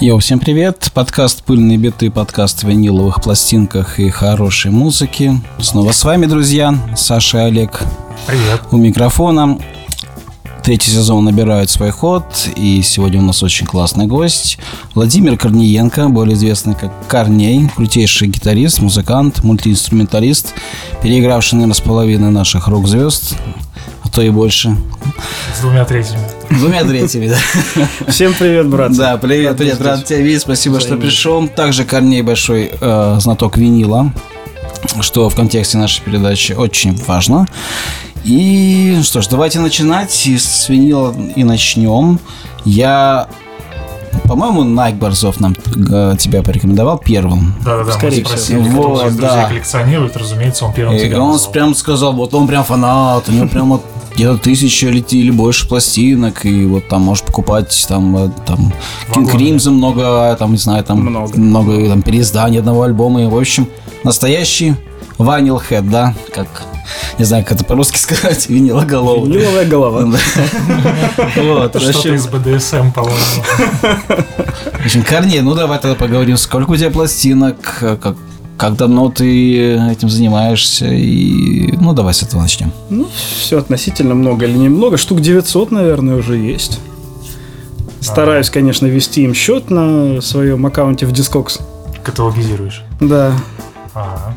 Йоу, 0.00 0.18
всем 0.18 0.38
привет! 0.38 0.90
Подкаст 0.94 1.44
«Пыльные 1.44 1.76
биты», 1.76 2.10
подкаст 2.10 2.64
о 2.64 2.68
виниловых 2.68 3.20
пластинках 3.20 4.00
и 4.00 4.08
хорошей 4.08 4.70
музыке. 4.70 5.34
Снова 5.60 5.92
с 5.92 6.02
вами, 6.04 6.24
друзья, 6.24 6.74
Саша 6.96 7.36
и 7.36 7.42
Олег. 7.42 7.82
Привет. 8.26 8.62
У 8.70 8.78
микрофона. 8.78 9.58
Третий 10.64 10.90
сезон 10.90 11.26
набирает 11.26 11.68
свой 11.68 11.90
ход, 11.90 12.24
и 12.56 12.80
сегодня 12.80 13.20
у 13.20 13.24
нас 13.24 13.42
очень 13.42 13.66
классный 13.66 14.06
гость. 14.06 14.56
Владимир 14.94 15.36
Корниенко, 15.36 16.08
более 16.08 16.34
известный 16.34 16.74
как 16.74 17.06
Корней, 17.06 17.68
крутейший 17.76 18.28
гитарист, 18.28 18.80
музыкант, 18.80 19.44
мультиинструменталист, 19.44 20.54
переигравший, 21.02 21.56
наверное, 21.56 21.74
с 21.74 21.80
половиной 21.82 22.30
наших 22.30 22.68
рок-звезд, 22.68 23.36
а 24.02 24.08
то 24.08 24.22
и 24.22 24.30
больше. 24.30 24.74
С 25.54 25.60
двумя 25.60 25.84
третьими. 25.84 26.39
Двумя 26.50 26.84
третьими, 26.84 27.28
да. 27.28 27.38
Всем 28.08 28.34
привет, 28.34 28.68
брат. 28.68 28.92
Да, 28.96 29.16
привет, 29.16 29.56
привет, 29.56 29.80
рад 29.80 30.04
тебя 30.04 30.18
видеть, 30.18 30.42
спасибо, 30.42 30.80
что 30.80 30.96
пришел. 30.96 31.46
Также 31.48 31.84
Корней 31.84 32.22
большой 32.22 32.72
э, 32.78 33.16
знаток 33.20 33.56
винила, 33.56 34.12
что 35.00 35.28
в 35.28 35.36
контексте 35.36 35.78
нашей 35.78 36.02
передачи 36.02 36.52
очень 36.52 36.96
важно. 37.06 37.46
И 38.24 39.00
что 39.04 39.22
ж, 39.22 39.28
давайте 39.28 39.60
начинать 39.60 40.26
и 40.26 40.36
с 40.38 40.68
винила 40.68 41.14
и 41.36 41.44
начнем. 41.44 42.18
Я 42.64 43.28
по-моему, 44.24 44.64
Найк 44.64 44.96
Борзов 44.96 45.40
нам 45.40 45.54
э, 45.90 46.14
тебя 46.18 46.42
порекомендовал 46.42 46.98
первым. 46.98 47.54
Да-да-да, 47.64 47.84
мы 47.84 47.92
Скорее 47.92 48.24
спросили, 48.24 48.62
всего. 48.62 48.94
Вот, 48.94 49.16
да. 49.16 49.46
коллекционирует, 49.46 50.16
разумеется, 50.16 50.64
он 50.64 50.72
первым 50.72 50.96
И 50.96 51.00
тебя 51.00 51.20
он 51.20 51.32
назвал. 51.32 51.52
прям 51.52 51.74
сказал, 51.74 52.12
вот 52.12 52.34
он 52.34 52.46
прям 52.46 52.64
фанат, 52.64 53.28
у 53.28 53.32
него 53.32 53.48
прям 53.48 53.70
вот 53.70 53.84
где-то 54.14 54.38
тысяча 54.38 54.88
или, 54.88 55.00
или 55.10 55.30
больше 55.30 55.68
пластинок, 55.68 56.44
и 56.44 56.64
вот 56.66 56.88
там 56.88 57.02
можешь 57.02 57.24
покупать 57.24 57.84
там, 57.88 58.16
э, 58.16 58.30
там 58.46 58.72
King. 59.10 59.30
Crimson 59.32 59.70
много, 59.70 60.36
там, 60.38 60.52
не 60.52 60.58
знаю, 60.58 60.84
там 60.84 61.00
Много. 61.00 61.38
много 61.38 61.88
там, 61.88 62.02
переизданий 62.02 62.58
одного 62.58 62.82
альбома, 62.82 63.22
и, 63.22 63.26
в 63.26 63.36
общем, 63.36 63.68
настоящий 64.04 64.74
ванилхед, 65.18 65.88
да, 65.90 66.14
как, 66.34 66.46
не 67.18 67.24
знаю, 67.24 67.44
как 67.44 67.52
это 67.54 67.64
по-русски 67.64 67.96
сказать, 67.98 68.48
винилоголовый. 68.48 69.30
Виниловая 69.30 69.66
голова. 69.66 70.00
Вот, 71.36 71.76
что-то 71.80 71.98
общем, 71.98 72.14
из 72.14 72.26
БДСМ, 72.26 72.90
по-моему. 72.92 73.16
в 73.82 74.84
общем, 74.84 75.02
Корней, 75.02 75.40
ну 75.40 75.54
давай 75.54 75.78
тогда 75.78 75.94
поговорим, 75.94 76.36
сколько 76.36 76.70
у 76.70 76.76
тебя 76.76 76.90
пластинок, 76.90 77.78
э, 77.82 77.96
как, 78.60 78.76
давно 78.76 79.08
ты 79.10 79.74
этим 79.90 80.10
занимаешься, 80.10 80.86
и, 80.86 81.72
ну, 81.80 81.94
давай 81.94 82.12
с 82.12 82.22
этого 82.22 82.42
начнем. 82.42 82.72
Ну, 82.90 83.08
все 83.42 83.58
относительно 83.58 84.14
много 84.14 84.44
или 84.44 84.58
немного. 84.58 84.98
Штук 84.98 85.22
900, 85.22 85.70
наверное, 85.70 86.16
уже 86.16 86.36
есть. 86.36 86.78
Стараюсь, 88.00 88.50
конечно, 88.50 88.84
вести 88.86 89.22
им 89.24 89.32
счет 89.32 89.70
на 89.70 90.20
своем 90.20 90.66
аккаунте 90.66 91.06
в 91.06 91.12
Discogs. 91.12 91.60
Каталогизируешь. 92.04 92.82
Да. 93.00 93.32
Ага. 93.94 94.34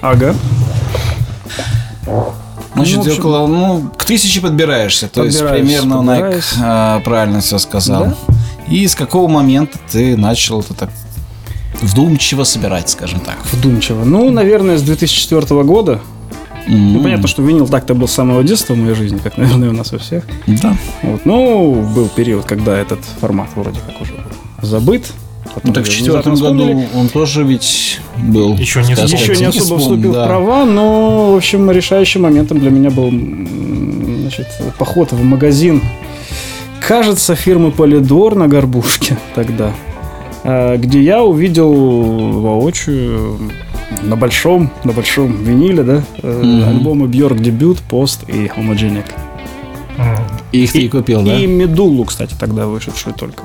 Ага. 0.00 0.34
Значит, 2.74 2.96
Ну, 2.96 3.02
в 3.02 3.06
общем- 3.06 3.18
около, 3.20 3.46
ну, 3.46 3.90
к 3.98 4.04
тысяче 4.04 4.40
подбираешься. 4.40 5.08
То 5.08 5.24
есть, 5.24 5.38
примерно 5.46 5.98
подбираюсь. 5.98 6.54
а, 6.60 7.00
правильно 7.00 7.40
все 7.40 7.58
сказал. 7.58 8.04
Да. 8.06 8.14
И 8.68 8.86
с 8.88 8.94
какого 8.94 9.28
момента 9.28 9.78
ты 9.90 10.16
начал 10.16 10.60
это 10.60 10.72
так 10.74 10.90
вдумчиво 11.82 12.44
собирать, 12.44 12.88
скажем 12.90 13.20
так? 13.20 13.36
Вдумчиво. 13.52 14.04
Ну, 14.04 14.30
наверное, 14.30 14.78
с 14.78 14.82
2004 14.82 15.62
года. 15.62 16.00
Ну, 16.66 16.96
М, 16.96 17.02
понятно, 17.02 17.28
что 17.28 17.42
винил 17.42 17.68
так-то 17.68 17.94
был 17.94 18.08
с 18.08 18.12
самого 18.12 18.42
детства 18.42 18.74
в 18.74 18.78
моей 18.78 18.94
жизни, 18.94 19.18
как, 19.22 19.36
наверное, 19.38 19.70
у 19.70 19.72
нас 19.72 19.92
у 19.92 19.98
всех. 19.98 20.24
Да. 20.46 20.76
Вот. 21.02 21.26
Ну, 21.26 21.74
был 21.94 22.08
период, 22.08 22.44
когда 22.46 22.76
этот 22.78 23.00
формат 23.20 23.48
вроде 23.54 23.80
как 23.86 24.00
уже 24.00 24.12
был 24.12 24.66
забыт. 24.66 25.12
Потом 25.54 25.62
Ну, 25.68 25.72
так 25.74 25.84
в 25.84 25.88
четвертом 25.88 26.34
году 26.34 26.84
он 26.94 27.08
тоже 27.08 27.44
ведь 27.44 28.00
был. 28.16 28.56
Еще 28.56 28.82
не 28.82 28.96
скажем 28.96 29.18
Еще 29.18 29.36
не 29.36 29.44
особо 29.46 29.62
вспомнил, 29.62 29.78
вступил 29.84 30.12
да. 30.14 30.24
в 30.24 30.26
права, 30.26 30.64
но, 30.64 31.32
в 31.32 31.36
общем, 31.36 31.70
решающим 31.70 32.22
моментом 32.22 32.58
для 32.58 32.70
меня 32.70 32.90
был 32.90 33.10
значит, 33.10 34.48
поход 34.78 35.12
в 35.12 35.22
магазин, 35.22 35.82
кажется, 36.80 37.34
фирмы 37.36 37.70
Полидор 37.70 38.34
на 38.34 38.48
Горбушке 38.48 39.18
тогда, 39.34 39.72
где 40.44 41.00
я 41.02 41.22
увидел 41.24 41.72
воочию 42.40 43.38
на 44.02 44.16
большом, 44.16 44.70
на 44.84 44.92
большом 44.92 45.42
виниле, 45.44 45.82
да, 45.82 46.02
э, 46.22 46.42
Мгм. 46.42 46.68
альбомы 46.68 47.06
Бьорк 47.06 47.38
Дебют, 47.38 47.78
Пост 47.80 48.24
и 48.28 48.46
Homogenic. 48.46 49.04
М. 49.96 50.16
Их 50.52 50.72
ты 50.72 50.80
и 50.82 50.88
купил, 50.88 51.22
да? 51.22 51.38
И 51.38 51.46
Медулу, 51.46 52.04
кстати, 52.04 52.34
тогда 52.38 52.66
вышедшую 52.66 53.14
только. 53.14 53.44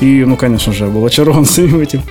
И, 0.00 0.24
ну, 0.24 0.36
конечно 0.36 0.72
же, 0.72 0.84
я 0.84 0.90
был 0.90 1.04
очарован 1.04 1.44
своим 1.44 1.80
этим 1.80 2.02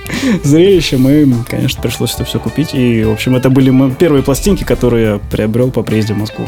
зрелищем, 0.44 1.08
и, 1.08 1.26
конечно, 1.48 1.80
пришлось 1.82 2.14
это 2.14 2.24
все 2.24 2.38
купить. 2.38 2.74
И, 2.74 3.02
в 3.04 3.10
общем, 3.12 3.36
это 3.36 3.48
были 3.50 3.70
мои 3.70 3.90
первые 3.90 4.22
пластинки, 4.22 4.64
которые 4.64 5.06
я 5.14 5.20
приобрел 5.30 5.70
по 5.70 5.82
приезде 5.82 6.12
в 6.14 6.18
Москву. 6.18 6.46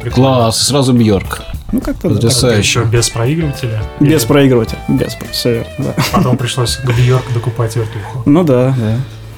Прикольно. 0.00 0.28
Класс, 0.30 0.62
сразу 0.62 0.92
Бьорк. 0.92 1.42
Ну, 1.72 1.80
как-то. 1.80 2.08
Потрясающе. 2.08 2.58
Еще 2.58 2.84
без 2.84 3.08
проигрывателя? 3.10 3.82
Без 4.00 4.22
Или 4.22 4.28
проигрывателя. 4.28 4.78
Без, 4.88 5.16
все 5.32 5.54
верно, 5.54 5.72
да. 5.78 5.94
Потом 6.12 6.36
пришлось 6.36 6.76
к 6.76 6.84
Бьорк 6.86 7.32
докупать 7.32 7.76
вертуху. 7.76 8.22
Ну 8.26 8.44
да, 8.44 8.74
да. 8.78 8.96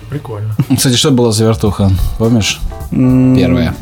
Прикольно. 0.08 0.54
Кстати, 0.76 0.94
что 0.96 1.10
было 1.10 1.32
за 1.32 1.44
вертуха? 1.44 1.90
Помнишь? 2.18 2.60
Первая. 2.90 3.74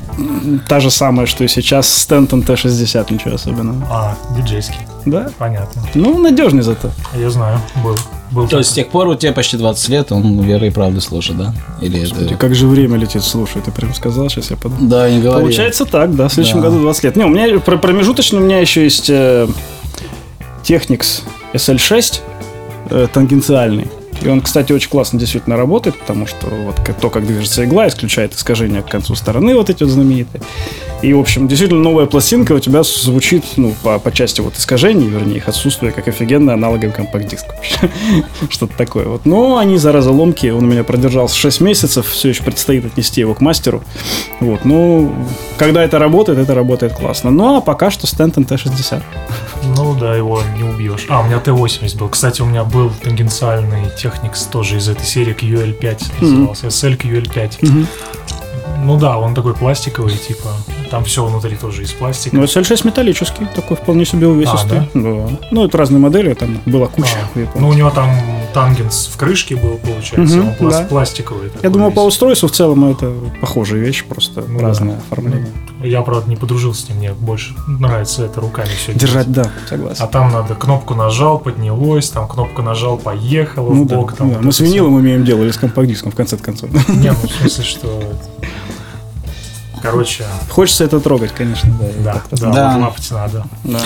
Та 0.68 0.80
же 0.80 0.90
самая, 0.90 1.26
что 1.26 1.42
и 1.44 1.48
сейчас, 1.48 1.88
Стентон 1.88 2.42
Т-60, 2.42 3.12
ничего 3.12 3.34
особенного. 3.34 3.84
А, 3.90 4.16
диджейский. 4.36 4.78
Да? 5.06 5.30
Понятно. 5.38 5.82
Ну, 5.94 6.18
надежный 6.18 6.62
зато. 6.62 6.90
Я 7.14 7.30
знаю, 7.30 7.60
был. 7.82 7.96
Был 8.30 8.48
То 8.48 8.58
есть 8.58 8.70
с 8.70 8.72
тех 8.72 8.88
пор 8.88 9.08
у 9.08 9.14
тебя 9.14 9.32
почти 9.32 9.56
20 9.56 9.88
лет, 9.88 10.12
он 10.12 10.40
верой 10.40 10.68
и 10.68 10.70
правдой 10.70 11.00
служит, 11.00 11.36
да? 11.36 11.54
Или 11.80 12.00
Господи, 12.00 12.24
это... 12.26 12.34
как 12.36 12.54
же 12.54 12.66
время 12.66 12.96
летит, 12.96 13.22
слушай, 13.22 13.60
ты 13.60 13.70
прям 13.72 13.92
сказал, 13.94 14.28
сейчас 14.30 14.50
я 14.50 14.56
подумаю. 14.56 14.88
Да, 14.88 15.10
не 15.10 15.20
говори. 15.20 15.42
Получается 15.42 15.84
так, 15.84 16.14
да, 16.14 16.28
в 16.28 16.32
следующем 16.32 16.60
Да. 16.60 16.68
году 16.68 16.80
20 16.80 17.04
лет. 17.04 17.16
Не, 17.16 17.24
у 17.24 17.28
меня 17.28 17.58
про- 17.60 17.76
промежуточно 17.78 18.38
у 18.38 18.42
меня 18.42 18.58
еще 18.58 18.84
есть 18.84 19.10
э, 19.10 19.48
Technics 20.64 21.22
SL6 21.54 22.20
э, 22.90 23.06
тангенциальный. 23.12 23.88
И 24.22 24.28
он, 24.28 24.40
кстати, 24.40 24.72
очень 24.72 24.90
классно 24.90 25.18
действительно 25.18 25.56
работает, 25.56 25.98
потому 25.98 26.26
что 26.26 26.46
вот 26.46 26.76
то, 27.00 27.10
как 27.10 27.26
движется 27.26 27.64
игла, 27.64 27.88
исключает 27.88 28.34
искажения 28.34 28.82
к 28.82 28.88
концу 28.88 29.14
стороны 29.14 29.54
вот 29.54 29.70
эти 29.70 29.82
вот 29.82 29.92
знаменитые. 29.92 30.42
И, 31.02 31.14
в 31.14 31.20
общем, 31.20 31.48
действительно 31.48 31.80
новая 31.80 32.04
пластинка 32.04 32.52
у 32.52 32.58
тебя 32.58 32.82
звучит, 32.82 33.44
ну, 33.56 33.74
по, 33.82 33.98
по 33.98 34.12
части 34.12 34.42
вот 34.42 34.56
искажений, 34.56 35.06
вернее, 35.06 35.36
их 35.36 35.48
отсутствия, 35.48 35.92
как 35.92 36.08
офигенный 36.08 36.52
аналоговый 36.52 36.92
компакт-диск. 36.92 37.46
Что-то 38.50 38.76
такое 38.76 39.06
вот. 39.06 39.24
Но 39.24 39.56
они, 39.56 39.78
зараза, 39.78 40.10
ломкие. 40.10 40.54
Он 40.54 40.64
у 40.64 40.66
меня 40.66 40.84
продержался 40.84 41.36
6 41.36 41.62
месяцев, 41.62 42.06
все 42.06 42.28
еще 42.28 42.42
предстоит 42.42 42.84
отнести 42.84 43.22
его 43.22 43.34
к 43.34 43.40
мастеру. 43.40 43.82
Вот, 44.40 44.66
ну, 44.66 45.14
когда 45.56 45.82
это 45.82 45.98
работает, 45.98 46.38
это 46.38 46.54
работает 46.54 46.92
классно. 46.92 47.30
Ну, 47.30 47.56
а 47.56 47.60
пока 47.62 47.90
что 47.90 48.06
Стентон 48.06 48.44
Т-60. 48.44 49.02
Ну 49.76 49.94
да, 49.94 50.14
его 50.14 50.42
не 50.56 50.64
убьешь. 50.64 51.06
А, 51.08 51.20
у 51.20 51.24
меня 51.24 51.38
Т-80 51.38 51.98
был. 51.98 52.08
Кстати, 52.08 52.42
у 52.42 52.46
меня 52.46 52.64
был 52.64 52.90
тангенциальный 53.02 53.88
Technics 54.10 54.50
тоже 54.50 54.76
из 54.78 54.88
этой 54.88 55.04
серии 55.06 55.34
QL5 55.34 56.02
назывался. 56.20 56.66
SL 56.68 56.96
QL5. 56.98 57.86
Ну 58.82 58.98
да, 58.98 59.18
он 59.18 59.34
такой 59.34 59.54
пластиковый, 59.54 60.16
типа. 60.16 60.48
Там 60.90 61.04
все 61.04 61.24
внутри 61.24 61.54
тоже 61.56 61.82
из 61.82 61.92
пластика. 61.92 62.34
Ну, 62.34 62.42
SL6 62.44 62.86
металлический, 62.86 63.46
такой 63.54 63.76
вполне 63.76 64.04
себе 64.06 64.26
увесистый. 64.26 64.78
А, 64.78 64.88
да? 64.94 65.38
Ну, 65.50 65.64
это 65.66 65.76
разные 65.78 66.00
модели, 66.00 66.32
там 66.34 66.58
была 66.66 66.86
куча. 66.88 67.16
А, 67.34 67.38
ну, 67.58 67.68
у 67.68 67.72
него 67.74 67.90
там 67.90 68.10
тангенс 68.54 69.10
в 69.12 69.16
крышке 69.16 69.54
был, 69.54 69.78
получается. 69.84 70.36
Мгм, 70.38 70.48
он 70.48 70.54
пласт- 70.54 70.82
да. 70.82 70.84
пластиковый. 70.88 71.50
Я 71.62 71.70
думаю, 71.70 71.90
весь. 71.90 71.96
по 71.96 72.00
устройству 72.06 72.48
в 72.48 72.52
целом 72.52 72.90
это 72.90 73.12
похожая 73.40 73.80
вещь, 73.80 74.04
просто 74.04 74.44
Ну 74.48 74.58
да. 74.60 74.66
разное 74.68 74.96
оформление. 74.96 75.46
Я, 75.82 76.02
правда, 76.02 76.28
не 76.28 76.36
подружился 76.36 76.82
с 76.84 76.88
ним, 76.88 76.98
мне 76.98 77.12
больше 77.12 77.54
нравится 77.66 78.24
это 78.24 78.40
руками 78.40 78.68
все 78.68 78.92
Держать, 78.92 79.32
да, 79.32 79.50
согласен. 79.68 80.02
А 80.04 80.06
там 80.06 80.30
надо 80.30 80.54
кнопку 80.54 80.94
нажал, 80.94 81.38
поднялось, 81.38 82.10
там 82.10 82.28
кнопку 82.28 82.60
нажал, 82.62 82.98
поехало 82.98 83.72
ну 83.72 83.84
в 83.84 83.86
да, 83.86 83.96
бок. 83.96 84.12
там 84.14 84.28
да, 84.30 84.36
вот 84.36 84.44
мы 84.44 84.52
с 84.52 84.60
винилом 84.60 85.00
имеем 85.00 85.24
дело 85.24 85.42
или 85.42 85.50
с 85.50 85.56
компакт-диском 85.56 86.12
в 86.12 86.14
конце 86.14 86.36
концов. 86.36 86.70
Не, 86.88 87.08
ну 87.10 87.14
в 87.14 87.30
смысле, 87.40 87.64
что... 87.64 88.02
Короче, 89.82 90.24
Хочется 90.50 90.84
это 90.84 91.00
трогать, 91.00 91.32
конечно, 91.32 91.70
да. 92.04 92.20
да, 92.30 92.36
да, 92.36 92.52
Да. 92.52 92.72
вот 92.74 92.82
лапать 92.82 93.10
надо. 93.10 93.44
да. 93.64 93.78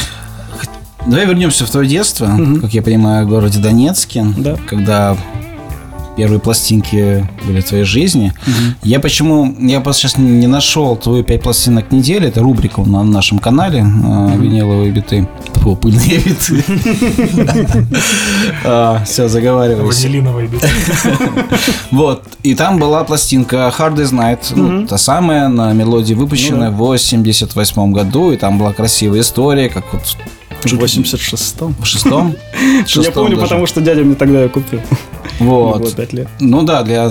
Давай 1.06 1.26
вернемся 1.26 1.66
в 1.66 1.70
твое 1.70 1.86
детство, 1.88 2.26
Мгм. 2.26 2.60
как 2.62 2.72
я 2.74 2.82
понимаю, 2.82 3.26
в 3.26 3.28
городе 3.28 3.60
Донецке, 3.60 4.24
Да. 4.36 4.56
когда 4.66 5.16
первые 6.16 6.40
пластинки 6.40 7.26
были 7.46 7.60
в 7.60 7.64
твоей 7.64 7.84
жизни. 7.84 8.32
Я 8.82 9.00
почему, 9.00 9.54
я 9.58 9.80
просто 9.80 10.02
сейчас 10.02 10.18
не 10.18 10.46
нашел 10.46 10.96
твою 10.96 11.24
пять 11.24 11.42
пластинок 11.42 11.92
недели, 11.92 12.28
это 12.28 12.40
рубрика 12.40 12.82
на 12.82 13.02
нашем 13.02 13.38
канале 13.38 13.80
э, 13.80 14.36
виниловые 14.36 14.90
биты. 14.90 15.28
Фу, 15.54 15.76
пыльные 15.76 16.18
биты. 16.18 16.64
Все, 19.04 19.28
заговаривайся. 19.28 20.02
Ванилиновые 20.02 20.48
биты. 20.48 20.68
Вот, 21.90 22.24
и 22.42 22.54
там 22.54 22.78
была 22.78 23.04
пластинка 23.04 23.72
Hard 23.76 23.96
as 23.96 24.12
Night, 24.12 24.52
ну, 24.54 24.86
та 24.86 24.98
самая, 24.98 25.48
на 25.48 25.72
мелодии 25.72 26.14
выпущенная 26.14 26.70
в 26.70 26.76
88 26.76 27.92
году, 27.92 28.32
и 28.32 28.36
там 28.36 28.58
была 28.58 28.72
красивая 28.72 29.20
история, 29.20 29.68
как 29.68 29.84
вот 29.92 30.02
В 30.62 30.66
86-м. 30.66 31.74
В 31.80 31.86
шестом? 31.86 32.34
Я 32.86 33.10
помню, 33.12 33.38
потому 33.38 33.66
что 33.66 33.80
дядя 33.80 34.02
мне 34.02 34.14
тогда 34.14 34.42
ее 34.42 34.48
купил. 34.48 34.80
Вот. 35.40 35.80
Было 35.80 35.90
5 35.90 36.12
лет. 36.12 36.28
Ну 36.40 36.62
да, 36.62 36.82
для 36.82 37.10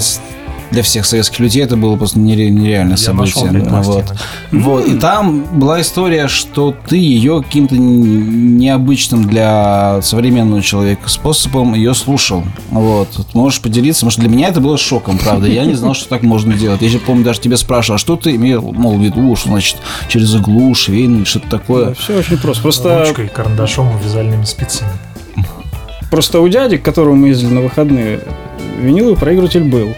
для 0.74 0.82
всех 0.82 1.06
советских 1.06 1.40
людей 1.40 1.64
это 1.64 1.78
было 1.78 1.96
просто 1.96 2.20
нере- 2.20 2.50
нереальное 2.50 2.98
Я 2.98 3.14
нашел 3.14 3.44
событие. 3.44 3.64
пять 3.64 3.86
вот. 3.86 4.06
пластинок. 4.06 4.22
Вот. 4.52 4.88
И 4.88 4.96
там 4.96 5.44
была 5.60 5.80
история, 5.82 6.28
что 6.28 6.76
ты 6.88 6.98
ее 6.98 7.44
каким-то 7.44 7.76
необычным 7.78 9.28
для 9.28 10.02
современного 10.02 10.62
человека 10.62 11.10
способом 11.10 11.76
ее 11.76 11.94
слушал. 11.94 12.44
Вот. 12.72 13.08
Можешь 13.34 13.62
поделиться, 13.62 14.00
потому 14.02 14.12
что 14.12 14.22
для 14.22 14.30
меня 14.30 14.48
это 14.48 14.60
было 14.62 14.78
шоком, 14.78 15.18
правда. 15.20 15.48
Я 15.48 15.66
не 15.66 15.76
знал, 15.76 15.94
что 15.94 16.10
так 16.10 16.24
можно 16.24 16.54
делать. 16.54 16.82
Я 16.82 16.90
же 16.90 17.00
помню, 17.00 17.24
даже 17.24 17.40
тебя 17.40 17.58
спрашивал, 17.58 17.96
а 17.96 18.00
что 18.00 18.16
ты 18.16 18.36
имел, 18.36 18.74
мол, 18.74 18.98
в 18.98 19.02
виду, 19.02 19.36
что 19.36 19.50
значит 19.50 19.78
через 20.08 20.34
иглу, 20.36 20.74
швейный, 20.74 21.26
что-то 21.26 21.50
такое. 21.50 21.94
Все 21.94 22.18
очень 22.18 22.38
просто. 22.38 22.64
Просто, 22.64 23.06
Ручкой, 23.06 23.28
карандашом 23.28 23.90
и 23.96 24.04
вязальными 24.04 24.46
спицами. 24.46 24.90
Просто 26.14 26.42
у 26.42 26.48
дяди, 26.48 26.78
к 26.78 26.84
которому 26.84 27.16
мы 27.16 27.30
ездили 27.30 27.52
на 27.52 27.62
выходные, 27.62 28.20
виниловый 28.80 29.18
проигрыватель 29.18 29.64
был. 29.64 29.96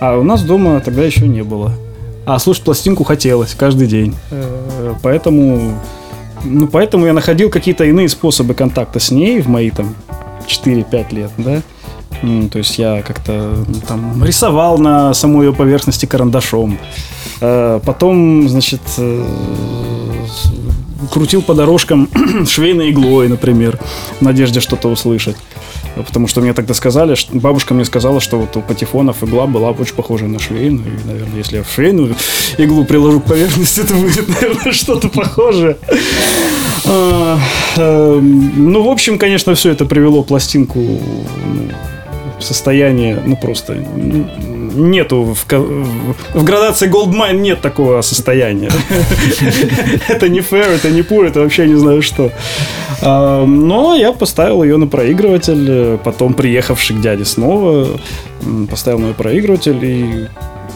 А 0.00 0.18
у 0.18 0.24
нас 0.24 0.42
дома 0.42 0.80
тогда 0.80 1.04
еще 1.04 1.28
не 1.28 1.44
было. 1.44 1.72
А 2.26 2.40
слушать 2.40 2.64
пластинку 2.64 3.04
хотелось 3.04 3.54
каждый 3.54 3.86
день. 3.86 4.12
Э, 4.32 4.94
Поэтому, 5.04 5.78
ну, 6.42 6.66
поэтому 6.66 7.06
я 7.06 7.12
находил 7.12 7.48
какие-то 7.48 7.84
иные 7.84 8.08
способы 8.08 8.54
контакта 8.54 8.98
с 8.98 9.12
ней 9.12 9.40
в 9.40 9.48
мои 9.48 9.70
там 9.70 9.94
4-5 10.48 11.14
лет, 11.14 11.30
да. 11.38 11.62
М, 12.22 12.48
То 12.48 12.58
есть 12.58 12.76
я 12.80 13.00
как-то 13.02 13.54
ну, 13.68 13.74
там 13.86 14.24
рисовал 14.24 14.78
на 14.78 15.14
самой 15.14 15.46
ее 15.46 15.52
поверхности 15.52 16.06
карандашом. 16.06 16.76
Э, 17.40 17.78
Потом, 17.86 18.48
значит, 18.48 18.80
э, 18.98 19.24
крутил 21.10 21.42
по 21.42 21.54
дорожкам 21.54 22.08
швейной 22.46 22.90
иглой, 22.90 23.28
например, 23.28 23.78
в 24.18 24.22
надежде 24.22 24.60
что-то 24.60 24.88
услышать. 24.88 25.36
Потому 25.94 26.26
что 26.26 26.40
мне 26.40 26.54
тогда 26.54 26.72
сказали, 26.74 27.14
что 27.14 27.36
бабушка 27.36 27.74
мне 27.74 27.84
сказала, 27.84 28.20
что 28.20 28.38
вот 28.38 28.56
у 28.56 28.62
патефонов 28.62 29.22
игла 29.22 29.46
была 29.46 29.70
очень 29.70 29.94
похожая 29.94 30.28
на 30.28 30.38
швейную. 30.38 30.98
И, 30.98 31.06
наверное, 31.06 31.36
если 31.36 31.58
я 31.58 31.64
швейную 31.64 32.16
иглу 32.58 32.84
приложу 32.84 33.20
к 33.20 33.24
поверхности, 33.24 33.80
это 33.80 33.94
будет, 33.94 34.28
наверное, 34.40 34.72
что-то 34.72 35.08
похожее. 35.08 35.76
А, 36.86 37.38
эм, 37.76 38.72
Ну, 38.72 38.82
в 38.82 38.88
общем, 38.88 39.18
конечно, 39.18 39.54
все 39.54 39.70
это 39.70 39.84
привело 39.84 40.22
пластинку 40.22 40.78
ну, 40.78 41.70
в 42.38 42.42
состояние, 42.42 43.22
ну, 43.24 43.36
просто 43.36 43.74
ну, 43.74 44.26
нету 44.74 45.34
в, 45.34 45.46
в- 45.52 46.44
градации 46.44 46.88
Goldmine 46.90 47.38
нет 47.40 47.60
такого 47.60 48.02
состояния. 48.02 48.70
Это 50.08 50.28
не 50.28 50.40
fair, 50.40 50.74
это 50.74 50.90
не 50.90 51.00
pure, 51.02 51.28
это 51.28 51.40
вообще 51.40 51.66
не 51.66 51.76
знаю 51.76 52.02
что. 52.02 52.30
Но 53.02 53.94
я 53.94 54.12
поставил 54.12 54.62
ее 54.62 54.76
на 54.76 54.86
проигрыватель, 54.86 55.66
э, 55.68 55.98
потом 56.02 56.34
приехавший 56.34 56.96
к 56.96 57.00
дяде 57.00 57.24
снова, 57.24 57.88
поставил 58.70 58.98
на 59.00 59.12
проигрыватель 59.12 59.78
и 59.82 60.28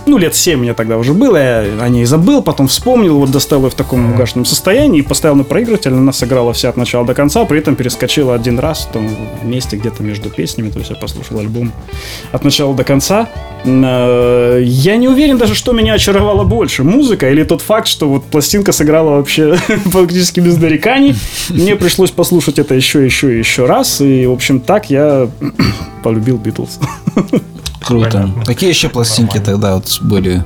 ну, 0.07 0.19
лет 0.19 0.35
7 0.35 0.59
мне 0.61 0.75
тогда 0.75 0.99
уже 0.99 1.13
было, 1.13 1.37
я 1.37 1.65
о 1.81 1.89
ней 1.89 2.05
забыл, 2.05 2.43
потом 2.43 2.69
вспомнил, 2.69 3.19
вот 3.19 3.31
достал 3.31 3.63
ее 3.65 3.71
в 3.71 3.75
таком 3.75 4.13
угашенном 4.13 4.45
состоянии 4.45 5.01
и 5.01 5.03
поставил 5.03 5.35
на 5.37 5.45
проигрыватель, 5.45 5.93
она 5.93 6.13
сыграла 6.13 6.53
вся 6.53 6.69
от 6.69 6.77
начала 6.77 7.05
до 7.05 7.15
конца, 7.15 7.45
при 7.45 7.59
этом 7.59 7.75
перескочила 7.77 8.35
один 8.35 8.59
раз 8.59 8.87
в 8.89 8.93
том 8.93 9.09
месте 9.43 9.77
где-то 9.77 10.03
между 10.03 10.31
песнями, 10.31 10.71
то 10.71 10.79
есть 10.79 10.91
я 10.91 10.97
послушал 10.97 11.39
альбом 11.41 11.73
от 12.33 12.45
начала 12.45 12.75
до 12.75 12.85
конца. 12.85 13.29
Э, 13.65 14.63
Я 14.65 14.97
не 14.97 15.09
уверен 15.09 15.39
даже, 15.39 15.55
что 15.55 15.73
меня 15.73 15.95
очаровало 15.95 16.45
больше, 16.45 16.85
музыка 16.85 17.31
или 17.31 17.43
тот 17.43 17.63
факт, 17.63 17.89
что 17.89 18.09
вот 18.09 18.25
пластинка 18.25 18.73
сыграла 18.73 19.17
вообще 19.17 19.55
фактически 19.87 20.41
без 20.41 20.57
нареканий. 20.57 21.15
Мне 21.51 21.77
пришлось 21.77 22.11
послушать 22.11 22.59
это 22.59 22.75
еще, 22.75 23.05
еще 23.05 23.35
и 23.35 23.39
еще 23.39 23.67
раз, 23.67 24.01
и, 24.01 24.27
в 24.27 24.33
общем, 24.33 24.61
так 24.61 24.91
я 24.91 25.29
полюбил 26.03 26.37
Битлз. 26.39 26.79
Круто. 27.87 28.11
Понятно. 28.11 28.45
Какие 28.45 28.71
еще 28.71 28.89
пластинки 28.89 29.39
Нормально. 29.39 29.53
тогда 29.53 29.75
вот 29.75 29.99
были? 30.03 30.45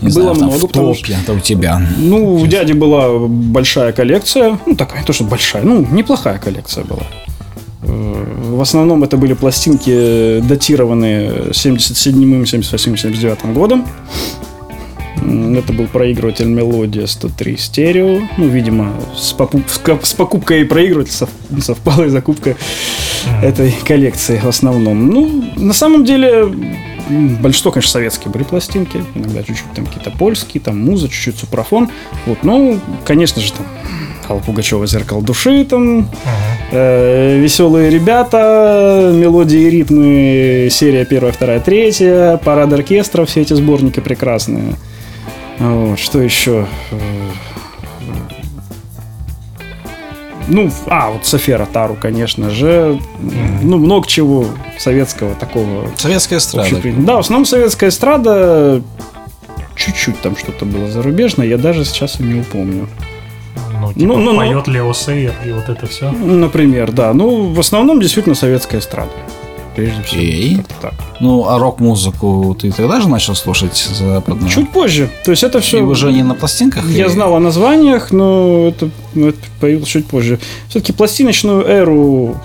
Не 0.00 0.10
Было 0.10 0.12
знаю, 0.12 0.28
там 0.36 0.36
много, 0.48 0.58
в 0.58 0.66
потому 0.66 0.94
топе, 0.94 1.16
это 1.22 1.32
у 1.32 1.40
тебя. 1.40 1.80
Ну, 1.98 2.34
у 2.34 2.46
дяди 2.46 2.72
была 2.72 3.26
большая 3.28 3.92
коллекция. 3.92 4.58
Ну, 4.66 4.74
такая, 4.76 5.00
не 5.00 5.06
то, 5.06 5.12
что 5.12 5.24
большая, 5.24 5.62
ну, 5.62 5.86
неплохая 5.92 6.38
коллекция 6.38 6.84
была. 6.84 7.02
Э, 7.82 8.24
В 8.56 8.60
основном 8.60 9.02
это 9.04 9.16
были 9.16 9.34
пластинки, 9.34 10.40
датированные 10.40 11.50
77-м, 11.52 12.46
78 12.46 12.96
79 12.96 13.54
годом. 13.54 13.86
Это 15.16 15.72
был 15.72 15.86
проигрыватель 15.86 16.46
Мелодия 16.46 17.06
103 17.06 17.56
стерео. 17.56 18.20
Ну, 18.36 18.48
видимо, 18.48 18.92
с, 19.16 19.32
попу- 19.32 19.62
с 20.02 20.12
покупкой 20.12 20.64
проигрывателя 20.64 21.14
сов- 21.14 21.62
совпала 21.62 22.04
и 22.04 22.08
закупка 22.08 22.56
этой 23.42 23.74
коллекции 23.86 24.38
в 24.42 24.48
основном. 24.48 25.06
Ну, 25.08 25.44
на 25.56 25.72
самом 25.72 26.04
деле, 26.04 26.46
большинство, 27.08 27.70
конечно, 27.70 27.92
советские 27.92 28.30
были 28.32 28.42
пластинки. 28.42 29.02
Иногда 29.14 29.42
чуть-чуть 29.42 29.72
там 29.74 29.86
какие-то 29.86 30.10
польские, 30.10 30.60
там 30.60 30.78
муза, 30.78 31.08
чуть-чуть 31.08 31.38
супрафон. 31.38 31.90
Вот, 32.26 32.38
ну, 32.42 32.78
конечно 33.04 33.40
же, 33.40 33.52
там 33.52 33.66
Алла 34.28 34.40
Пугачева 34.40 34.86
«Зеркало 34.86 35.22
души», 35.22 35.64
там 35.64 36.08
э, 36.70 37.38
«Веселые 37.38 37.90
ребята», 37.90 39.10
«Мелодии 39.14 39.60
и 39.60 39.70
ритмы», 39.70 40.68
серия 40.70 41.04
первая, 41.04 41.32
вторая, 41.32 41.60
третья, 41.60 42.38
«Парад 42.38 42.72
оркестра», 42.72 43.24
все 43.26 43.42
эти 43.42 43.52
сборники 43.54 44.00
прекрасные. 44.00 44.74
Вот, 45.58 45.98
что 45.98 46.20
еще? 46.20 46.66
Ну, 50.46 50.70
а, 50.86 51.10
вот 51.10 51.24
София 51.24 51.56
Ротару, 51.56 51.96
конечно 52.00 52.50
же. 52.50 53.00
Ну, 53.62 53.78
много 53.78 54.06
чего 54.06 54.46
советского 54.78 55.34
такого. 55.34 55.88
Советская 55.96 56.38
эстрада. 56.38 56.68
Да, 56.98 57.16
в 57.16 57.20
основном 57.20 57.46
советская 57.46 57.88
эстрада. 57.88 58.82
Чуть-чуть 59.74 60.20
там 60.20 60.36
что-то 60.36 60.66
было 60.66 60.88
зарубежное, 60.88 61.46
я 61.46 61.58
даже 61.58 61.84
сейчас 61.84 62.20
и 62.20 62.22
не 62.22 62.40
упомню. 62.40 62.88
Ну, 63.80 63.92
типа, 63.92 64.06
Ну, 64.06 64.18
ну, 64.18 64.32
ну. 64.32 64.36
поет 64.38 64.68
Лео 64.68 64.92
Сейер 64.92 65.34
и 65.44 65.50
вот 65.50 65.68
это 65.68 65.86
все. 65.86 66.12
Например, 66.12 66.92
да. 66.92 67.12
Ну, 67.12 67.52
в 67.52 67.58
основном 67.58 68.00
действительно 68.00 68.34
советская 68.36 68.80
эстрада. 68.80 69.10
Прежде 69.74 70.02
всего. 70.02 70.56
Как-то 70.58 70.74
так. 70.82 70.94
Ну, 71.20 71.48
а 71.48 71.58
рок-музыку 71.58 72.56
ты 72.60 72.70
тогда 72.70 73.00
же 73.00 73.08
начал 73.08 73.34
слушать 73.34 73.76
западную? 73.76 74.48
Чуть 74.50 74.70
позже. 74.70 75.10
То 75.24 75.30
есть 75.32 75.42
это 75.42 75.60
все... 75.60 75.78
И 75.78 75.82
уже 75.82 76.12
не 76.12 76.22
на 76.22 76.34
пластинках? 76.34 76.88
Я 76.90 77.06
и- 77.06 77.08
знал 77.08 77.34
о 77.34 77.40
названиях, 77.40 78.10
но 78.12 78.68
это, 78.68 78.90
ну, 79.14 79.28
это 79.28 79.38
появилось 79.60 79.88
чуть 79.88 80.06
позже. 80.06 80.38
Все-таки 80.68 80.92
пластиночную 80.92 81.64
эру, 81.66 82.36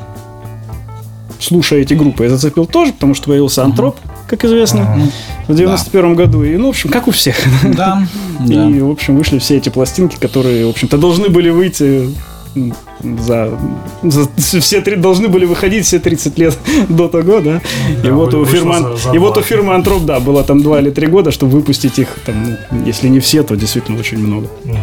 слушая 1.40 1.82
эти 1.82 1.94
группы, 1.94 2.24
я 2.24 2.30
зацепил 2.30 2.66
тоже, 2.66 2.94
потому 2.94 3.14
что 3.14 3.28
появился 3.28 3.64
Антроп, 3.64 3.96
как 4.28 4.44
известно, 4.46 5.10
в 5.48 5.56
91 5.56 6.16
году. 6.16 6.44
И, 6.44 6.56
ну, 6.58 6.68
в 6.68 6.70
общем, 6.70 6.90
как 6.90 7.08
у 7.08 7.12
всех. 7.12 7.36
Да, 7.64 8.04
да. 8.40 8.66
И, 8.70 8.80
в 8.80 8.90
общем, 8.90 9.16
вышли 9.18 9.40
все 9.40 9.58
эти 9.58 9.70
пластинки, 9.70 10.18
которые, 10.18 10.66
в 10.66 10.70
общем-то, 10.70 10.98
должны 10.98 11.30
были 11.30 11.50
выйти 11.50 12.10
за, 13.20 13.50
за- 14.04 14.30
все 14.62 14.82
три, 14.82 14.96
должны 14.96 15.28
были 15.28 15.46
выходить 15.46 15.86
все 15.86 16.00
30 16.00 16.38
лет 16.40 16.58
до 16.90 17.08
того, 17.08 17.40
да. 17.40 17.62
и 18.04 18.08
Да, 18.08 18.12
вот 18.14 18.34
у 18.34 18.46
фирмы, 18.46 18.80
за- 18.80 18.98
за 18.98 19.16
и 19.16 19.18
вот 19.18 19.38
у 19.38 19.42
фирмы 19.42 19.74
Антроп, 19.74 20.04
да, 20.06 20.20
было 20.20 20.44
там 20.44 20.62
2 20.62 20.80
или 20.82 20.90
3 20.92 21.08
года, 21.08 21.32
чтобы 21.32 21.54
выпустить 21.54 22.00
их, 22.00 22.08
там, 22.26 22.36
ну, 22.72 22.86
если 22.86 23.08
не 23.10 23.20
все, 23.20 23.44
то 23.44 23.56
действительно 23.56 24.00
очень 24.00 24.18
много. 24.20 24.48
Мгм. 24.66 24.78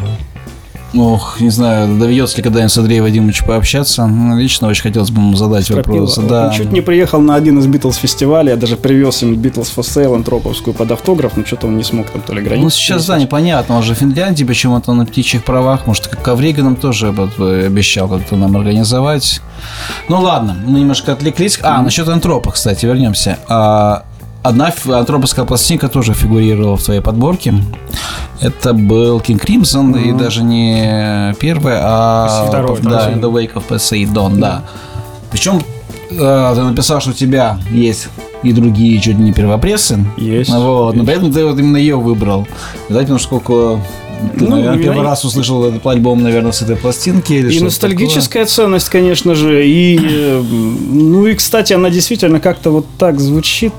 Ох, 0.96 1.40
не 1.40 1.50
знаю, 1.50 1.98
доведется 1.98 2.38
ли 2.38 2.42
когда-нибудь 2.42 2.72
с 2.72 2.78
Андреем 2.78 3.02
Вадимовичем 3.04 3.46
пообщаться. 3.46 4.06
Ну, 4.06 4.38
Лично 4.38 4.68
очень 4.68 4.82
хотелось 4.82 5.10
бы 5.10 5.20
ему 5.20 5.36
задать 5.36 5.68
вопрос. 5.70 6.12
Стропила. 6.12 6.28
Да. 6.42 6.46
Он 6.48 6.52
чуть 6.52 6.72
не 6.72 6.80
приехал 6.80 7.20
на 7.20 7.34
один 7.34 7.58
из 7.58 7.66
Битлз 7.66 7.96
фестивалей, 7.96 8.50
я 8.50 8.56
даже 8.56 8.76
привез 8.76 9.22
им 9.22 9.34
Битлз 9.36 9.72
for 9.76 9.82
Sale 9.82 10.14
антроповскую 10.14 10.74
под 10.74 10.90
автограф, 10.90 11.36
но 11.36 11.44
что-то 11.44 11.66
он 11.66 11.76
не 11.76 11.82
смог 11.84 12.08
там 12.10 12.22
то 12.22 12.32
ли 12.32 12.40
границу. 12.42 12.64
Ну, 12.64 12.70
сейчас, 12.70 13.06
да, 13.06 13.18
непонятно. 13.18 13.76
Он 13.76 13.82
же 13.82 13.94
в 13.94 13.98
Финляндии 13.98 14.44
почему-то 14.44 14.92
на 14.94 15.04
птичьих 15.06 15.44
правах. 15.44 15.86
Может, 15.86 16.06
как 16.08 16.22
Коврига 16.22 16.62
нам 16.62 16.76
тоже 16.76 17.08
об- 17.08 17.40
обещал 17.42 18.08
как-то 18.08 18.36
нам 18.36 18.56
организовать. 18.56 19.40
Ну, 20.08 20.20
ладно, 20.20 20.56
мы 20.66 20.80
немножко 20.80 21.12
отвлеклись. 21.12 21.58
А, 21.62 21.82
насчет 21.82 22.08
антропа, 22.08 22.52
кстати, 22.52 22.86
вернемся. 22.86 23.38
А, 23.48 24.04
Одна 24.46 24.72
антроповская 24.86 25.44
пластинка 25.44 25.88
тоже 25.88 26.14
фигурировала 26.14 26.76
в 26.76 26.82
твоей 26.84 27.00
подборке. 27.00 27.52
Это 28.40 28.74
был 28.74 29.18
King 29.18 29.44
Crimson, 29.44 30.00
и 30.00 30.12
даже 30.12 30.44
не 30.44 31.34
первая, 31.40 31.80
а 31.82 32.46
Второй, 32.46 32.78
да, 32.80 33.10
the 33.10 33.22
Wake 33.22 33.54
of 33.54 33.64
Poseidon, 33.68 34.36
да. 34.36 34.62
Причем 35.32 35.60
э, 36.12 36.52
ты 36.54 36.62
написал, 36.62 37.00
что 37.00 37.10
у 37.10 37.12
тебя 37.12 37.58
есть 37.72 38.06
и 38.44 38.52
другие 38.52 39.00
чуть 39.00 39.18
не 39.18 39.32
первопрессы. 39.32 39.98
Есть, 40.16 40.50
Вот, 40.50 40.94
но 40.94 41.02
есть. 41.02 41.06
при 41.06 41.16
этом 41.16 41.32
ты 41.32 41.44
вот 41.44 41.58
именно 41.58 41.78
ее 41.78 41.96
выбрал. 41.96 42.46
Знаете, 42.88 43.10
ну 43.12 43.18
сколько... 43.18 43.80
Ты, 44.38 44.44
Ну, 44.44 44.50
наверное, 44.50 44.78
я- 44.78 44.82
первый 44.84 45.02
раз 45.02 45.24
услышал 45.24 45.64
этот 45.64 45.84
альбом, 45.88 46.22
наверное, 46.22 46.52
с 46.52 46.62
этой 46.62 46.76
пластинки 46.76 47.32
или 47.32 47.52
И 47.52 47.58
ностальгическая 47.60 48.46
ценность, 48.46 48.90
конечно 48.90 49.34
же. 49.34 49.66
И, 49.66 49.98
э, 50.00 50.40
ну 50.40 51.26
и, 51.26 51.34
кстати, 51.34 51.72
она 51.72 51.90
действительно 51.90 52.38
как-то 52.38 52.70
вот 52.70 52.86
так 52.96 53.18
звучит. 53.18 53.72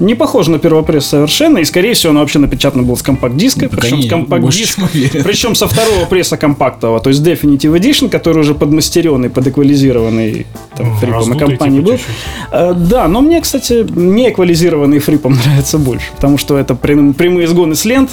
Не 0.00 0.14
похоже 0.14 0.50
на 0.50 0.58
первопресс 0.58 1.06
совершенно, 1.06 1.58
и, 1.58 1.64
скорее 1.64 1.92
всего, 1.94 2.10
оно 2.10 2.20
вообще 2.20 2.38
напечатано 2.38 2.82
было 2.82 2.94
с 2.96 3.02
компакт-диска, 3.02 3.68
Ну, 3.70 3.78
причем 3.78 4.02
с 4.02 4.08
компакт-диск, 4.08 4.78
причем 5.22 5.54
со 5.54 5.68
второго 5.68 6.06
пресса 6.06 6.36
компактового, 6.38 7.00
то 7.00 7.10
есть 7.10 7.20
Definitive 7.22 7.78
Edition, 7.78 8.08
который 8.08 8.38
уже 8.40 8.54
подмастеренный, 8.54 9.28
подэквализированный 9.30 10.46
там, 10.76 10.96
фрипом 10.96 11.34
и 11.34 11.38
компанией 11.38 11.84
типа, 11.84 11.92
был. 11.92 11.98
Э, 12.52 12.74
Да, 12.74 13.08
но 13.08 13.20
мне, 13.20 13.40
кстати, 13.40 13.86
не 13.94 14.30
эквализированный 14.30 14.98
фрипом 15.00 15.32
нравится 15.44 15.78
больше, 15.78 16.06
потому 16.16 16.38
что 16.38 16.56
это 16.58 16.74
прям- 16.74 17.12
прямые 17.14 17.46
сгоны 17.46 17.74
с 17.74 17.84
лент, 17.84 18.10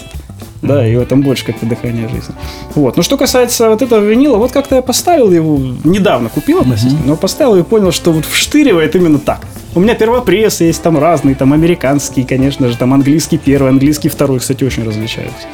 да, 0.61 0.87
и 0.87 0.95
в 0.95 1.01
этом 1.01 1.21
больше 1.21 1.45
как-то 1.45 1.65
дыхание 1.65 2.07
жизни. 2.07 2.33
Вот. 2.75 2.97
Но 2.97 3.03
что 3.03 3.17
касается 3.17 3.69
вот 3.69 3.81
этого 3.81 4.03
винила, 4.03 4.37
вот 4.37 4.51
как-то 4.51 4.75
я 4.75 4.81
поставил 4.81 5.31
его, 5.31 5.57
недавно 5.83 6.29
купил 6.29 6.61
относительно, 6.61 7.01
но 7.05 7.15
поставил 7.15 7.55
и 7.55 7.63
понял, 7.63 7.91
что 7.91 8.11
вот 8.11 8.25
вштыривает 8.25 8.95
именно 8.95 9.19
так. 9.19 9.41
У 9.75 9.79
меня 9.79 9.93
первопрессы 9.93 10.63
есть 10.63 10.81
там 10.81 10.97
разные, 10.97 11.35
там 11.35 11.53
американские, 11.53 12.25
конечно 12.25 12.67
же, 12.67 12.77
там 12.77 12.93
английский 12.93 13.37
первый, 13.37 13.69
английский 13.69 14.09
второй, 14.09 14.39
кстати, 14.39 14.63
очень 14.63 14.83
различаются. 14.83 15.47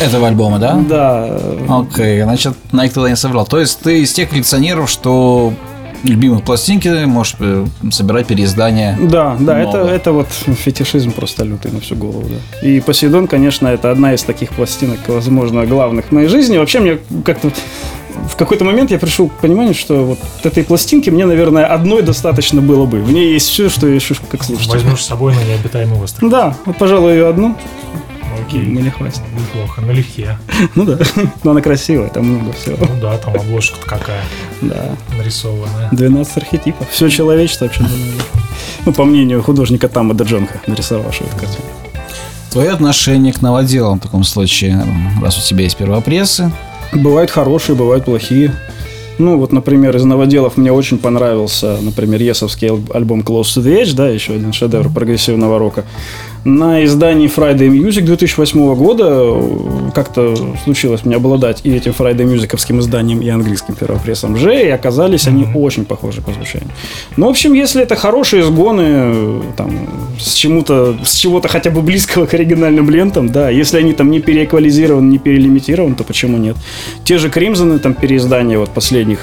Этого 0.00 0.28
альбома, 0.28 0.58
да? 0.60 0.74
Да, 0.88 1.40
Окей, 1.68 2.22
значит, 2.22 2.54
Найк 2.70 2.92
тогда 2.92 3.10
не 3.10 3.16
соврал. 3.16 3.46
То 3.46 3.58
есть 3.58 3.80
ты 3.80 4.02
из 4.02 4.12
тех 4.12 4.30
коллекционеров, 4.30 4.88
что 4.88 5.52
любимых 6.02 6.42
пластинки 6.42 7.04
можешь 7.04 7.36
э, 7.40 7.66
собирать 7.90 8.26
переиздания. 8.26 8.98
Да, 9.00 9.36
да, 9.38 9.58
это, 9.58 9.78
Много. 9.78 9.90
это 9.90 10.12
вот 10.12 10.28
фетишизм 10.28 11.12
просто 11.12 11.44
лютый 11.44 11.72
на 11.72 11.80
всю 11.80 11.96
голову, 11.96 12.24
да. 12.28 12.66
И 12.66 12.80
Посейдон, 12.80 13.26
конечно, 13.26 13.68
это 13.68 13.90
одна 13.90 14.14
из 14.14 14.22
таких 14.22 14.50
пластинок, 14.50 14.98
возможно, 15.08 15.66
главных 15.66 16.06
в 16.06 16.12
моей 16.12 16.28
жизни. 16.28 16.58
Вообще 16.58 16.80
мне 16.80 16.98
как-то 17.24 17.50
в 18.28 18.36
какой-то 18.36 18.64
момент 18.64 18.90
я 18.90 18.98
пришел 18.98 19.28
к 19.28 19.32
пониманию, 19.34 19.74
что 19.74 20.04
вот 20.04 20.18
этой 20.42 20.64
пластинки 20.64 21.10
мне, 21.10 21.26
наверное, 21.26 21.66
одной 21.66 22.02
достаточно 22.02 22.60
было 22.60 22.86
бы. 22.86 23.00
В 23.00 23.12
ней 23.12 23.32
есть 23.32 23.48
все, 23.48 23.68
что 23.68 23.86
я 23.86 23.96
ищу 23.96 24.14
как 24.30 24.44
слушатель. 24.44 24.72
Возьмешь 24.72 25.02
с 25.02 25.06
собой 25.06 25.34
на 25.34 25.42
необитаемый 25.44 26.00
остров. 26.00 26.30
Да, 26.30 26.56
вот, 26.64 26.76
пожалуй, 26.76 27.12
ее 27.12 27.28
одну 27.28 27.56
Окей. 28.46 28.60
мне 28.60 28.90
хватит. 28.90 29.20
Неплохо, 29.36 29.80
налегке. 29.80 30.38
Ну 30.74 30.84
да, 30.84 30.98
но 31.44 31.50
она 31.52 31.60
красивая, 31.60 32.08
там 32.08 32.24
много 32.26 32.52
всего. 32.52 32.76
Ну 32.80 33.00
да, 33.00 33.16
там 33.18 33.34
обложка 33.34 33.76
какая 33.84 34.22
Да, 34.62 34.96
нарисованная. 35.16 35.88
12 35.92 36.36
архетипов. 36.38 36.88
Все 36.90 37.08
человечество 37.08 37.66
вообще. 37.66 37.84
Ну, 38.84 38.92
по 38.92 39.04
мнению 39.04 39.42
художника 39.42 39.88
Тама 39.88 40.14
Даджонка, 40.14 40.60
нарисовавшего 40.66 41.26
эту 41.28 41.36
картину. 41.36 41.64
Твое 42.50 42.70
отношение 42.70 43.32
к 43.32 43.42
новоделам 43.42 43.98
в 43.98 44.02
таком 44.02 44.24
случае, 44.24 44.82
раз 45.22 45.36
у 45.38 45.46
тебя 45.46 45.64
есть 45.64 45.76
первопрессы. 45.76 46.50
Бывают 46.94 47.30
хорошие, 47.30 47.76
бывают 47.76 48.06
плохие. 48.06 48.54
Ну, 49.18 49.36
вот, 49.36 49.52
например, 49.52 49.96
из 49.96 50.04
новоделов 50.04 50.56
мне 50.56 50.72
очень 50.72 50.96
понравился, 50.96 51.76
например, 51.82 52.22
Есовский 52.22 52.68
аль- 52.68 52.80
альбом 52.94 53.20
Close 53.20 53.42
to 53.56 53.62
the 53.62 53.82
Edge, 53.82 53.94
да, 53.94 54.08
еще 54.08 54.34
один 54.34 54.52
шедевр 54.52 54.88
прогрессивного 54.90 55.58
рока. 55.58 55.84
На 56.44 56.84
издании 56.84 57.28
Friday 57.28 57.68
Music 57.68 58.02
2008 58.02 58.74
года 58.74 59.04
э, 59.10 59.90
как-то 59.94 60.36
случилось 60.64 61.04
мне 61.04 61.16
обладать 61.16 61.60
и 61.64 61.74
этим 61.74 61.92
Friday 61.92 62.24
Musicовским 62.24 62.80
изданием, 62.80 63.20
и 63.20 63.28
английским 63.28 63.74
первопрессом 63.74 64.36
Ж, 64.36 64.62
и 64.62 64.68
оказались 64.68 65.26
они 65.26 65.46
очень 65.54 65.84
похожи 65.84 66.20
по 66.20 66.32
звучанию. 66.32 66.70
Ну, 67.16 67.26
в 67.26 67.30
общем, 67.30 67.52
если 67.52 67.82
это 67.82 67.96
хорошие 67.96 68.42
сгоны, 68.44 68.82
э, 68.86 69.42
там, 69.56 69.70
с 70.18 70.32
чему-то, 70.34 70.96
с 71.04 71.14
чего-то 71.14 71.48
хотя 71.48 71.70
бы 71.70 71.82
близкого 71.82 72.26
к 72.26 72.34
оригинальным 72.34 72.88
лентам, 72.88 73.28
да, 73.28 73.50
если 73.50 73.78
они 73.78 73.92
там 73.92 74.10
не 74.10 74.20
переэквализированы, 74.20 75.10
не 75.10 75.18
перелимитированы, 75.18 75.96
то 75.96 76.04
почему 76.04 76.38
нет? 76.38 76.56
Те 77.04 77.18
же 77.18 77.30
Кримзоны, 77.30 77.78
там, 77.78 77.94
переиздания 77.94 78.58
вот 78.58 78.70
последних 78.70 79.18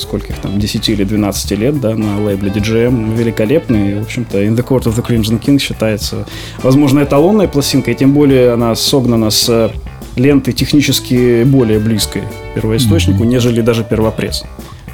сколько 0.00 0.32
их 0.32 0.38
там, 0.38 0.58
10 0.58 0.88
или 0.88 1.04
12 1.04 1.50
лет, 1.52 1.80
да, 1.80 1.94
на 1.94 2.22
лейбле 2.22 2.50
DJM, 2.50 3.16
великолепный. 3.16 3.98
В 4.00 4.02
общем-то, 4.02 4.42
In 4.42 4.56
the 4.56 4.66
Court 4.66 4.84
of 4.84 4.96
the 4.96 5.06
Crimson 5.06 5.40
King 5.40 5.58
считается, 5.58 6.26
возможно, 6.62 7.00
эталонной 7.02 7.48
пластинкой, 7.48 7.94
тем 7.94 8.12
более 8.12 8.52
она 8.52 8.74
согнана 8.74 9.30
с 9.30 9.48
э, 9.48 9.70
лентой 10.16 10.52
технически 10.52 11.44
более 11.44 11.78
близкой 11.78 12.22
первоисточнику, 12.54 13.24
нежели 13.24 13.60
даже 13.60 13.84
первопресс. 13.84 14.44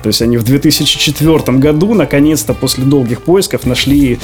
То 0.03 0.09
есть 0.09 0.23
они 0.23 0.37
в 0.37 0.45
2004 0.45 1.59
году, 1.59 1.95
наконец-то, 1.95 2.55
после 2.55 2.85
долгих 2.85 3.23
поисков, 3.23 3.67
нашли 3.67 4.19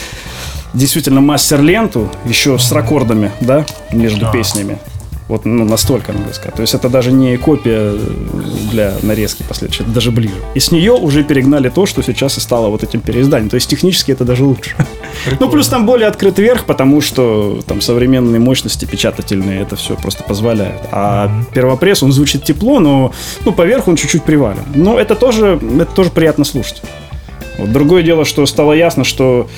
действительно 0.74 1.20
мастер-ленту, 1.20 2.08
еще 2.26 2.58
с 2.58 2.70
рекордами, 2.72 3.32
да, 3.40 3.66
между 3.92 4.20
Да. 4.20 4.30
песнями. 4.32 4.78
Вот 5.28 5.44
ну, 5.44 5.64
настолько 5.64 6.12
она 6.12 6.24
близка. 6.24 6.50
То 6.50 6.62
есть 6.62 6.74
это 6.74 6.88
даже 6.88 7.12
не 7.12 7.36
копия 7.36 7.92
для 8.70 8.94
нарезки 9.02 9.42
последующей, 9.42 9.84
это 9.84 9.92
даже 9.92 10.10
ближе. 10.10 10.34
И 10.54 10.60
с 10.60 10.70
нее 10.72 10.92
уже 10.92 11.24
перегнали 11.24 11.68
то, 11.68 11.86
что 11.86 12.02
сейчас 12.02 12.36
и 12.38 12.40
стало 12.40 12.68
вот 12.68 12.82
этим 12.82 13.00
переизданием. 13.00 13.48
То 13.48 13.54
есть 13.54 13.68
технически 13.68 14.12
это 14.12 14.24
даже 14.24 14.44
лучше. 14.44 14.74
Ну, 15.38 15.48
плюс 15.48 15.68
там 15.68 15.86
более 15.86 16.08
открыт 16.08 16.38
верх, 16.38 16.64
потому 16.64 17.00
что 17.00 17.60
там 17.66 17.80
современные 17.80 18.40
мощности 18.40 18.84
печатательные 18.84 19.62
это 19.62 19.76
все 19.76 19.94
просто 19.94 20.24
позволяет. 20.24 20.80
А 20.90 21.30
первопресс, 21.54 22.02
он 22.02 22.12
звучит 22.12 22.44
тепло, 22.44 22.80
но 22.80 23.12
ну, 23.44 23.52
поверх 23.52 23.88
он 23.88 23.96
чуть-чуть 23.96 24.24
привален. 24.24 24.64
Но 24.74 24.98
это 24.98 25.14
тоже, 25.14 25.60
это 25.80 25.94
тоже 25.94 26.10
приятно 26.10 26.44
слушать. 26.44 26.82
Вот 27.58 27.70
другое 27.70 28.02
дело, 28.02 28.24
что 28.24 28.44
стало 28.46 28.72
ясно, 28.72 29.04
что 29.04 29.48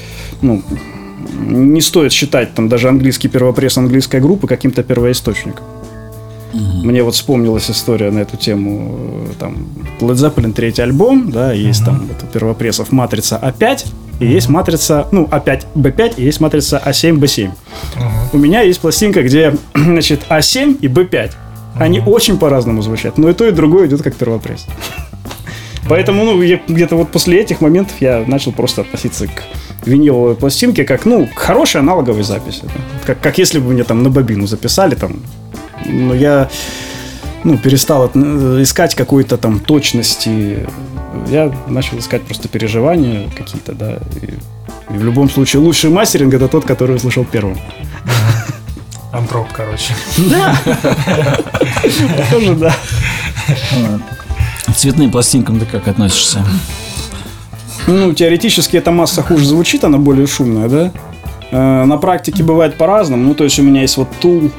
ну, 0.43 0.63
не 1.41 1.81
стоит 1.81 2.13
считать 2.13 2.55
там 2.55 2.69
даже 2.69 2.89
английский 2.89 3.29
первопресс 3.29 3.79
английской 3.79 4.21
группы 4.21 4.47
каким-то 4.47 4.83
первоисточником. 4.83 5.65
Мне 6.55 7.03
вот 7.03 7.15
вспомнилась 7.15 7.69
история 7.71 8.11
на 8.11 8.21
эту 8.21 8.37
тему. 8.37 9.27
э, 9.31 9.33
Там 9.41 9.67
Led 10.01 10.15
Zeppelin 10.15 10.53
третий 10.53 10.83
альбом, 10.83 11.31
да, 11.31 11.53
есть 11.53 11.85
там 11.85 12.07
вот 12.07 12.23
у 12.23 12.27
первопрессов 12.27 12.93
матрица 12.93 13.41
А5, 13.43 13.87
и 14.21 14.27
есть 14.27 14.49
матрица, 14.49 15.09
ну, 15.11 15.25
А5, 15.25 15.65
Б5, 15.75 16.15
и 16.19 16.25
есть 16.25 16.41
матрица 16.41 16.81
А7, 16.85 17.19
Б7. 17.19 17.51
У 18.33 18.39
меня 18.39 18.61
есть 18.61 18.81
пластинка, 18.81 19.23
где, 19.23 19.57
значит, 19.75 20.27
А7 20.29 20.79
и 20.81 20.87
Б5. 20.87 21.33
Они 21.77 22.01
очень 22.01 22.39
по-разному 22.39 22.83
звучат, 22.83 23.19
но 23.19 23.31
и 23.31 23.33
то, 23.33 23.49
и 23.49 23.51
другое 23.51 23.89
идет 23.89 24.03
как 24.03 24.15
первопресс. 24.15 24.67
Поэтому, 25.89 26.25
ну, 26.25 26.41
где-то 26.41 26.97
вот 26.97 27.11
после 27.11 27.41
этих 27.41 27.61
моментов 27.61 27.97
я 28.01 28.25
начал 28.27 28.53
просто 28.53 28.83
относиться 28.83 29.27
к 29.27 29.43
виниловой 29.87 30.35
пластинке 30.35 30.85
как, 30.85 31.05
ну, 31.05 31.29
аналоговой 31.79 32.23
записи. 32.23 32.63
да. 32.63 32.71
Как, 33.07 33.21
как 33.21 33.39
если 33.39 33.59
бы 33.59 33.73
мне 33.73 33.85
там 33.85 34.03
на 34.03 34.11
бобину 34.11 34.47
записали 34.47 34.95
там. 34.95 35.17
Но 35.87 36.15
я, 36.15 36.49
ну, 37.45 37.59
перестал 37.59 38.11
э, 38.15 38.63
искать 38.63 38.95
какой-то 38.95 39.37
там 39.37 39.61
точности. 39.61 40.67
Я 41.29 41.53
начал 41.69 41.99
искать 41.99 42.23
просто 42.23 42.49
переживания 42.49 43.29
какие-то, 43.37 43.73
да. 43.73 43.99
И, 44.23 44.95
и 44.95 44.99
в 44.99 45.05
любом 45.05 45.31
случае 45.31 45.61
лучший 45.61 45.91
мастеринг 45.91 46.35
это 46.35 46.49
тот, 46.49 46.65
который 46.65 46.97
услышал 46.97 47.25
первым. 47.25 47.59
Антроп, 49.13 49.47
короче. 49.53 49.95
Да. 50.17 50.57
Тоже 52.31 52.55
да. 52.57 52.75
К 54.67 54.75
цветным 54.75 55.13
пластинкам 55.13 55.61
ты 55.61 55.67
как 55.67 55.87
относишься? 55.87 56.45
Ну, 57.87 58.13
теоретически 58.15 58.77
эта 58.79 58.91
масса 58.91 59.23
хуже 59.23 59.45
звучит, 59.45 59.85
она 59.85 59.99
более 59.99 60.27
шумная, 60.27 60.69
да? 60.69 60.93
Э, 61.51 61.85
На 61.85 61.99
практике 61.99 62.43
бывает 62.43 62.77
по-разному. 62.79 63.23
Ну, 63.25 63.35
то 63.35 63.45
есть 63.45 63.59
у 63.59 63.63
меня 63.63 63.83
есть 63.83 63.97
вот 63.97 64.09
Tool, 64.23 64.51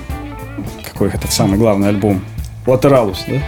какой 0.83 1.09
этот 1.09 1.31
самый 1.31 1.57
главный 1.57 1.89
альбом, 1.89 2.21
Lateralus, 2.67 3.17
да? 3.27 3.41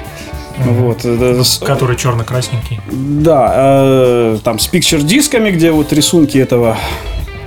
Вот, 0.66 1.06
это 1.06 1.44
с- 1.44 1.60
Который 1.60 1.96
черно-красненький. 1.96 2.80
да, 2.92 3.54
э, 3.56 4.38
там 4.44 4.58
с 4.58 4.66
пикчер 4.68 5.02
дисками, 5.04 5.52
где 5.52 5.72
вот 5.72 5.94
рисунки 5.94 6.40
этого, 6.40 6.76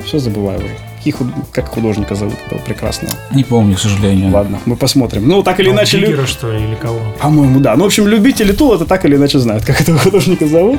все 0.04 0.20
забываю 0.20 0.58
уже. 0.60 0.68
Каких 1.00 1.16
худ- 1.16 1.32
как 1.52 1.66
художника 1.68 2.14
зовут 2.14 2.34
этого 2.46 2.58
прекрасного? 2.60 3.14
Не 3.34 3.42
помню, 3.42 3.74
к 3.74 3.78
сожалению. 3.80 4.30
Ладно, 4.32 4.58
мы 4.66 4.76
посмотрим. 4.76 5.26
Ну, 5.26 5.42
так 5.42 5.58
или 5.58 5.68
Ну, 5.70 5.74
иначе... 5.76 5.96
лю- 5.96 6.08
Гигера, 6.08 6.26
что 6.26 6.52
ли, 6.52 6.62
или 6.62 6.74
кого? 6.74 6.98
По-моему, 7.18 7.58
да. 7.60 7.74
Ну, 7.74 7.84
в 7.84 7.86
общем, 7.86 8.06
любители 8.06 8.52
Тула 8.52 8.74
это 8.76 8.84
так 8.84 9.06
или 9.06 9.16
иначе 9.16 9.38
знают, 9.38 9.64
как 9.64 9.80
этого 9.80 9.98
художника 9.98 10.46
зовут. 10.46 10.78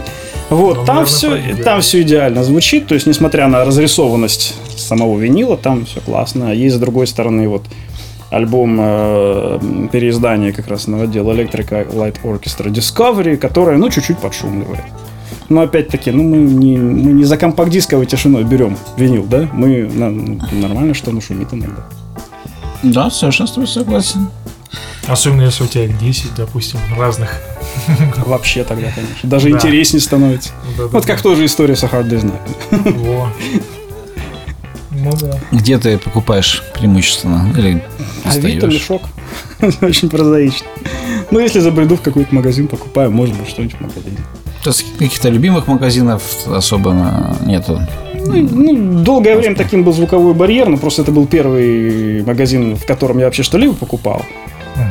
Вот, 0.51 0.78
Ну, 0.78 0.86
там 0.86 0.98
наверное, 0.98 1.54
все, 1.56 1.63
там 1.63 1.82
все 1.82 2.01
идеально 2.04 2.44
звучит. 2.44 2.86
То 2.86 2.94
есть, 2.94 3.08
несмотря 3.08 3.48
на 3.48 3.66
разрисованность 3.66 4.54
самого 4.78 5.18
винила, 5.18 5.58
там 5.58 5.86
все 5.86 6.01
классно. 6.01 6.54
Есть, 6.54 6.75
с 6.75 6.80
другой 6.80 7.08
стороны, 7.08 7.48
вот 7.48 7.63
альбом 8.30 8.78
э, 8.80 9.60
переиздания 9.92 10.51
как 10.54 10.68
раз 10.68 10.86
на 10.88 11.01
отдел 11.01 11.32
Electric 11.32 11.92
Light 11.96 12.18
Orchestra 12.24 12.68
Discovery, 12.68 13.38
которое, 13.38 13.78
ну, 13.78 13.90
чуть-чуть 13.90 14.20
подшумливает. 14.20 14.84
Но 15.51 15.62
опять-таки, 15.63 16.12
ну, 16.12 16.24
мы 16.24 16.38
не, 16.38 16.77
мы 16.77 17.12
не 17.12 17.25
за 17.25 17.36
компакт-дисковой 17.36 18.05
тишиной 18.05 18.46
берем 18.46 18.77
винил, 18.96 19.25
да? 19.25 19.50
Мы 19.51 19.84
на- 19.84 20.10
ну, 20.10 20.39
нормально, 20.53 20.93
что 20.93 21.12
оно 21.12 21.20
шумит 21.20 21.50
иногда. 21.53 21.84
Да, 22.84 23.10
совершенно 23.10 23.48
с 23.48 23.51
тобой 23.51 23.67
согласен. 23.67 24.29
Особенно 25.08 25.41
если 25.41 25.65
у 25.65 25.67
тебя 25.67 25.84
их 25.86 26.00
10, 26.00 26.36
допустим, 26.38 26.79
разных. 26.98 27.41
Вообще 28.25 28.63
тогда, 28.63 28.91
конечно. 28.96 29.29
Даже 29.29 29.50
Да. 29.50 29.58
интереснее 29.58 30.00
становится. 30.00 30.51
Да-да-да. 30.77 30.88
Вот 30.88 31.05
как 31.05 31.22
тоже 31.22 31.46
история 31.46 31.75
с 31.75 31.84
Hard 31.84 32.08
Night. 32.10 32.93
Во. 33.00 33.27
Ну 34.91 35.12
да. 35.20 35.38
Где 35.51 35.77
ты 35.79 35.98
покупаешь 35.98 36.63
преимущественно? 36.74 37.53
Или 37.58 37.84
Авито, 38.24 38.67
мешок. 38.67 39.01
Очень 39.81 40.10
прозаично. 40.10 40.67
Ну, 41.29 41.39
если 41.39 41.60
забреду 41.60 41.98
в 41.98 42.01
какой-то 42.01 42.34
магазин, 42.34 42.67
покупаю, 42.70 43.12
может 43.12 43.36
быть, 43.38 43.50
что-нибудь 43.50 43.75
в 43.75 43.81
магазине. 43.81 44.17
Каких-то 45.00 45.30
любимых 45.30 45.68
магазинов 45.68 46.22
особо 46.48 47.36
нету? 47.46 47.82
Ну, 48.13 48.34
ну, 48.51 49.03
долгое 49.03 49.36
время 49.36 49.56
таким 49.56 49.84
был 49.84 49.94
звуковой 49.94 50.34
барьер, 50.34 50.70
но 50.70 50.77
просто 50.77 51.01
это 51.01 51.12
был 51.12 51.25
первый 51.25 52.24
магазин, 52.24 52.75
в 52.75 52.86
котором 52.86 53.18
я 53.18 53.25
вообще 53.25 53.44
что-либо 53.44 53.74
покупал. 53.74 54.22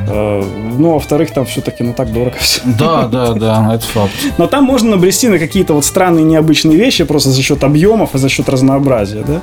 Э, 0.09 0.43
Ну, 0.79 0.91
а 0.91 0.95
во-вторых, 0.95 1.31
там 1.31 1.45
все-таки, 1.47 1.85
ну, 1.85 1.93
так 1.93 2.13
дорого 2.13 2.37
все. 2.41 2.61
Да, 2.65 3.07
да, 3.07 3.33
да, 3.35 3.75
это 3.75 3.85
факт. 3.85 4.13
Но 4.39 4.47
там 4.47 4.65
можно 4.65 4.91
набрести 4.91 5.29
на 5.29 5.39
какие-то 5.39 5.75
вот 5.75 5.85
странные, 5.85 6.25
необычные 6.25 6.77
вещи 6.77 7.05
просто 7.05 7.31
за 7.31 7.43
счет 7.43 7.63
объемов 7.65 8.15
и 8.15 8.19
за 8.19 8.29
счет 8.29 8.49
разнообразия, 8.49 9.23
да. 9.27 9.41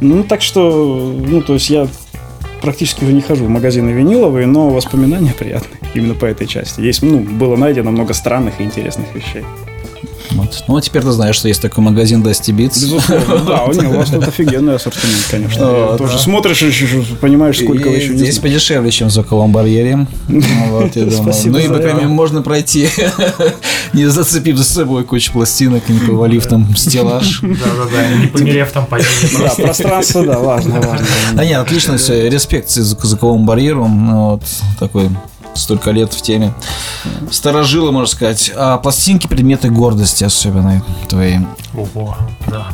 Ну, 0.00 0.24
так 0.24 0.42
что, 0.42 1.14
ну, 1.26 1.42
то 1.42 1.54
есть 1.54 1.70
я 1.70 1.86
практически 2.62 3.04
уже 3.04 3.12
не 3.12 3.20
хожу 3.20 3.44
в 3.44 3.48
магазины 3.48 3.90
виниловые, 3.90 4.46
но 4.46 4.70
воспоминания 4.70 5.32
приятные 5.38 5.79
именно 5.94 6.14
по 6.14 6.24
этой 6.26 6.46
части. 6.46 6.80
Есть, 6.80 7.02
ну, 7.02 7.18
было 7.20 7.56
найдено 7.56 7.90
много 7.90 8.14
странных 8.14 8.60
и 8.60 8.64
интересных 8.64 9.14
вещей. 9.14 9.44
Вот. 10.32 10.64
Ну, 10.68 10.76
а 10.76 10.80
теперь 10.80 11.02
ты 11.02 11.10
знаешь, 11.10 11.36
что 11.36 11.48
есть 11.48 11.60
такой 11.60 11.82
магазин 11.82 12.22
Dusty 12.22 12.54
Beats. 12.54 12.80
Безусловно, 12.80 13.44
да, 13.44 13.64
у, 13.66 13.72
не, 13.72 13.86
у 13.86 13.96
вас 13.96 14.10
тут 14.10 14.26
офигенный 14.26 14.76
ассортимент, 14.76 15.26
конечно. 15.30 15.96
Тоже 15.98 16.12
да. 16.14 16.18
смотришь 16.18 16.62
и 16.62 17.14
понимаешь, 17.20 17.58
сколько 17.58 17.88
вы 17.88 17.96
И 17.96 18.00
еще 18.00 18.08
не 18.10 18.18
Здесь 18.18 18.38
подешевле, 18.38 18.90
чем 18.90 19.08
в 19.08 19.10
звуковом 19.10 19.52
барьере. 19.52 20.06
Ну, 20.28 20.42
вот, 20.68 20.94
я 20.94 21.04
думаю. 21.06 21.22
Спасибо 21.22 21.58
Ну 21.58 21.64
и, 21.64 21.68
по 21.68 21.78
крайней 21.78 22.00
мере, 22.02 22.08
можно 22.08 22.42
пройти, 22.42 22.88
не 23.92 24.06
зацепив 24.06 24.56
за 24.56 24.64
собой 24.64 25.04
кучу 25.04 25.32
пластинок, 25.32 25.88
не 25.88 25.98
повалив 25.98 26.46
там 26.46 26.76
стеллаж. 26.76 27.40
Да-да-да, 27.40 28.16
не 28.16 28.26
померев 28.28 28.70
там 28.72 28.86
падение 28.86 29.10
Да, 29.38 29.54
пространство, 29.64 30.24
да, 30.24 30.38
важно, 30.38 30.80
важно. 30.80 31.06
А 31.36 31.44
нет, 31.44 31.58
отлично 31.58 31.96
все, 31.96 32.28
респект 32.30 32.70
звук- 32.70 33.04
звуковому 33.04 33.44
барьеру, 33.44 33.88
ну, 33.88 34.30
вот 34.30 34.42
такой 34.78 35.10
столько 35.54 35.90
лет 35.90 36.12
в 36.12 36.22
теме. 36.22 36.54
Старожилы, 37.30 37.92
можно 37.92 38.06
сказать. 38.06 38.52
А 38.56 38.78
пластинки 38.78 39.26
предметы 39.26 39.70
гордости 39.70 40.24
особенно 40.24 40.84
твои. 41.08 41.38
Ого, 41.74 42.16
да. 42.48 42.68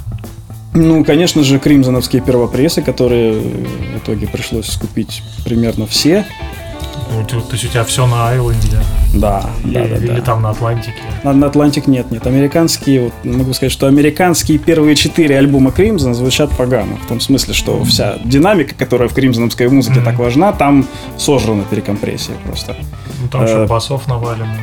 Ну, 0.74 1.04
конечно 1.04 1.42
же, 1.42 1.58
кримзоновские 1.58 2.20
первопрессы, 2.20 2.82
которые 2.82 3.32
в 3.40 3.98
итоге 3.98 4.26
пришлось 4.26 4.66
скупить 4.66 5.22
примерно 5.44 5.86
все. 5.86 6.26
Ну, 7.12 7.24
то, 7.24 7.36
есть 7.52 7.64
у 7.64 7.68
тебя 7.68 7.84
все 7.84 8.06
на 8.06 8.28
Айленде 8.28 8.78
Да, 9.14 9.48
или, 9.64 9.72
да, 9.74 9.84
да, 9.86 9.96
или 9.96 10.06
да. 10.08 10.20
там 10.22 10.42
на 10.42 10.50
Атлантике. 10.50 10.92
На, 11.22 11.32
на 11.32 11.46
Атлантик 11.46 11.86
нет, 11.86 12.10
нет. 12.10 12.26
Американские, 12.26 13.04
вот 13.04 13.12
могу 13.24 13.52
сказать, 13.54 13.72
что 13.72 13.86
американские 13.86 14.58
первые 14.58 14.96
четыре 14.96 15.38
альбома 15.38 15.70
Crimson 15.70 16.14
звучат 16.14 16.50
погано. 16.56 16.96
В 17.04 17.06
том 17.08 17.20
смысле, 17.20 17.54
что 17.54 17.82
вся 17.84 18.16
динамика, 18.24 18.74
которая 18.74 19.08
в 19.08 19.14
кримзоновской 19.14 19.68
музыке 19.68 19.96
Мгм. 20.00 20.04
так 20.04 20.18
важна, 20.18 20.52
там 20.52 20.86
сожрана 21.16 21.64
перекомпрессия 21.64 22.34
просто. 22.44 22.76
Ну 23.22 23.28
там 23.28 23.42
Э, 23.42 23.46
что, 23.48 23.66
басов 23.66 24.06
навалено. 24.08 24.54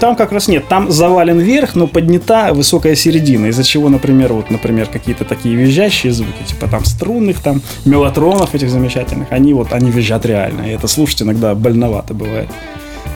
Там 0.00 0.16
как 0.16 0.32
раз 0.32 0.48
нет. 0.48 0.66
Там 0.68 0.90
завален 0.90 1.38
верх, 1.38 1.74
но 1.74 1.86
поднята 1.86 2.52
высокая 2.54 2.94
середина, 2.94 3.46
из-за 3.46 3.62
чего, 3.62 3.88
например, 3.88 4.32
вот, 4.32 4.50
например, 4.50 4.86
какие-то 4.86 5.24
такие 5.24 5.54
визжащие 5.54 6.12
звуки, 6.12 6.42
типа 6.46 6.66
там 6.66 6.84
струнных, 6.84 7.40
там 7.40 7.60
мелатронов 7.84 8.54
этих 8.54 8.70
замечательных, 8.70 9.28
они 9.30 9.52
вот, 9.52 9.72
они 9.72 9.90
визжат 9.90 10.24
реально, 10.24 10.62
и 10.62 10.70
это 10.70 10.88
слушать 10.88 11.22
иногда 11.22 11.54
больновато 11.54 12.14
бывает. 12.14 12.48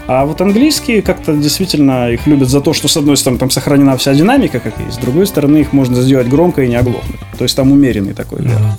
А 0.06 0.26
вот 0.26 0.40
английские 0.42 1.00
как-то 1.00 1.34
действительно 1.34 2.10
их 2.10 2.26
любят 2.26 2.50
за 2.50 2.60
то, 2.60 2.74
что 2.74 2.88
с 2.88 2.96
одной 2.96 3.16
стороны 3.16 3.38
там 3.38 3.50
сохранена 3.50 3.96
вся 3.96 4.12
динамика, 4.12 4.60
как 4.60 4.74
есть, 4.78 4.96
с 4.96 4.98
другой 4.98 5.26
стороны 5.26 5.58
их 5.58 5.72
можно 5.72 6.02
сделать 6.02 6.28
громко 6.28 6.62
и 6.62 6.68
не 6.68 6.76
оглохнуть. 6.76 7.20
То 7.38 7.44
есть 7.44 7.56
там 7.56 7.72
умеренный 7.72 8.12
такой. 8.12 8.42
Мгм. 8.42 8.72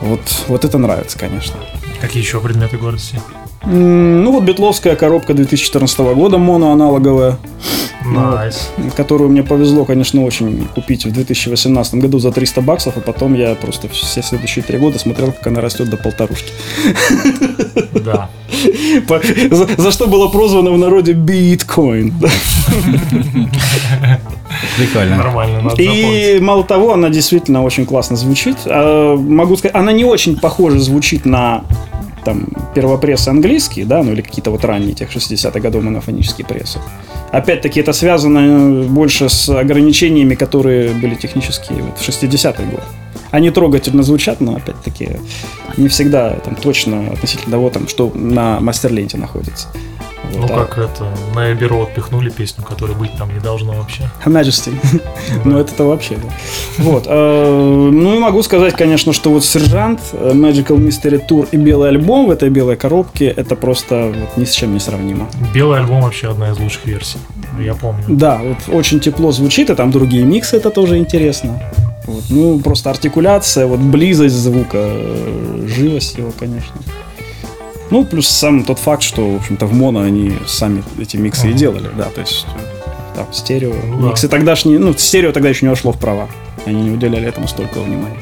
Вот, 0.00 0.20
вот 0.48 0.64
это 0.64 0.78
нравится, 0.78 1.18
конечно. 1.18 1.56
Какие 2.00 2.22
еще 2.22 2.40
предметы 2.40 2.78
гордости? 2.78 3.20
Ну 3.64 4.32
вот 4.32 4.44
битловская 4.44 4.96
коробка 4.96 5.34
2014 5.34 5.98
года, 5.98 6.38
моноаналоговая. 6.38 7.38
Nice. 8.04 8.70
которую 8.94 9.30
мне 9.30 9.42
повезло, 9.42 9.84
конечно, 9.84 10.22
очень 10.22 10.68
купить 10.74 11.04
в 11.04 11.12
2018 11.12 11.94
году 11.94 12.18
за 12.18 12.30
300 12.30 12.60
баксов, 12.60 12.96
а 12.96 13.00
потом 13.00 13.34
я 13.34 13.54
просто 13.54 13.88
все 13.88 14.22
следующие 14.22 14.62
три 14.62 14.78
года 14.78 14.98
смотрел, 14.98 15.32
как 15.32 15.46
она 15.48 15.60
растет 15.60 15.90
до 15.90 15.96
полторушки. 15.96 16.52
Да. 18.04 18.28
За, 19.50 19.66
за 19.76 19.90
что 19.90 20.06
было 20.06 20.28
прозвано 20.28 20.70
в 20.70 20.78
народе 20.78 21.12
биткоин. 21.12 22.14
Прикольно. 24.78 25.16
Нормально, 25.16 25.60
надо 25.62 25.70
запомнить. 25.70 26.36
И 26.36 26.38
мало 26.40 26.64
того, 26.64 26.92
она 26.92 27.10
действительно 27.10 27.62
очень 27.62 27.86
классно 27.86 28.16
звучит. 28.16 28.56
А, 28.66 29.16
Могу 29.16 29.56
сказать, 29.56 29.74
она 29.74 29.92
не 29.92 30.04
очень 30.04 30.38
похоже 30.38 30.78
звучит 30.78 31.26
на 31.26 31.64
там 32.26 32.48
первопрессы 32.74 33.28
английские, 33.28 33.86
да, 33.86 34.02
ну 34.02 34.12
или 34.12 34.20
какие-то 34.20 34.50
вот 34.50 34.64
ранние 34.64 34.94
тех 34.94 35.14
60-х 35.14 35.60
годов 35.60 35.84
монофонические 35.84 36.44
прессы. 36.44 36.80
Опять-таки 37.30 37.78
это 37.78 37.92
связано 37.92 38.82
больше 38.82 39.28
с 39.28 39.48
ограничениями, 39.48 40.34
которые 40.34 40.90
были 40.90 41.14
технические 41.14 41.84
вот 41.84 41.98
в 41.98 42.08
60-й 42.08 42.66
год. 42.66 42.82
Они 43.30 43.50
трогательно 43.50 44.02
звучат, 44.02 44.40
но 44.40 44.56
опять-таки 44.56 45.10
не 45.76 45.86
всегда 45.86 46.30
там 46.44 46.56
точно 46.56 47.12
относительно 47.12 47.52
того, 47.52 47.70
там, 47.70 47.86
что 47.86 48.10
на 48.14 48.58
мастерленте 48.58 49.18
находится. 49.18 49.68
Ну 50.34 50.42
Вот, 50.42 50.50
а- 50.50 50.64
как 50.64 50.78
это, 50.78 51.06
на 51.34 51.52
Эберу 51.52 51.82
отпихнули 51.82 52.30
песню, 52.30 52.64
которая 52.64 52.96
быть 52.96 53.12
там 53.16 53.32
не 53.32 53.40
должно 53.40 53.72
вообще. 53.72 54.10
Her 54.24 54.32
Majesty. 54.32 54.74
Ну, 55.44 55.58
это-то 55.58 55.84
вообще, 55.84 56.16
да. 56.16 56.28
Вот. 56.78 57.04
э, 57.06 57.88
Ну, 57.92 58.14
и 58.16 58.18
могу 58.18 58.42
сказать, 58.42 58.74
конечно, 58.74 59.12
что 59.12 59.30
вот 59.30 59.44
Сержант, 59.44 60.00
э, 60.12 60.32
Magical 60.34 60.76
Mystery 60.76 61.20
Tour 61.28 61.48
и 61.52 61.56
белый 61.56 61.90
альбом 61.90 62.26
в 62.26 62.30
этой 62.30 62.50
белой 62.50 62.76
коробке, 62.76 63.26
это 63.26 63.56
просто 63.56 64.12
вот 64.14 64.36
ни 64.36 64.44
с 64.44 64.50
чем 64.52 64.74
не 64.74 64.80
сравнимо. 64.80 65.28
Белый 65.54 65.80
альбом 65.80 66.02
вообще 66.02 66.30
одна 66.30 66.50
из 66.50 66.58
лучших 66.58 66.86
версий. 66.86 67.18
Я 67.60 67.74
помню. 67.74 68.04
Да, 68.08 68.40
вот 68.42 68.74
очень 68.74 69.00
тепло 69.00 69.32
звучит, 69.32 69.70
и 69.70 69.74
там 69.74 69.90
другие 69.90 70.24
миксы, 70.24 70.56
это 70.56 70.70
тоже 70.70 70.98
интересно. 70.98 71.60
Вот. 72.06 72.24
Ну, 72.28 72.58
просто 72.60 72.90
артикуляция, 72.90 73.66
вот 73.66 73.80
близость 73.80 74.34
звука, 74.34 74.78
э, 74.78 75.66
живость 75.66 76.18
его, 76.18 76.32
конечно. 76.38 76.74
Ну, 77.90 78.04
плюс 78.04 78.26
сам 78.28 78.64
тот 78.64 78.78
факт, 78.78 79.02
что, 79.02 79.30
в 79.32 79.36
общем-то, 79.36 79.66
в 79.66 79.72
моно 79.72 80.00
они 80.00 80.32
сами 80.46 80.82
эти 80.98 81.16
миксы 81.16 81.46
и 81.46 81.50
Ага. 81.50 81.58
делали, 81.58 81.88
да, 81.96 82.04
то 82.04 82.20
есть 82.20 82.46
там 83.14 83.26
стерео, 83.32 83.74
Ну 83.86 83.98
да. 84.02 84.08
миксы 84.08 84.28
тогдашние, 84.28 84.78
ну, 84.78 84.92
стерео 84.92 85.32
тогда 85.32 85.48
еще 85.48 85.66
не 85.66 85.70
вошло 85.70 85.92
в 85.92 85.98
права, 85.98 86.28
они 86.66 86.82
не 86.82 86.90
уделяли 86.90 87.26
этому 87.28 87.46
столько 87.48 87.78
внимания. 87.80 88.18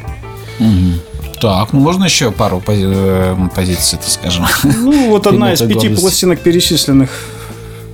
Мгм. 0.59 1.01
Так, 1.41 1.73
ну 1.73 1.81
можно 1.81 2.05
еще 2.05 2.31
пару 2.31 2.59
пози- 2.65 2.85
э, 2.95 3.37
позиций, 3.55 3.99
так 3.99 4.09
скажем. 4.09 4.45
Ну, 4.65 5.09
вот 5.11 5.27
одна 5.27 5.53
из 5.53 5.61
пяти 5.61 5.89
пластинок 5.89 6.41
перечисленных, 6.41 7.11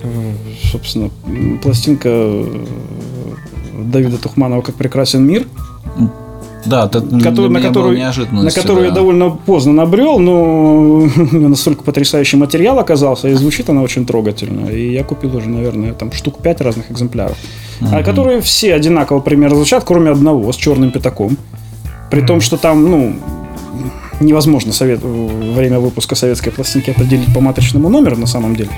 э, 0.02 0.33
собственно, 0.70 1.11
пластинка 1.62 2.09
э, 2.12 2.66
Давида 3.85 4.18
Тухманова 4.18 4.61
«Как 4.62 4.74
прекрасен 4.74 5.24
мир», 5.24 5.46
Да, 6.66 6.87
это 6.87 7.01
Который- 7.01 7.49
на 7.51 7.61
которую- 7.61 7.99
на 7.99 8.51
которую 8.51 8.85
я 8.85 8.90
да. 8.90 8.96
довольно 8.96 9.31
поздно 9.31 9.73
набрел, 9.73 10.18
но 10.18 11.09
настолько 11.33 11.83
потрясающий 11.83 12.37
материал 12.37 12.79
оказался, 12.79 13.29
и 13.29 13.35
звучит 13.35 13.70
она 13.70 13.83
очень 13.83 14.05
трогательно. 14.07 14.68
И 14.68 14.92
я 14.92 15.03
купил 15.05 15.35
уже, 15.37 15.49
наверное, 15.49 15.92
там 15.94 16.12
штук 16.12 16.38
5 16.42 16.61
разных 16.61 16.90
экземпляров. 16.90 17.37
А 17.81 18.03
которые 18.03 18.40
все 18.42 18.75
одинаково 18.75 19.20
примерно 19.20 19.57
звучат, 19.57 19.85
кроме 19.85 20.11
одного 20.11 20.53
с 20.53 20.57
черным 20.57 20.90
пятаком. 20.90 21.37
При 22.11 22.20
том, 22.20 22.40
что 22.40 22.57
там, 22.57 22.90
ну, 22.90 23.14
невозможно 24.20 24.73
совет, 24.73 25.01
время 25.03 25.79
выпуска 25.79 26.14
советской 26.14 26.51
пластинки 26.51 26.90
определить 26.90 27.33
по 27.33 27.40
маточному 27.40 27.88
номеру 27.88 28.16
на 28.16 28.27
самом 28.27 28.55
деле. 28.55 28.70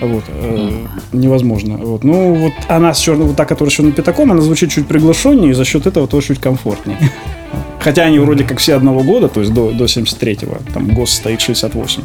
Вот, 0.00 0.24
э, 0.28 0.86
невозможно. 1.12 1.76
Вот. 1.76 2.04
Ну, 2.04 2.34
вот 2.34 2.52
она 2.68 2.92
с 2.92 2.98
черным, 2.98 3.28
вот 3.28 3.36
та, 3.36 3.44
которая 3.44 3.70
с 3.70 3.74
черным 3.74 3.92
пятаком, 3.92 4.30
она 4.30 4.40
звучит 4.40 4.70
чуть 4.70 4.86
приглашеннее, 4.86 5.50
и 5.50 5.54
за 5.54 5.64
счет 5.64 5.86
этого 5.86 6.06
тоже 6.06 6.28
чуть 6.28 6.40
комфортнее. 6.40 6.98
Хотя 7.80 8.02
они 8.02 8.18
вроде 8.18 8.44
как 8.44 8.58
все 8.58 8.74
одного 8.74 9.02
года, 9.02 9.28
то 9.28 9.40
есть 9.40 9.54
до, 9.54 9.70
до 9.70 9.84
73-го. 9.84 10.58
Там 10.74 10.88
ГОС 10.88 11.12
стоит 11.12 11.40
68. 11.40 12.02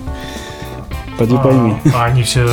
Поди 1.17 1.35
пойми. 1.43 1.73
А, 1.93 2.03
а 2.03 2.05
они 2.05 2.23
все 2.23 2.45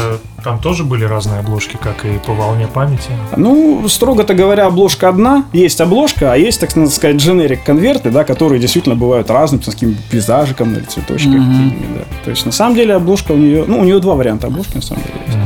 там 0.42 0.60
тоже 0.60 0.84
были 0.84 1.04
разные 1.04 1.40
обложки, 1.40 1.76
как 1.76 2.04
и 2.04 2.18
по 2.18 2.32
волне 2.32 2.68
памяти. 2.68 3.10
Ну, 3.36 3.86
строго-то 3.88 4.34
говоря, 4.34 4.66
обложка 4.66 5.08
одна. 5.08 5.44
Есть 5.52 5.80
обложка, 5.80 6.32
а 6.32 6.36
есть, 6.36 6.60
так 6.60 6.70
сказать, 6.70 7.16
дженерик 7.16 7.64
конверты, 7.64 8.10
да, 8.10 8.24
которые 8.24 8.60
действительно 8.60 8.94
бывают 8.94 9.30
разными, 9.30 9.62
с 9.62 9.66
каким 9.66 9.96
пейзажиком 10.10 10.74
или 10.74 10.84
цветочками. 10.84 11.38
Какими, 11.38 11.86
да. 11.98 12.04
То 12.24 12.30
есть, 12.30 12.46
на 12.46 12.52
самом 12.52 12.76
деле, 12.76 12.94
обложка 12.94 13.32
у 13.32 13.36
нее... 13.36 13.64
Ну, 13.66 13.80
у 13.80 13.84
нее 13.84 13.98
два 13.98 14.14
варианта 14.14 14.46
обложки, 14.46 14.76
на 14.76 14.82
самом 14.82 15.02
деле. 15.02 15.14
есть. 15.26 15.38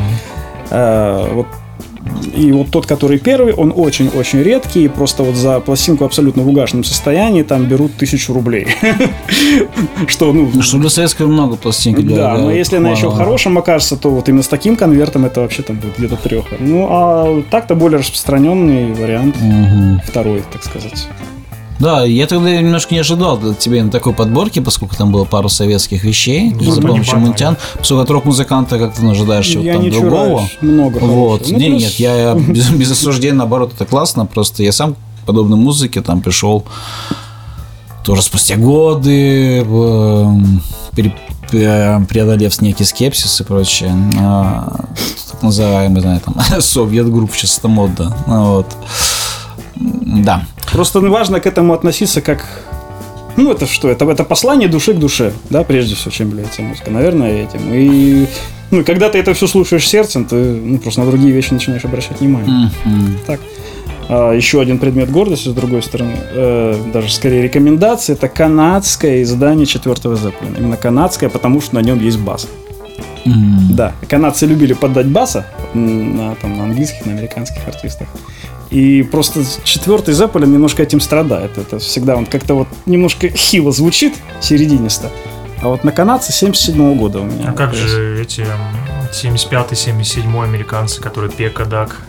Э, 0.71 1.33
вот 1.33 1.47
и 2.35 2.53
вот 2.53 2.71
тот, 2.71 2.87
который 2.87 3.19
первый, 3.19 3.53
он 3.53 3.73
очень-очень 3.75 4.43
редкий. 4.43 4.89
Просто 4.89 5.23
вот 5.23 5.35
за 5.35 5.61
пластинку 5.61 6.05
абсолютно 6.05 6.43
в 6.43 6.49
угашенном 6.49 6.85
состоянии 6.85 7.43
там 7.43 7.65
берут 7.67 7.95
тысячу 7.97 8.33
рублей. 8.33 8.67
Что, 10.07 10.33
ну, 10.33 10.51
Ну, 10.53 10.63
что 10.63 10.79
для 10.79 10.91
советского 10.91 11.27
много 11.27 11.57
пластинки. 11.57 12.01
да, 12.03 12.37
но 12.37 12.51
если 12.51 12.77
она 12.77 12.91
еще 12.91 13.09
в 13.09 13.15
хорошем 13.15 13.59
окажется, 13.59 13.97
то 13.97 14.11
вот 14.11 14.29
именно 14.29 14.43
с 14.43 14.49
таким 14.49 14.77
конвертом 14.77 15.25
это 15.25 15.41
вообще 15.41 15.63
там 15.63 15.77
будет 15.77 15.99
где-то 15.99 16.17
треха. 16.17 16.57
Ну, 16.59 16.87
а 16.91 17.43
так-то 17.51 17.75
более 17.75 17.99
распространенный 18.01 18.93
вариант, 18.93 19.37
второй, 20.07 20.43
так 20.53 20.65
сказать. 20.65 21.09
Да, 21.83 22.05
я 22.05 22.29
тогда 22.29 22.49
немножко 22.49 22.95
не 22.95 23.01
ожидал 23.01 23.35
от 23.45 23.59
тебя 23.59 23.83
на 23.83 23.91
такой 23.91 24.13
подборке, 24.13 24.61
поскольку 24.61 24.95
там 24.95 25.11
было 25.11 25.25
пару 25.25 25.49
советских 25.49 26.05
вещей 26.05 26.55
Ну, 26.55 26.71
за 26.71 26.81
помощью 26.81 27.19
мультян. 27.19 27.57
Поскольку 27.77 28.05
от 28.05 28.11
рок-музыканта 28.11 28.79
как-то 28.79 29.03
ожидаешь 29.11 29.47
чего-то 29.47 29.73
там 29.73 29.91
другого. 29.91 30.49
много 30.61 30.99
Вот. 30.99 31.49
Ну, 31.51 31.59
не, 31.59 31.71
плюс- 31.71 31.83
нет, 31.83 31.93
я 31.95 32.35
без, 32.49 32.71
без 32.71 32.93
осуждения, 32.93 33.35
наоборот, 33.35 33.73
это 33.75 33.85
классно. 33.85 34.27
Просто 34.27 34.63
я 34.63 34.71
сам 34.71 34.95
подобной 35.27 35.59
музыке, 35.59 36.03
там 36.03 36.21
пришел 36.21 36.65
тоже 38.05 38.23
спустя 38.23 38.55
годы, 38.55 39.59
эм, 39.63 40.61
преодолев 41.51 42.61
некий 42.63 42.85
скепсис 42.85 43.41
и 43.41 43.45
прочее, 43.45 43.93
так 44.13 45.43
называемый, 45.43 46.01
знаю, 46.01 46.21
там, 46.21 46.37
совет-групп, 46.61 47.33
сейчас 47.35 47.59
это 47.59 47.67
модно, 47.67 48.17
вот. 48.27 48.67
Да. 49.77 50.45
Просто 50.73 51.01
важно 51.01 51.41
к 51.41 51.47
этому 51.47 51.73
относиться 51.73 52.21
как 52.21 52.47
ну, 53.37 53.51
это 53.51 53.67
что? 53.67 53.89
Это, 53.89 54.09
это 54.11 54.25
послание 54.25 54.69
души 54.69 54.93
к 54.93 54.99
душе, 54.99 55.33
да, 55.49 55.65
прежде 55.65 55.95
всего, 55.95 56.11
чем 56.11 56.29
является 56.29 56.63
музыка. 56.63 56.91
Наверное, 56.91 57.45
этим. 57.45 57.61
И 57.73 58.27
ну, 58.71 58.85
когда 58.85 59.09
ты 59.09 59.19
это 59.19 59.35
все 59.35 59.47
слушаешь 59.47 59.89
сердцем, 59.89 60.25
ты 60.25 60.37
ну, 60.37 60.79
просто 60.79 61.01
на 61.01 61.07
другие 61.07 61.33
вещи 61.33 61.53
начинаешь 61.53 61.85
обращать 61.85 62.21
внимание. 62.21 62.71
Mm-hmm. 62.85 63.19
Так. 63.27 63.41
А, 64.09 64.33
еще 64.33 64.61
один 64.61 64.79
предмет 64.79 65.11
гордости, 65.11 65.49
с 65.49 65.53
другой 65.53 65.83
стороны, 65.83 66.15
э, 66.33 66.77
даже 66.93 67.13
скорее 67.13 67.43
рекомендация, 67.43 68.15
это 68.15 68.29
канадское 68.29 69.23
издание 69.23 69.67
четвертого 69.67 70.17
Зеппелина. 70.17 70.57
Именно 70.57 70.77
канадское, 70.77 71.29
потому 71.31 71.61
что 71.61 71.75
на 71.77 71.81
нем 71.81 72.01
есть 72.01 72.19
бас. 72.19 72.49
Mm-hmm. 73.25 73.73
Да, 73.73 73.93
канадцы 74.09 74.47
любили 74.47 74.73
поддать 74.73 75.07
баса 75.07 75.47
на, 75.75 76.35
там, 76.37 76.59
на 76.59 76.65
английских, 76.65 77.07
на 77.07 77.13
американских 77.13 77.67
артистах. 77.67 78.09
И 78.73 79.03
просто 79.03 79.45
четвертый 79.65 80.15
Зеппелин 80.15 80.51
немножко 80.51 80.83
этим 80.83 80.99
страдает. 80.99 81.59
Это 81.59 81.79
всегда 81.79 82.17
он 82.17 82.25
как-то 82.25 82.55
вот 82.55 82.69
немножко 82.87 83.29
хило 83.29 83.71
звучит, 83.71 84.15
серединисто. 84.41 85.11
А 85.61 85.69
вот 85.69 85.85
на 85.85 85.93
канадце 85.93 86.33
77 86.33 86.97
года 86.97 87.21
у 87.21 87.25
меня. 87.25 87.51
А 87.51 87.53
как 87.53 87.75
же 87.75 88.19
эти 88.23 88.47
75-77 89.13 90.43
американцы, 90.43 91.03
которые 91.03 91.31
Пека 91.31 91.67
Дак? 91.67 92.01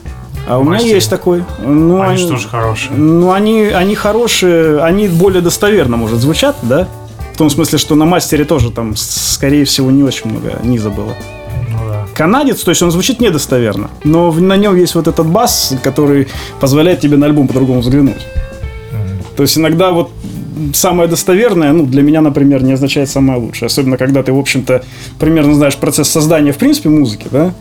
А 0.48 0.58
у 0.58 0.64
меня 0.64 0.80
есть 0.80 1.10
такой. 1.10 1.44
Ну, 1.60 2.02
они, 2.02 2.14
они 2.14 2.18
же 2.18 2.28
тоже 2.30 2.48
хорошие. 2.48 2.94
Ну, 2.94 3.34
они, 3.34 3.64
они 3.66 3.96
хорошие, 3.96 4.82
они 4.82 5.10
более 5.10 5.42
достоверно, 5.42 5.98
может, 5.98 6.20
звучат, 6.20 6.56
да? 6.62 6.88
В 7.34 7.38
том 7.38 7.50
смысле, 7.50 7.78
что 7.78 7.96
на 7.96 8.06
мастере 8.06 8.46
тоже 8.46 8.72
там, 8.72 8.96
скорее 8.96 9.66
всего, 9.66 9.92
не 9.92 10.04
очень 10.04 10.30
много 10.30 10.60
низа 10.64 10.90
было 10.90 11.14
канадец, 12.14 12.62
то 12.64 12.70
есть 12.70 12.82
он 12.82 12.92
звучит 12.92 13.20
недостоверно, 13.20 13.90
но 14.04 14.32
на 14.32 14.58
нем 14.58 14.76
есть 14.76 14.96
вот 14.96 15.08
этот 15.08 15.28
бас, 15.28 15.74
который 15.84 16.28
позволяет 16.60 17.00
тебе 17.02 17.18
на 17.18 17.26
альбом 17.26 17.48
по-другому 17.48 17.82
взглянуть. 17.82 18.16
Mm-hmm. 18.16 19.36
То 19.36 19.44
есть 19.44 19.58
иногда 19.58 19.92
вот 19.92 20.12
самое 20.74 21.10
достоверное, 21.10 21.74
ну, 21.74 21.86
для 21.86 22.02
меня, 22.02 22.22
например, 22.22 22.64
не 22.64 22.74
означает 22.74 23.10
самое 23.10 23.40
лучшее. 23.40 23.68
Особенно, 23.68 23.98
когда 23.98 24.24
ты, 24.24 24.32
в 24.32 24.40
общем-то, 24.40 24.84
примерно 25.20 25.54
знаешь 25.56 25.76
процесс 25.76 26.10
создания, 26.10 26.52
в 26.52 26.58
принципе, 26.58 26.90
музыки, 26.90 27.28
да? 27.32 27.54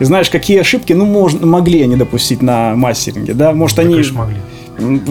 И 0.00 0.04
знаешь, 0.04 0.30
какие 0.30 0.58
ошибки, 0.58 0.92
ну, 0.92 1.04
можно, 1.04 1.46
могли 1.46 1.82
они 1.82 1.96
допустить 1.96 2.42
на 2.42 2.74
мастеринге, 2.74 3.34
да? 3.34 3.52
Может, 3.52 3.76
да, 3.76 3.82
они... 3.82 3.94
Конечно, 3.94 4.26
могли. 4.78 5.02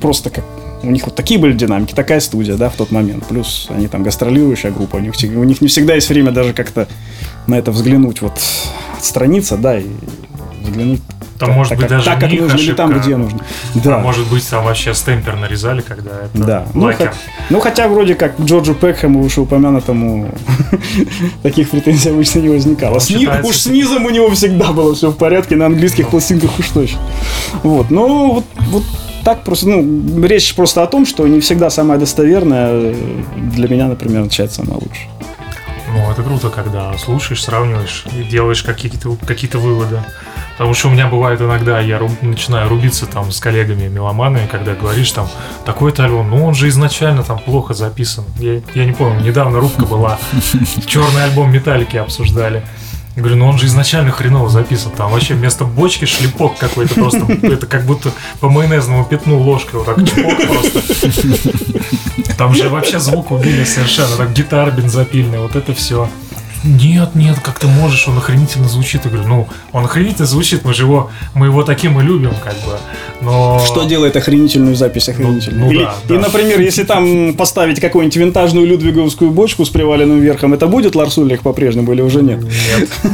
Просто 0.00 0.30
как 0.30 0.44
у 0.82 0.90
них 0.90 1.04
вот 1.06 1.14
такие 1.14 1.40
были 1.40 1.52
динамики, 1.52 1.94
такая 1.94 2.20
студия, 2.20 2.56
да, 2.56 2.68
в 2.68 2.74
тот 2.74 2.90
момент. 2.90 3.26
Плюс 3.26 3.68
они 3.70 3.88
там 3.88 4.02
гастролирующая 4.02 4.70
группа, 4.70 4.96
у 4.96 5.00
них, 5.00 5.14
у 5.22 5.44
них 5.44 5.60
не 5.60 5.68
всегда 5.68 5.94
есть 5.94 6.08
время 6.08 6.32
даже 6.32 6.52
как-то 6.52 6.86
на 7.46 7.56
это 7.56 7.70
взглянуть, 7.72 8.22
вот 8.22 8.40
отстраниться, 8.98 9.56
да, 9.56 9.78
и 9.78 9.86
взглянуть 10.62 11.00
там 11.38 11.48
так, 11.48 11.56
может 11.56 11.70
так, 11.70 11.78
быть 11.80 11.88
даже 11.88 12.04
так, 12.06 12.20
как 12.20 12.30
нужно, 12.30 12.46
ошибка, 12.46 12.62
или 12.64 12.72
там, 12.72 12.98
где 12.98 13.16
нужно. 13.16 13.40
Да. 13.74 13.96
А 13.96 13.98
может 13.98 14.26
быть, 14.28 14.48
там 14.48 14.64
вообще 14.64 14.94
стемпер 14.94 15.36
нарезали, 15.36 15.82
когда 15.82 16.22
это 16.24 16.38
да. 16.46 16.66
Ну, 16.72 16.90
х- 16.92 17.12
ну, 17.50 17.60
хотя 17.60 17.88
вроде 17.88 18.14
как 18.14 18.40
Джорджу 18.40 18.74
Пекхэму 18.74 19.20
вышеупомянутому 19.20 20.30
таких 21.42 21.70
претензий 21.70 22.08
обычно 22.10 22.38
не 22.40 22.48
возникало. 22.48 22.98
Сни- 23.00 23.28
уж 23.42 23.56
с 23.56 23.66
низом 23.66 24.06
у 24.06 24.10
него 24.10 24.30
всегда 24.30 24.72
было 24.72 24.94
все 24.94 25.10
в 25.10 25.16
порядке, 25.16 25.56
на 25.56 25.66
английских 25.66 26.08
пластинках 26.08 26.58
уж 26.58 26.68
точно. 26.68 27.00
Вот, 27.62 27.90
ну, 27.90 28.32
вот, 28.32 28.44
вот 28.70 28.84
так 29.26 29.42
просто, 29.42 29.66
ну, 29.66 30.24
речь 30.24 30.54
просто 30.54 30.84
о 30.84 30.86
том, 30.86 31.04
что 31.04 31.26
не 31.26 31.40
всегда 31.40 31.68
самое 31.68 31.98
достоверное 31.98 32.94
для 33.34 33.68
меня, 33.68 33.88
например, 33.88 34.22
начинает 34.22 34.52
самое 34.52 34.74
лучшее. 34.74 35.08
Ну, 35.92 36.08
это 36.12 36.22
круто, 36.22 36.48
когда 36.48 36.96
слушаешь, 36.96 37.42
сравниваешь 37.42 38.04
и 38.16 38.22
делаешь 38.22 38.62
какие-то 38.62 39.16
какие 39.26 39.50
выводы. 39.50 40.00
Потому 40.52 40.74
что 40.74 40.86
у 40.86 40.90
меня 40.92 41.08
бывает 41.08 41.40
иногда, 41.40 41.80
я 41.80 41.98
руб, 41.98 42.12
начинаю 42.22 42.68
рубиться 42.68 43.04
там 43.06 43.32
с 43.32 43.40
коллегами 43.40 43.88
меломанами, 43.88 44.46
когда 44.48 44.74
говоришь 44.74 45.10
там, 45.10 45.28
такой-то 45.64 46.04
альбом, 46.04 46.30
ну 46.30 46.46
он 46.46 46.54
же 46.54 46.68
изначально 46.68 47.24
там 47.24 47.40
плохо 47.40 47.74
записан. 47.74 48.24
Я, 48.38 48.60
я 48.76 48.84
не 48.84 48.92
помню, 48.92 49.24
недавно 49.24 49.58
рубка 49.58 49.86
была, 49.86 50.20
черный 50.86 51.24
альбом 51.24 51.50
Металлики 51.50 51.96
обсуждали. 51.96 52.62
Я 53.16 53.22
говорю, 53.22 53.38
ну 53.38 53.46
он 53.46 53.58
же 53.58 53.66
изначально 53.66 54.12
хреново 54.12 54.50
записан. 54.50 54.92
Там 54.92 55.10
вообще 55.10 55.34
вместо 55.34 55.64
бочки 55.64 56.04
шлепок 56.04 56.58
какой-то 56.58 56.94
просто. 56.94 57.26
Это 57.42 57.66
как 57.66 57.84
будто 57.84 58.12
по 58.40 58.50
майонезному 58.50 59.04
пятну 59.06 59.38
ложкой 59.38 59.76
вот 59.76 59.86
так 59.86 60.06
чпок 60.06 60.36
просто. 60.46 60.82
Там 62.36 62.54
же 62.54 62.68
вообще 62.68 63.00
звук 63.00 63.30
убили 63.30 63.64
совершенно. 63.64 64.16
Так 64.16 64.32
гитара 64.34 64.70
бензопильная, 64.70 65.40
вот 65.40 65.56
это 65.56 65.72
все. 65.72 66.10
Нет, 66.64 67.14
нет, 67.14 67.38
как 67.40 67.58
ты 67.58 67.66
можешь, 67.66 68.08
он 68.08 68.18
охренительно 68.18 68.68
звучит. 68.68 69.04
Я 69.04 69.10
говорю, 69.10 69.28
ну, 69.28 69.48
он 69.72 69.84
охренительно 69.84 70.26
звучит, 70.26 70.64
мы 70.64 70.74
же 70.74 70.84
его, 70.84 71.10
мы 71.34 71.46
его 71.46 71.62
таким 71.62 72.00
и 72.00 72.02
любим, 72.02 72.32
как 72.42 72.54
бы. 72.54 72.78
Но... 73.20 73.60
Что 73.64 73.84
делает 73.84 74.16
охренительную 74.16 74.74
запись 74.74 75.08
охренительной? 75.08 75.58
Ну, 75.58 75.66
ну, 75.66 75.70
Или, 75.72 75.84
да, 75.84 75.94
и, 76.14 76.18
да. 76.18 76.26
например, 76.26 76.60
если 76.60 76.84
там 76.84 77.34
поставить 77.34 77.80
какую-нибудь 77.80 78.16
винтажную 78.16 78.66
людвиговскую 78.66 79.30
бочку 79.30 79.64
с 79.64 79.68
приваленным 79.68 80.20
верхом, 80.20 80.54
это 80.54 80.66
будет 80.66 80.94
Ларс 80.94 81.18
Ульрих 81.18 81.42
по-прежнему 81.42 81.92
или 81.92 82.02
уже 82.02 82.22
нет? 82.22 82.42
Нет. 82.42 82.90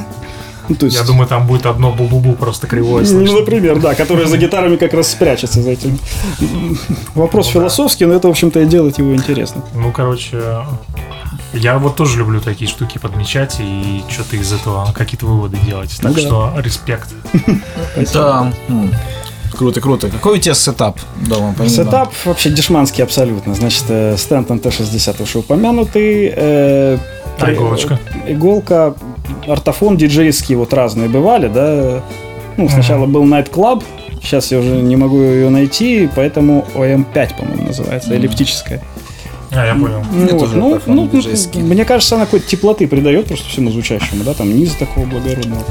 Ну, 0.68 0.76
то 0.76 0.86
есть... 0.86 0.96
Я 0.96 1.04
думаю, 1.04 1.26
там 1.28 1.46
будет 1.46 1.66
одно 1.66 1.92
бу-бу-бу 1.92 2.36
просто 2.36 2.66
кривое 2.66 3.04
слышно. 3.04 3.32
Ну, 3.32 3.40
например, 3.40 3.80
да, 3.80 3.94
которое 3.94 4.26
за 4.26 4.38
гитарами 4.38 4.76
как 4.76 4.94
раз 4.94 5.10
спрячется 5.10 5.60
за 5.60 5.72
этим. 5.72 5.98
Вопрос 7.14 7.46
ну, 7.46 7.52
философский, 7.52 8.06
но 8.06 8.14
это, 8.14 8.28
в 8.28 8.30
общем-то, 8.30 8.60
и 8.60 8.64
делает 8.64 8.98
его 8.98 9.14
интересно. 9.14 9.62
Ну, 9.74 9.90
короче, 9.90 10.40
я 11.52 11.78
вот 11.78 11.96
тоже 11.96 12.18
люблю 12.18 12.40
такие 12.40 12.70
штуки 12.70 12.98
подмечать 12.98 13.56
и 13.60 14.02
что-то 14.08 14.36
из 14.36 14.52
этого 14.52 14.92
какие-то 14.92 15.26
выводы 15.26 15.58
делать. 15.58 15.98
Так 16.00 16.12
ну, 16.12 16.18
что 16.18 16.52
респект. 16.58 17.08
Да. 18.12 18.52
Круто, 19.56 19.80
круто. 19.82 20.08
Какой 20.08 20.38
у 20.38 20.40
тебя 20.40 20.54
setup 20.54 20.98
дома? 21.28 21.54
Setup 21.68 22.12
вообще 22.24 22.50
дешманский 22.50 23.04
абсолютно. 23.04 23.54
Значит, 23.54 23.84
э, 23.88 24.16
Stanton 24.16 24.58
T-60 24.58 25.22
уже 25.22 25.38
упомянутый. 25.38 26.32
Э, 26.34 26.98
а 27.38 27.52
иголочка? 27.52 28.00
Иголка, 28.26 28.94
Ortofon 29.46 29.98
диджейские 29.98 30.56
вот 30.56 30.72
разные 30.72 31.08
бывали, 31.08 31.48
да. 31.48 32.02
Ну, 32.56 32.68
сначала 32.68 33.06
был 33.06 33.24
Night 33.24 33.50
Club, 33.50 33.82
сейчас 34.22 34.52
я 34.52 34.58
уже 34.58 34.70
не 34.70 34.96
могу 34.96 35.20
ее 35.20 35.50
найти, 35.50 36.08
поэтому 36.14 36.66
OM5, 36.74 37.36
по-моему, 37.36 37.66
называется, 37.66 38.14
эллиптическая. 38.14 38.82
А, 39.54 39.66
я 39.66 39.74
понял. 39.74 40.02
Ну, 40.10 40.38
вот, 40.38 40.54
ну, 40.54 40.80
ну, 40.86 41.10
ну, 41.10 41.60
мне 41.60 41.84
кажется, 41.84 42.16
она 42.16 42.24
какой-то 42.24 42.46
теплоты 42.46 42.86
придает 42.86 43.26
просто 43.26 43.48
всему 43.48 43.70
звучащему, 43.70 44.24
да, 44.24 44.34
там 44.34 44.54
низ 44.54 44.74
такого 44.74 45.04
благородного. 45.04 45.62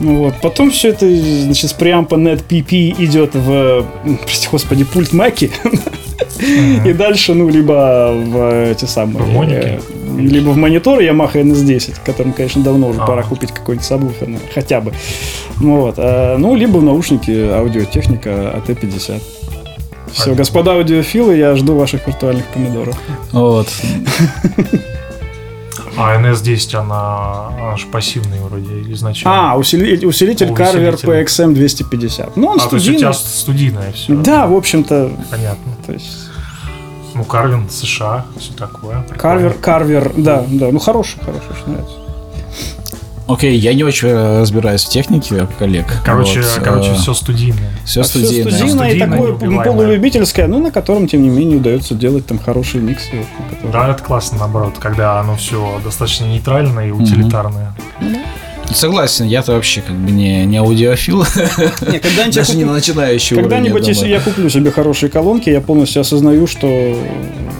Ну 0.00 0.24
вот, 0.24 0.34
потом 0.40 0.70
все 0.70 0.88
это, 0.88 1.06
значит, 1.06 1.70
с 1.70 1.74
преампа 1.74 2.14
NetPP 2.14 2.94
идет 3.04 3.34
в, 3.34 3.84
прости 4.22 4.48
господи, 4.50 4.84
пульт 4.84 5.12
Маки. 5.12 5.50
И 6.86 6.92
дальше, 6.94 7.34
ну, 7.34 7.48
либо 7.50 8.12
в 8.14 8.70
эти 8.70 8.86
самые... 8.86 9.22
В 9.22 9.90
либо 10.18 10.50
в 10.50 10.56
монитор 10.56 11.00
Yamaha 11.00 11.34
NS10, 11.34 11.96
которым, 12.04 12.32
конечно, 12.32 12.62
давно 12.62 12.88
уже 12.88 13.00
а. 13.00 13.06
пора 13.06 13.22
купить 13.22 13.52
какой-нибудь 13.52 13.86
сабвуфер, 13.86 14.28
хотя 14.54 14.80
бы. 14.80 14.92
Ну, 15.60 15.82
вот. 15.82 15.94
А, 15.98 16.36
ну, 16.36 16.54
либо 16.54 16.78
в 16.78 16.82
наушники 16.82 17.30
аудиотехника 17.30 18.62
AT50. 18.66 19.22
Все, 20.12 20.34
господа 20.34 20.72
аудиофилы, 20.72 21.36
я 21.36 21.54
жду 21.56 21.76
ваших 21.76 22.06
виртуальных 22.06 22.46
помидоров. 22.46 22.96
Вот. 23.32 23.68
А 25.96 26.18
NS10, 26.20 26.76
она 26.76 27.72
аж 27.72 27.86
пассивный 27.86 28.40
вроде 28.40 28.82
изначально. 28.92 29.52
А, 29.52 29.56
усилитель, 29.56 30.06
усилитель 30.06 30.48
Carver 30.48 30.98
PXM 31.02 31.52
250. 31.52 32.36
Ну, 32.36 32.46
он 32.46 32.58
а, 32.58 32.60
студийный. 32.60 32.70
то 32.70 32.76
есть 32.76 32.88
у 32.88 32.98
тебя 32.98 33.12
студийное 33.12 33.92
все. 33.92 34.14
Да, 34.14 34.46
в 34.46 34.54
общем-то. 34.54 35.10
Понятно. 35.30 35.72
То 35.86 35.92
есть... 35.92 36.30
Ну, 37.14 37.24
Карвин, 37.24 37.68
США, 37.68 38.24
все 38.38 38.52
такое. 38.54 39.04
Карвер, 39.16 39.54
Карвер, 39.54 40.12
да, 40.16 40.44
да. 40.48 40.68
Ну, 40.70 40.78
хороший, 40.78 41.18
хороший, 41.20 41.50
очень 41.50 41.72
нравится. 41.72 41.96
Окей, 43.30 43.56
я 43.56 43.74
не 43.74 43.84
очень 43.84 44.08
э, 44.08 44.40
разбираюсь 44.40 44.84
в 44.84 44.88
технике, 44.88 45.46
коллег. 45.58 45.86
Короче, 46.04 46.40
вот, 46.40 46.60
короче, 46.64 46.90
э, 46.90 46.94
все 46.96 47.14
студийное. 47.14 47.70
Все 47.84 48.02
студийное. 48.02 48.50
Все 48.50 48.56
студийное 48.56 48.92
и 48.92 48.98
такое 48.98 49.34
полулюбительское, 49.34 50.48
но 50.48 50.58
на 50.58 50.72
котором, 50.72 51.06
тем 51.06 51.22
не 51.22 51.28
менее, 51.28 51.58
удается 51.58 51.94
делать 51.94 52.26
там 52.26 52.40
хорошие 52.40 52.82
миксы. 52.82 53.24
Которые... 53.50 53.72
Да, 53.72 53.88
это 53.90 54.02
классно, 54.02 54.38
наоборот, 54.38 54.74
когда 54.80 55.20
оно 55.20 55.36
все 55.36 55.80
достаточно 55.84 56.24
нейтральное 56.24 56.88
и 56.88 56.90
утилитарное. 56.90 57.72
Mm-hmm. 58.00 58.18
Согласен, 58.74 59.26
я-то 59.26 59.52
вообще 59.52 59.80
как 59.80 59.96
бы 59.96 60.10
не, 60.10 60.44
не 60.46 60.56
аудиофил. 60.56 61.18
Не, 61.20 61.98
когда-нибудь 61.98 62.34
Даже 62.34 62.56
не 62.56 62.64
на 62.64 62.72
начинающий 62.72 63.36
Когда-нибудь, 63.36 63.86
если 63.86 64.08
я 64.08 64.20
куплю 64.20 64.48
себе 64.48 64.70
хорошие 64.70 65.10
колонки, 65.10 65.50
я 65.50 65.60
полностью 65.60 66.00
осознаю, 66.00 66.46
что, 66.46 66.96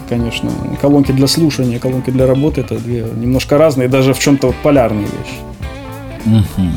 конечно, 0.07 0.49
колонки 0.81 1.11
для 1.11 1.27
слушания, 1.27 1.79
колонки 1.79 2.09
для 2.11 2.27
работы 2.27 2.61
это 2.61 2.77
две 2.77 3.05
немножко 3.15 3.57
разные, 3.57 3.89
даже 3.89 4.13
в 4.13 4.19
чем-то 4.19 4.47
вот 4.47 4.55
полярные 4.63 5.05
вещи. 5.05 5.50
Угу. 6.25 6.69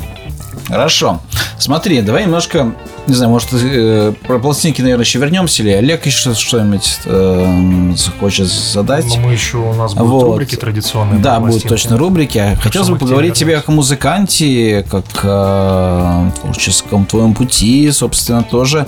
Хорошо. 0.69 1.21
Смотри, 1.59 2.01
давай 2.01 2.25
немножко, 2.25 2.75
не 3.07 3.15
знаю, 3.15 3.31
может, 3.31 3.51
э, 3.53 4.13
про 4.27 4.39
пластинки, 4.39 4.81
наверное, 4.81 5.05
еще 5.05 5.19
вернемся, 5.19 5.63
или 5.63 5.71
Олег 5.71 6.07
еще 6.07 6.35
что-нибудь 6.35 6.99
э, 7.05 7.93
захочет 7.97 8.47
задать. 8.47 9.05
Но 9.07 9.17
мы 9.17 9.33
еще, 9.33 9.59
у 9.59 9.75
нас 9.75 9.95
будут 9.95 10.11
Вот. 10.11 10.23
рубрики 10.25 10.57
традиционные. 10.57 11.21
Да, 11.21 11.39
будут 11.41 11.65
точно 11.65 11.97
рубрики. 11.97 12.59
Хотелось 12.63 12.89
бы 12.89 12.97
поговорить 12.97 13.35
тебе 13.35 13.57
как 13.57 13.69
о 13.69 13.73
музыканте, 13.73 14.85
как 14.91 15.05
о 15.25 16.31
творческом 16.41 17.05
твоем 17.07 17.35
пути, 17.35 17.91
собственно, 17.93 18.43
тоже. 18.43 18.87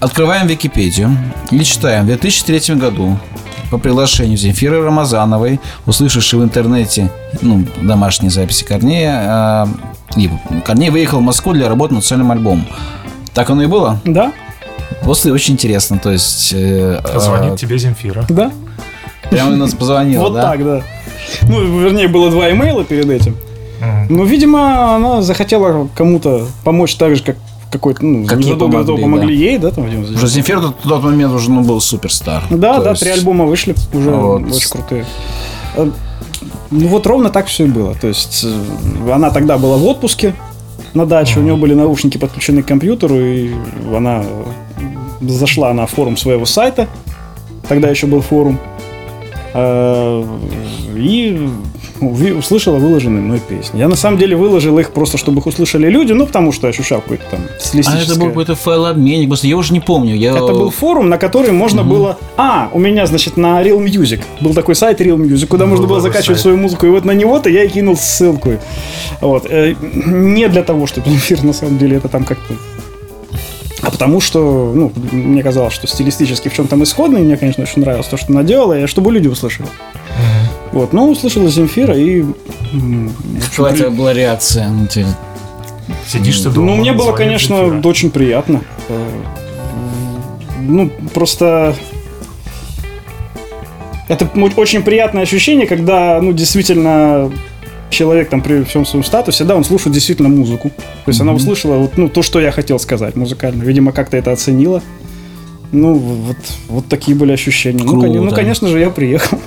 Открываем 0.00 0.46
Википедию 0.46 1.16
и 1.50 1.62
читаем. 1.64 2.04
В 2.04 2.06
2003 2.08 2.74
году 2.74 3.18
по 3.74 3.78
приглашению 3.78 4.38
Земфиры 4.38 4.84
Рамазановой, 4.84 5.58
услышавшей 5.84 6.38
в 6.38 6.44
интернете 6.44 7.10
ну, 7.42 7.66
домашние 7.82 8.30
записи 8.30 8.64
Корнея, 8.64 9.66
э, 10.16 10.60
Корней 10.64 10.90
выехал 10.90 11.18
в 11.18 11.22
Москву 11.22 11.52
для 11.54 11.68
работы 11.68 11.94
над 11.94 12.04
сольным 12.04 12.30
альбомом. 12.30 12.66
Так 13.32 13.50
оно 13.50 13.64
и 13.64 13.66
было? 13.66 14.00
Да, 14.04 14.32
После 15.02 15.32
очень 15.32 15.54
интересно. 15.54 15.98
То 15.98 16.12
есть... 16.12 16.52
э, 16.54 17.00
Звонит 17.16 17.54
э, 17.54 17.56
тебе 17.56 17.76
Земфира. 17.78 18.24
да. 18.28 18.52
Прямо 19.28 19.56
нас 19.56 19.74
позвонил, 19.78 20.20
вот 20.20 20.34
да? 20.34 20.42
так, 20.42 20.64
да. 20.64 20.82
Ну, 21.42 21.80
вернее, 21.80 22.06
было 22.06 22.30
два 22.30 22.52
имейла 22.52 22.84
перед 22.84 23.10
этим. 23.10 23.36
Ну, 24.08 24.24
видимо, 24.24 24.94
она 24.94 25.20
захотела 25.20 25.88
кому-то 25.96 26.46
помочь 26.62 26.94
так 26.94 27.16
же, 27.16 27.24
как 27.24 27.36
какой-то, 27.74 28.04
ну, 28.04 28.26
Как 28.26 28.38
незадолго 28.38 28.78
до 28.78 28.84
того 28.84 28.98
помогли, 28.98 29.20
помогли 29.20 29.36
ей, 29.36 29.58
да, 29.58 29.70
там, 29.70 29.84
видимо, 29.84 30.04
Уже 30.04 30.26
Земфир 30.28 30.58
в 30.58 30.72
тот 30.88 31.02
момент 31.02 31.32
уже 31.34 31.50
ну, 31.50 31.62
был 31.62 31.80
суперстар. 31.80 32.42
Да, 32.50 32.76
То 32.78 32.84
да, 32.84 32.90
есть- 32.90 33.02
три 33.02 33.10
альбома 33.12 33.44
вышли, 33.44 33.74
уже 33.92 34.10
Вот. 34.10 34.42
очень 34.52 34.70
крутые. 34.70 35.04
Э, 35.76 35.90
Ну 36.70 36.88
вот 36.88 37.06
ровно 37.06 37.30
так 37.30 37.46
все 37.46 37.64
и 37.66 37.68
было. 37.68 37.94
То 37.94 38.08
есть 38.08 38.44
э, 38.44 39.12
она 39.12 39.30
тогда 39.30 39.58
была 39.58 39.76
в 39.76 39.84
отпуске 39.86 40.34
на 40.94 41.04
даче, 41.06 41.40
у 41.40 41.42
нее 41.42 41.56
были 41.56 41.74
наушники 41.74 42.18
подключены 42.18 42.62
к 42.62 42.66
компьютеру, 42.66 43.16
и 43.20 43.50
она 43.96 44.22
э, 44.22 45.28
зашла 45.28 45.72
на 45.72 45.86
форум 45.86 46.16
своего 46.16 46.46
сайта, 46.46 46.86
тогда 47.68 47.88
еще 47.88 48.06
был 48.06 48.20
форум, 48.20 48.58
и 50.96 51.48
услышала 52.00 52.76
выложенные 52.76 53.22
мной 53.22 53.40
песни. 53.40 53.78
Я 53.78 53.88
на 53.88 53.96
самом 53.96 54.18
деле 54.18 54.36
выложил 54.36 54.78
их 54.78 54.90
просто, 54.90 55.16
чтобы 55.18 55.40
их 55.40 55.46
услышали 55.46 55.88
люди, 55.88 56.12
ну 56.12 56.26
потому 56.26 56.52
что 56.52 56.68
ощущал 56.68 57.00
какой-то 57.00 57.24
там 57.30 57.40
А 57.44 57.60
стилистическое... 57.60 58.04
это 58.04 58.18
был 58.18 58.28
какой-то 58.28 58.54
файлообменник, 58.54 59.28
просто 59.28 59.46
я 59.46 59.56
уже 59.56 59.72
не 59.72 59.80
помню. 59.80 60.14
Я... 60.14 60.32
Это 60.32 60.46
был 60.48 60.70
форум, 60.70 61.08
на 61.08 61.18
который 61.18 61.52
можно 61.52 61.82
было... 61.84 62.18
А, 62.36 62.68
у 62.72 62.78
меня, 62.78 63.06
значит, 63.06 63.36
на 63.36 63.62
Real 63.62 63.82
Music. 63.82 64.22
Был 64.40 64.54
такой 64.54 64.74
сайт 64.74 65.00
Real 65.00 65.16
Music, 65.16 65.46
куда 65.46 65.66
можно 65.66 65.86
было 65.86 66.00
закачивать 66.00 66.38
сайт. 66.38 66.40
свою 66.40 66.56
музыку. 66.56 66.86
И 66.86 66.90
вот 66.90 67.04
на 67.04 67.12
него-то 67.12 67.48
я 67.48 67.64
и 67.64 67.68
кинул 67.68 67.96
ссылку. 67.96 68.52
Вот. 69.20 69.46
Э, 69.48 69.74
Не 69.80 70.48
для 70.48 70.62
того, 70.62 70.86
чтобы 70.86 71.08
эфир, 71.14 71.42
на 71.44 71.52
самом 71.52 71.78
деле, 71.78 71.96
это 71.96 72.08
там 72.08 72.24
как-то... 72.24 72.54
А 73.82 73.90
потому 73.90 74.20
что, 74.20 74.72
ну, 74.74 74.92
мне 75.12 75.42
казалось, 75.42 75.74
что 75.74 75.86
стилистически 75.86 76.48
в 76.48 76.54
чем 76.54 76.66
там 76.68 76.82
исходно, 76.82 77.18
и 77.18 77.20
мне, 77.20 77.36
конечно, 77.36 77.62
очень 77.64 77.82
нравилось 77.82 78.06
то, 78.06 78.16
что 78.16 78.32
она 78.32 78.42
делала, 78.42 78.78
и 78.80 78.86
чтобы 78.86 79.12
люди 79.12 79.28
услышали. 79.28 79.68
Вот, 80.74 80.92
но 80.92 81.08
услышала 81.08 81.48
Земфира, 81.48 81.96
и... 81.96 82.20
м, 82.72 83.08
в 83.08 83.36
общем, 83.46 83.50
Какая 83.56 83.72
у 83.72 83.76
тебя 83.76 83.90
была 83.90 84.12
реакция? 84.12 84.68
на 84.68 84.86
те- 84.88 85.06
Сидишь 86.08 86.40
ты 86.40 86.50
дома. 86.50 86.66
Ну, 86.66 86.76
мне 86.76 86.92
было, 86.92 87.12
конечно, 87.12 87.56
Земфира. 87.58 87.88
очень 87.88 88.10
приятно. 88.10 88.60
Э, 88.88 89.08
Ну, 90.60 90.90
просто... 91.12 91.74
Это 94.08 94.28
очень 94.56 94.82
приятное 94.82 95.22
ощущение, 95.22 95.66
когда, 95.66 96.20
ну, 96.20 96.32
действительно, 96.32 97.30
человек 97.90 98.28
там 98.30 98.40
при 98.42 98.64
всем 98.64 98.84
своем 98.84 99.04
статусе, 99.04 99.44
да, 99.44 99.54
он 99.56 99.64
слушает 99.64 99.94
действительно 99.94 100.28
музыку. 100.28 100.70
То 100.70 101.08
есть 101.10 101.20
она 101.20 101.32
Мгм. 101.32 101.40
услышала 101.40 101.76
вот, 101.76 101.96
ну, 101.98 102.08
то, 102.08 102.22
что 102.22 102.40
я 102.40 102.50
хотел 102.50 102.78
сказать 102.78 103.14
музыкально. 103.16 103.62
Видимо, 103.62 103.92
как-то 103.92 104.16
это 104.16 104.32
оценила. 104.32 104.82
Ну, 105.72 105.94
вот, 105.94 106.36
вот 106.68 106.86
такие 106.88 107.16
были 107.16 107.32
ощущения. 107.32 107.82
Ну, 107.84 108.00
коне- 108.00 108.14
ну, 108.16 108.20
Круто. 108.22 108.36
конечно 108.36 108.68
же, 108.68 108.78
я 108.80 108.90
приехал. 108.90 109.38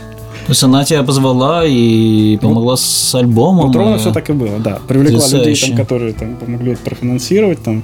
То 0.48 0.52
есть 0.52 0.64
она 0.64 0.86
тебя 0.86 1.04
позвала 1.04 1.66
и 1.66 2.38
помогла 2.38 2.78
с 2.78 3.14
альбомом. 3.16 3.68
Вот 3.68 3.76
ровно 3.76 3.96
и- 3.96 4.00
все 4.00 4.12
так 4.14 4.30
и 4.30 4.34
было, 4.34 4.58
да. 4.60 4.80
Привлекла 4.88 5.18
людей, 5.18 5.30
Потрясающе. 5.40 5.68
там, 5.68 5.76
которые 5.78 6.14
там, 6.14 6.36
помогли 6.38 6.72
это 6.72 6.82
профинансировать, 6.84 7.62
там, 7.62 7.84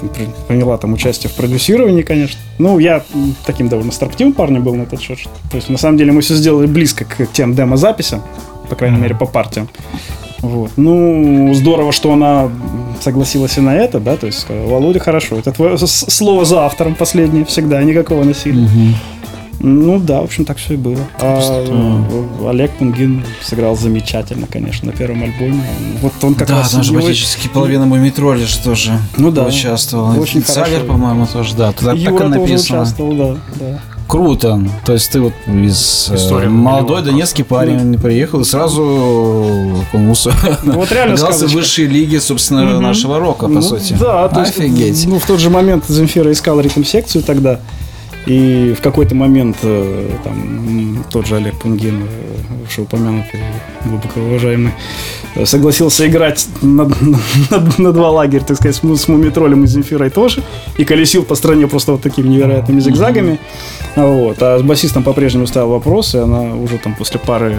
там, 0.00 0.08
при- 0.10 0.28
приняла 0.46 0.78
там 0.78 0.92
участие 0.92 1.28
в 1.28 1.34
продюсировании, 1.34 2.02
конечно. 2.02 2.38
Ну, 2.58 2.78
я 2.78 3.02
таким 3.46 3.68
довольно 3.68 3.90
строптивым 3.90 4.32
парнем 4.32 4.62
был 4.62 4.76
на 4.76 4.82
этот 4.82 5.00
счет. 5.00 5.18
То 5.50 5.56
есть, 5.56 5.68
на 5.70 5.76
самом 5.76 5.98
деле, 5.98 6.12
мы 6.12 6.20
все 6.20 6.36
сделали 6.36 6.66
близко 6.66 7.04
к 7.04 7.26
тем 7.32 7.52
демо-записям, 7.54 8.22
по 8.68 8.76
крайней 8.76 8.98
мере, 8.98 9.16
по 9.16 9.26
партиям. 9.26 9.68
Вот. 10.40 10.70
Ну, 10.76 11.52
здорово, 11.54 11.90
что 11.90 12.12
она 12.12 12.48
согласилась 13.00 13.58
и 13.58 13.60
на 13.60 13.74
это, 13.76 13.98
да, 13.98 14.16
то 14.16 14.26
есть 14.26 14.38
сказала, 14.40 14.66
Володя, 14.68 15.00
хорошо, 15.00 15.36
это 15.36 15.50
твое 15.52 15.76
слово 15.78 16.44
за 16.44 16.60
автором 16.64 16.94
последнее 16.94 17.44
всегда, 17.44 17.82
никакого 17.82 18.22
насилия. 18.24 18.62
Мгм. 18.62 18.94
Ну 19.64 20.00
да, 20.00 20.20
в 20.20 20.24
общем, 20.24 20.44
так 20.44 20.56
все 20.58 20.74
и 20.74 20.76
было. 20.76 20.98
А 21.20 21.38
э, 21.40 22.48
Олег 22.48 22.72
Пунгин 22.72 23.24
сыграл 23.42 23.76
замечательно, 23.76 24.48
конечно, 24.48 24.90
на 24.90 24.92
первом 24.96 25.22
альбоме. 25.22 25.62
Вот 26.00 26.12
он 26.22 26.34
как 26.34 26.48
да, 26.48 26.58
раз... 26.58 26.72
там 26.72 26.82
же 26.82 26.92
его- 26.92 27.00
практически 27.02 27.46
половина 27.48 27.86
Мумитроли 27.86 28.44
же 28.44 28.58
тоже 28.58 28.90
Ну 29.16 29.30
да. 29.30 29.44
участвовала. 29.44 30.14
Очень 30.18 30.42
хорошо. 30.42 30.84
по-моему, 30.84 31.26
тоже, 31.32 31.54
да. 31.54 31.70
Туда 31.72 31.92
так 31.92 32.00
и 32.00 32.02
Юра 32.02 32.18
тоже 32.18 32.28
написано. 32.40 32.80
участвовал, 32.82 33.12
да. 33.14 33.36
да. 33.60 33.80
Круто. 34.08 34.60
То 34.84 34.92
есть 34.94 35.10
ты 35.12 35.20
вот 35.20 35.32
из 35.46 36.08
э, 36.10 36.16
История 36.16 36.48
молодой 36.48 37.02
донецкий 37.02 37.44
парень 37.44 37.94
приехал 38.00 38.40
и 38.40 38.44
сразу 38.44 38.82
окунулся. 39.88 40.32
Ну, 40.64 40.72
Вот 40.72 40.90
реально 40.90 41.14
Оказался 41.14 41.34
в 41.34 41.36
сказочка. 41.50 41.56
высшей 41.58 41.86
лиге, 41.86 42.20
собственно, 42.20 42.64
Мгм. 42.64 42.82
нашего 42.82 43.20
рока, 43.20 43.46
по 43.46 43.52
Ну, 43.52 43.62
сути. 43.62 43.94
Да, 43.98 44.28
то 44.28 44.40
есть, 44.40 44.58
Офигеть. 44.58 45.06
ну, 45.06 45.20
в 45.20 45.24
тот 45.26 45.38
же 45.38 45.50
момент 45.50 45.84
Земфира 45.88 46.32
искала 46.32 46.60
ритм-секцию 46.60 47.22
тогда. 47.22 47.60
И 48.26 48.74
в 48.78 48.80
какой-то 48.82 49.14
момент 49.16 49.56
э, 49.62 50.10
там 50.22 51.04
тот 51.10 51.26
же 51.26 51.36
Олег 51.36 51.54
Пунгин, 51.58 52.02
э, 52.04 52.66
уже 52.68 52.82
упомянутый, 52.82 53.40
глубоко 53.84 54.20
уважаемый, 54.20 54.72
э, 55.34 55.44
согласился 55.44 56.06
играть 56.06 56.46
на, 56.62 56.84
на- 56.84 57.18
на 57.78 57.92
два 57.92 58.10
лагеря, 58.10 58.44
так 58.44 58.56
сказать, 58.58 58.76
с, 58.76 58.80
с 59.02 59.08
Мумитролем 59.08 59.64
и 59.64 59.66
Земфирой 59.66 60.10
тоже. 60.10 60.42
И 60.78 60.84
колесил 60.84 61.24
по 61.24 61.34
стране 61.34 61.66
просто 61.66 61.92
вот 61.92 62.02
такими 62.02 62.28
невероятными 62.28 62.78
зигзагами. 62.80 63.38
Вот. 63.96 64.36
А 64.40 64.58
с 64.58 64.62
басистом 64.62 65.02
по-прежнему 65.02 65.46
ставил 65.48 65.70
вопрос, 65.70 66.14
и 66.14 66.18
она 66.18 66.54
уже 66.54 66.78
там 66.78 66.94
после 66.94 67.18
пары 67.18 67.56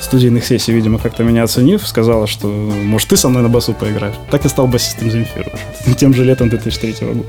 студийных 0.00 0.46
сессий, 0.46 0.72
видимо, 0.72 0.98
как-то 0.98 1.24
меня 1.24 1.42
оценив, 1.42 1.86
сказала, 1.86 2.26
что 2.26 2.46
может 2.48 3.08
ты 3.08 3.16
со 3.18 3.28
мной 3.28 3.42
на 3.42 3.48
басу 3.50 3.74
поиграешь. 3.74 4.14
Так 4.30 4.46
и 4.46 4.48
стал 4.48 4.66
басистом 4.66 5.10
Земфира. 5.10 5.50
Тем 5.98 6.14
же 6.14 6.24
летом 6.24 6.48
2003 6.48 6.94
года. 7.06 7.24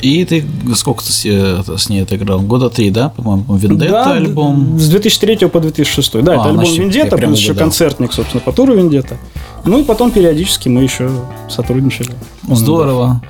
И 0.00 0.24
ты 0.24 0.44
сколько 0.74 1.04
ты 1.04 1.12
с, 1.12 1.24
э, 1.26 1.62
с 1.76 1.88
ней 1.88 2.02
отыграл? 2.02 2.40
Года 2.40 2.70
три, 2.70 2.90
да, 2.90 3.10
по-моему, 3.10 3.56
Вендетта 3.56 3.92
Да, 3.92 4.12
альбом. 4.12 4.78
С 4.78 4.88
2003 4.88 5.48
по 5.48 5.60
2006. 5.60 6.22
Да, 6.22 6.32
А, 6.32 6.34
это 6.36 6.44
альбом 6.44 6.64
значит, 6.64 6.78
Вендетта, 6.78 7.16
плюс 7.16 7.38
еще 7.38 7.54
концертник, 7.54 8.12
собственно, 8.12 8.40
по 8.40 8.52
туру 8.52 8.74
Вендетта. 8.74 9.16
Ну 9.64 9.80
и 9.80 9.84
потом 9.84 10.10
периодически 10.10 10.68
мы 10.68 10.82
еще 10.82 11.10
сотрудничали. 11.48 12.12
Здорово. 12.48 13.20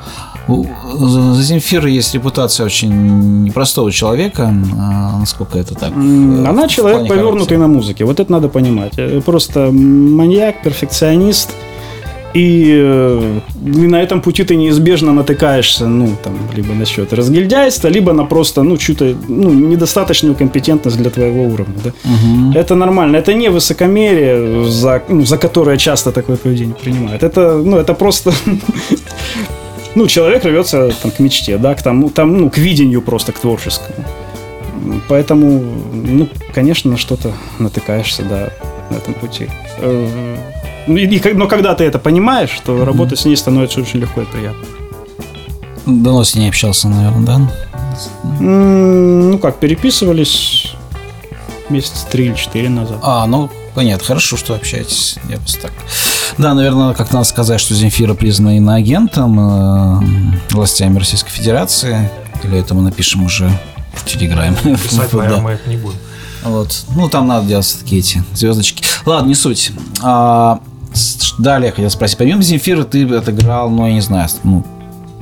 У- 0.48 0.64
За 0.94 1.42
Земфирой 1.42 1.92
есть 1.92 2.14
репутация 2.14 2.66
очень 2.66 3.42
непростого 3.42 3.90
человека. 3.90 4.54
А, 4.78 5.18
Насколько 5.18 5.59
это 5.59 5.74
так? 5.74 5.90
Э, 5.90 5.94
Она 5.96 6.68
человек, 6.68 7.09
повернутый 7.09 7.56
характера? 7.56 7.59
на 7.59 7.66
музыке. 7.68 8.04
Вот 8.04 8.20
это 8.20 8.30
надо 8.30 8.48
понимать. 8.48 8.92
Э, 8.96 9.20
Просто 9.24 9.70
маньяк, 9.72 10.62
перфекционист. 10.62 11.50
И, 12.34 12.70
э, 12.78 13.40
и 13.64 13.86
на 13.86 14.02
этом 14.02 14.20
пути 14.20 14.44
ты 14.44 14.56
неизбежно 14.56 15.12
натыкаешься, 15.12 15.86
ну, 15.86 16.16
там, 16.22 16.34
либо 16.56 16.74
на 16.74 16.84
счет 16.84 17.12
разгильдяйства, 17.12 17.88
либо 17.88 18.12
на 18.12 18.24
просто, 18.24 18.62
ну, 18.62 18.76
чью-то, 18.76 19.14
ну, 19.28 19.52
недостаточную 19.52 20.34
компетентность 20.34 20.98
для 20.98 21.10
твоего 21.10 21.44
уровня, 21.44 21.74
да. 21.84 21.92
Мгм. 22.04 22.52
Это 22.52 22.74
нормально. 22.74 23.16
Это 23.16 23.32
не 23.34 23.48
высокомерие, 23.48 24.64
за, 24.64 25.02
ну, 25.08 25.24
за 25.24 25.38
которое 25.38 25.76
часто 25.78 26.12
такое 26.12 26.36
поведение 26.36 26.74
принимают. 26.74 27.22
Это, 27.22 27.62
ну, 27.64 27.78
это 27.78 27.94
просто... 27.94 28.32
Ну, 29.94 30.06
человек 30.08 30.44
рвется 30.44 30.90
там, 31.02 31.10
к 31.10 31.20
мечте, 31.20 31.56
да, 31.56 31.74
к 31.74 31.82
тому, 31.82 32.10
там, 32.10 32.36
ну, 32.36 32.50
к 32.50 32.58
видению 32.58 33.00
просто, 33.00 33.32
к 33.32 33.38
творческому. 33.38 34.04
Поэтому, 35.08 35.64
ну, 35.92 36.28
конечно, 36.54 36.90
на 36.90 36.96
что-то 36.98 37.32
натыкаешься, 37.58 38.22
да, 38.22 38.50
на 38.90 38.96
этом 38.96 39.14
пути. 39.14 39.48
Ну, 40.87 40.99
но 41.35 41.49
когда 41.49 41.75
ты 41.75 41.85
это 41.85 41.99
понимаешь, 41.99 42.61
то 42.64 42.85
работать 42.85 43.18
с 43.18 43.25
ней 43.25 43.37
становится 43.37 43.81
очень 43.81 44.01
легко 44.01 44.22
и 44.22 44.25
приятно. 44.25 44.64
Давно 45.87 46.25
с 46.25 46.35
ней 46.35 46.49
общался, 46.49 46.88
наверное, 46.88 47.27
да? 47.27 47.53
Ну 48.40 49.38
как, 49.38 49.59
переписывались 49.59 50.72
месяца 51.70 52.07
три 52.11 52.27
или 52.27 52.35
четыре 52.35 52.68
назад. 52.68 52.99
А, 53.03 53.27
ну, 53.27 53.51
понятно, 53.75 54.05
хорошо, 54.05 54.37
что 54.37 54.55
общаетесь. 54.55 55.16
Я 55.29 55.37
просто 55.37 55.62
так. 55.62 55.72
Да, 56.38 56.55
наверное, 56.55 56.92
как 56.94 57.12
надо 57.12 57.25
сказать, 57.25 57.61
что 57.61 57.75
Земфира 57.75 58.14
признана 58.14 58.57
иноагентом 58.57 59.38
э, 59.38 60.37
властями 60.51 60.99
Российской 60.99 61.31
Федерации. 61.31 62.11
Или 62.42 62.59
это 62.59 62.75
мы 62.75 62.83
напишем 62.83 63.25
уже 63.25 63.51
в 63.94 64.05
Телеграме. 64.05 64.57
Писать, 64.62 65.12
наверное, 65.12 65.37
да. 65.37 65.42
мы 65.42 65.51
это 65.53 65.68
не 65.68 65.77
будем. 65.77 65.99
Вот. 66.44 66.85
Ну, 66.94 67.09
там 67.09 67.27
надо 67.27 67.46
делать 67.46 67.64
все-таки 67.64 67.99
эти 67.99 68.22
звездочки. 68.35 68.85
Ладно, 69.05 69.29
не 69.29 69.35
суть. 69.35 69.72
А, 70.03 70.61
далее 71.38 71.72
хотел 71.72 71.90
спросить. 71.90 72.18
Помимо 72.18 72.42
Земфира 72.42 72.85
ты 72.85 73.04
отыграл, 73.14 73.70
ну, 73.70 73.87
я 73.87 73.92
не 73.92 74.00
знаю, 74.00 74.28
ну, 74.44 74.64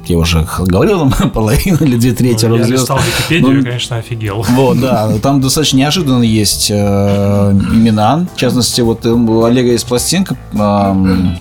я 0.06 0.18
уже 0.18 0.46
говорил, 0.58 1.10
там 1.10 1.30
половину 1.34 1.78
или 1.80 1.96
две 1.96 2.12
трети 2.12 2.46
Ну, 2.46 2.56
я 2.56 2.64
листал 2.66 2.98
Википедию, 2.98 3.58
Ну, 3.58 3.62
конечно, 3.64 3.96
офигел. 3.96 4.44
Вот, 4.50 4.80
да, 4.80 5.10
там 5.22 5.40
достаточно 5.40 5.78
неожиданно 5.78 6.22
есть 6.22 6.70
э, 6.70 6.74
имена. 6.74 8.26
В 8.34 8.38
частности, 8.38 8.80
вот 8.80 9.04
э, 9.06 9.10
у 9.10 9.44
Олега 9.44 9.70
есть 9.72 9.86
пластинка, 9.86 10.36
эм, 10.52 11.38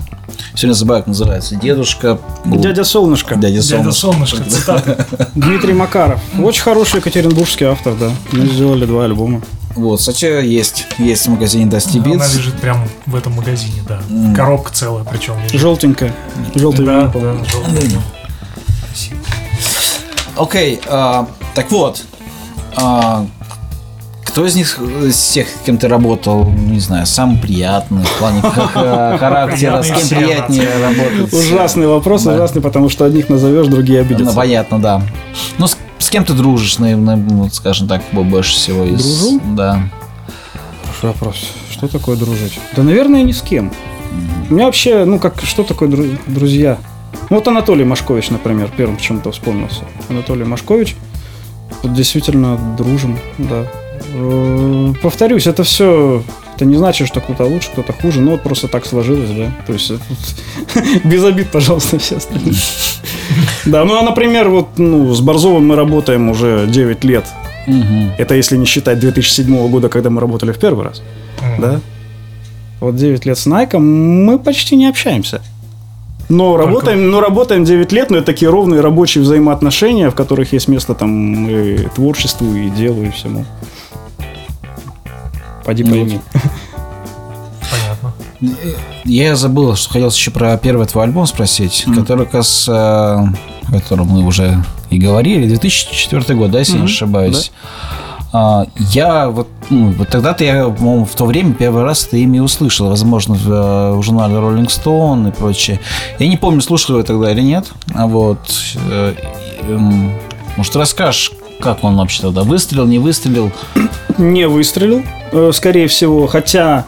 сегодня 0.55 0.73
забываю, 0.73 1.01
как 1.03 1.07
называется, 1.07 1.55
дедушка. 1.55 2.19
Дядя 2.45 2.83
Солнышко. 2.83 3.35
Дядя 3.35 3.61
Дядя 3.61 3.91
Солнышко. 3.91 4.37
Солнышко, 4.37 4.49
цитата. 4.49 5.05
Дмитрий 5.35 5.73
Макаров. 5.73 6.21
Очень 6.39 6.61
хороший 6.63 6.97
екатеринбургский 6.97 7.65
автор, 7.65 7.93
да. 7.99 8.11
Мы 8.31 8.45
сделали 8.47 8.85
два 8.85 9.05
альбома. 9.05 9.41
Вот, 9.75 9.99
кстати, 9.99 10.25
есть, 10.45 10.85
есть 10.99 11.25
в 11.25 11.29
магазине 11.31 11.65
Dusty 11.69 11.97
Она 12.03 12.15
Beats. 12.23 12.35
лежит 12.37 12.59
прямо 12.61 12.87
в 13.07 13.15
этом 13.15 13.33
магазине, 13.33 13.81
да. 13.87 13.99
Коробка 14.35 14.71
целая, 14.73 15.03
причем. 15.03 15.33
лежит. 15.43 15.59
Желтенькая. 15.59 16.13
Желтый 16.55 16.85
Да, 16.85 16.91
винил, 16.99 17.11
да, 17.13 17.45
желтая. 17.49 18.01
Красиво. 18.87 19.17
Окей, 20.35 20.79
а, 20.87 21.27
так 21.53 21.71
вот, 21.71 22.03
а, 22.75 23.25
кто 24.25 24.45
из 24.45 24.55
них, 24.55 24.79
из 24.79 25.17
тех, 25.29 25.47
с 25.47 25.65
кем 25.65 25.77
ты 25.77 25.87
работал, 25.87 26.49
не 26.49 26.79
знаю, 26.79 27.05
самый 27.05 27.37
приятный 27.39 28.03
в 28.03 28.11
плане 28.17 28.41
ха- 28.41 28.49
ха- 28.67 29.17
характера, 29.19 29.83
с 29.83 29.87
кем 29.87 30.07
приятнее 30.19 30.67
работать? 30.81 31.33
Ужасный 31.33 31.87
вопрос, 31.87 32.25
ужасный, 32.25 32.61
потому 32.61 32.89
что 32.89 33.05
одних 33.05 33.29
назовешь, 33.29 33.67
другие 33.67 33.99
Ну, 34.01 34.05
обидятся. 34.05 34.35
понятно, 34.35 34.79
да. 34.79 35.01
Ну, 35.59 35.67
кем 36.13 36.25
ты 36.25 36.33
дружишь, 36.33 36.77
наверное, 36.77 37.15
ну, 37.15 37.49
скажем 37.49 37.87
так, 37.87 38.03
бо- 38.11 38.21
больше 38.21 38.53
всего 38.53 38.83
из... 38.83 39.01
Дружу? 39.19 39.41
Да. 39.55 39.89
Хороший 40.83 41.05
вопрос. 41.15 41.35
Что 41.71 41.87
такое 41.87 42.15
дружить? 42.15 42.59
Да, 42.75 42.83
наверное, 42.83 43.23
ни 43.23 43.31
с 43.31 43.41
кем. 43.41 43.71
У 44.47 44.53
меня 44.53 44.65
вообще, 44.65 45.05
ну, 45.05 45.17
как, 45.17 45.41
что 45.43 45.63
такое 45.63 45.89
дру- 45.89 46.15
друзья? 46.27 46.77
Ну, 47.31 47.37
вот 47.37 47.47
Анатолий 47.47 47.83
Машкович, 47.83 48.29
например, 48.29 48.69
первым 48.77 48.97
почему-то 48.97 49.31
вспомнился. 49.31 49.85
Анатолий 50.07 50.43
Машкович. 50.43 50.95
Вот 51.81 51.93
действительно 51.95 52.59
дружим, 52.77 53.17
да. 53.39 53.65
Э, 54.13 54.93
Повторюсь, 55.01 55.47
это 55.47 55.63
все... 55.63 56.21
Это 56.63 56.69
не 56.69 56.77
значит, 56.77 57.09
что 57.09 57.19
кто-то 57.19 57.43
лучше, 57.43 57.71
кто-то 57.71 57.91
хуже, 57.91 58.21
но 58.21 58.31
вот 58.31 58.41
просто 58.41 58.69
так 58.69 58.85
сложилось, 58.85 59.29
да. 59.31 59.51
То 59.67 59.73
есть 59.73 59.91
без 61.03 61.21
обид, 61.25 61.51
пожалуйста, 61.51 61.99
все 61.99 62.15
остальные. 62.15 62.55
Да, 63.65 63.83
ну 63.83 63.97
а, 63.97 64.01
например, 64.01 64.49
вот 64.49 64.77
ну, 64.77 65.13
с 65.13 65.19
Борзовым 65.19 65.67
мы 65.67 65.75
работаем 65.75 66.29
уже 66.29 66.67
9 66.67 67.03
лет. 67.03 67.25
Это 68.17 68.35
если 68.35 68.55
не 68.55 68.65
считать 68.65 68.99
2007 68.99 69.67
года, 69.69 69.89
когда 69.89 70.09
мы 70.09 70.21
работали 70.21 70.51
в 70.51 70.57
первый 70.57 70.85
раз. 70.85 71.01
Да? 71.59 71.81
Вот 72.79 72.95
9 72.95 73.25
лет 73.25 73.37
с 73.37 73.45
Найком 73.45 74.25
мы 74.25 74.39
почти 74.39 74.77
не 74.77 74.87
общаемся. 74.87 75.41
Но 76.29 76.55
работаем, 76.55 77.11
но 77.11 77.19
работаем 77.19 77.65
9 77.65 77.91
лет, 77.91 78.09
но 78.09 78.17
это 78.17 78.27
такие 78.27 78.49
ровные 78.49 78.79
рабочие 78.79 79.21
взаимоотношения, 79.21 80.09
в 80.09 80.15
которых 80.15 80.53
есть 80.53 80.69
место 80.69 80.93
там 80.93 81.49
и 81.49 81.89
творчеству, 81.95 82.55
и 82.55 82.69
делу, 82.69 83.03
и 83.03 83.09
всему. 83.09 83.45
Поди 85.65 85.83
Ну, 85.83 85.89
пойми. 85.91 86.19
Понятно. 87.71 88.13
Я 89.05 89.35
забыл, 89.35 89.75
что 89.75 89.91
хотел 89.93 90.09
еще 90.09 90.31
про 90.31 90.57
первый 90.57 90.85
твой 90.87 91.05
альбом 91.05 91.25
спросить, 91.25 91.85
который 91.95 92.25
как 92.25 92.35
раз, 92.35 92.67
э, 92.67 92.71
о 92.71 93.33
котором 93.71 94.07
мы 94.07 94.23
уже 94.25 94.63
и 94.89 94.97
говорили, 94.99 95.47
2004 95.47 96.35
год, 96.37 96.51
да, 96.51 96.59
если 96.59 96.73
не 96.73 96.79
Мгм, 96.79 96.85
ошибаюсь. 96.87 97.51
А, 98.35 98.65
Я 98.77 99.29
вот, 99.29 99.47
ну, 99.69 99.91
вот 99.91 100.07
тогда-то 100.09 100.43
я, 100.43 100.67
по-моему, 100.67 101.05
в 101.05 101.13
то 101.15 101.25
время 101.25 101.53
первый 101.53 101.83
раз 101.83 102.05
это 102.07 102.17
имя 102.17 102.37
и 102.37 102.41
услышал, 102.41 102.89
возможно, 102.89 103.35
в, 103.35 103.49
э, 103.51 103.91
в 103.93 104.01
журнале 104.03 104.35
Rolling 104.35 104.67
Stone 104.67 105.29
и 105.29 105.31
прочее. 105.31 105.79
Я 106.19 106.27
не 106.27 106.37
помню, 106.37 106.61
слушал 106.61 106.95
его 106.95 107.03
тогда 107.03 107.31
или 107.31 107.41
нет. 107.41 107.71
А 107.93 108.07
вот, 108.07 108.39
э, 108.89 109.13
эм, 109.69 110.13
может, 110.57 110.75
расскажешь, 110.75 111.31
как 111.59 111.83
он 111.83 111.95
вообще 111.95 112.23
тогда 112.23 112.41
выстрелил, 112.43 112.85
не 112.87 112.97
выстрелил? 112.99 113.51
Не 114.17 114.47
выстрелил, 114.47 115.03
скорее 115.53 115.87
всего, 115.87 116.27
хотя 116.27 116.85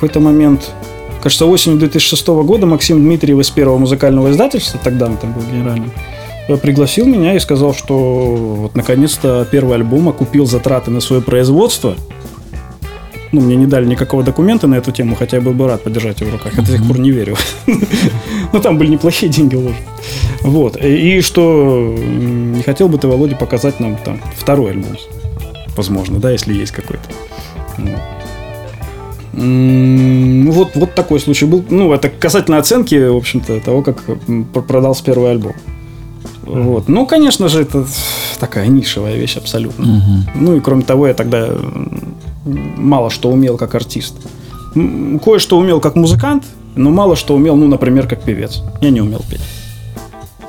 какой-то 0.00 0.20
момент, 0.20 0.72
кажется, 1.22 1.44
осенью 1.44 1.78
2006 1.78 2.26
года 2.28 2.64
Максим 2.64 3.00
Дмитриев 3.00 3.38
из 3.38 3.50
первого 3.50 3.76
музыкального 3.76 4.30
издательства, 4.30 4.80
тогда 4.82 5.04
он 5.04 5.18
там 5.18 5.34
был 5.34 5.42
генеральным, 5.42 5.92
э, 6.48 6.56
пригласил 6.56 7.04
меня 7.04 7.34
и 7.34 7.38
сказал, 7.38 7.74
что 7.74 7.98
вот 7.98 8.74
наконец-то 8.74 9.46
первый 9.50 9.74
альбом 9.74 10.08
окупил 10.08 10.46
затраты 10.46 10.90
на 10.90 11.00
свое 11.00 11.20
производство. 11.20 11.96
Ну, 13.30 13.42
мне 13.42 13.56
не 13.56 13.66
дали 13.66 13.84
никакого 13.84 14.22
документа 14.22 14.66
на 14.66 14.76
эту 14.76 14.90
тему, 14.90 15.16
хотя 15.16 15.36
я 15.36 15.42
был 15.42 15.52
бы 15.52 15.66
рад 15.66 15.82
подержать 15.82 16.22
его 16.22 16.30
в 16.30 16.32
руках. 16.32 16.54
Я 16.56 16.62
до 16.62 16.72
сих 16.72 16.86
пор 16.88 16.98
не 16.98 17.10
верю. 17.10 17.36
Но 18.54 18.60
там 18.60 18.78
были 18.78 18.88
неплохие 18.88 19.30
деньги 19.30 19.54
вложены. 19.54 19.76
Вот. 20.40 20.78
И 20.82 21.20
что 21.20 21.94
не 21.94 22.62
хотел 22.62 22.88
бы 22.88 22.96
ты, 22.96 23.06
Володя, 23.06 23.36
показать 23.36 23.80
нам 23.80 23.98
там 23.98 24.18
второй 24.38 24.70
альбом 24.70 24.96
возможно, 25.80 26.18
да, 26.18 26.30
если 26.30 26.52
есть 26.52 26.72
какой-то. 26.72 27.08
Ну, 29.32 30.50
вот, 30.52 30.74
вот 30.74 30.94
такой 30.94 31.20
случай 31.20 31.46
был. 31.46 31.64
Ну, 31.70 31.90
это 31.94 32.10
касательно 32.10 32.58
оценки, 32.58 33.08
в 33.08 33.16
общем-то, 33.16 33.60
того, 33.60 33.82
как 33.82 34.02
продался 34.66 35.02
первый 35.04 35.30
альбом. 35.30 35.54
Вот. 36.42 36.88
Ну, 36.88 37.06
конечно 37.06 37.48
же, 37.48 37.62
это 37.62 37.86
такая 38.38 38.66
нишевая 38.66 39.16
вещь 39.16 39.38
абсолютно. 39.38 39.86
Мгм. 39.86 40.26
Ну 40.34 40.56
и 40.56 40.60
кроме 40.60 40.82
того, 40.82 41.06
я 41.06 41.14
тогда 41.14 41.48
мало 42.44 43.08
что 43.08 43.30
умел 43.30 43.56
как 43.56 43.74
артист. 43.74 44.14
Кое-что 45.24 45.58
умел 45.58 45.80
как 45.80 45.96
музыкант, 45.96 46.44
но 46.76 46.90
мало 46.90 47.16
что 47.16 47.34
умел, 47.34 47.56
ну, 47.56 47.68
например, 47.68 48.06
как 48.06 48.22
певец. 48.22 48.62
Я 48.82 48.90
не 48.90 49.00
умел 49.00 49.22
петь. 49.30 49.40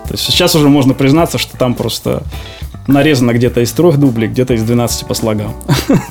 То 0.07 0.15
есть 0.15 0.23
сейчас 0.25 0.55
уже 0.55 0.67
можно 0.67 0.93
признаться, 0.93 1.37
что 1.37 1.55
там 1.55 1.73
просто 1.73 2.23
нарезано 2.87 3.33
где-то 3.33 3.61
из 3.61 3.71
трех 3.71 3.97
дублей, 3.97 4.27
где-то 4.29 4.53
из 4.53 4.63
12 4.63 5.07
по 5.07 5.13
слогам. 5.13 5.53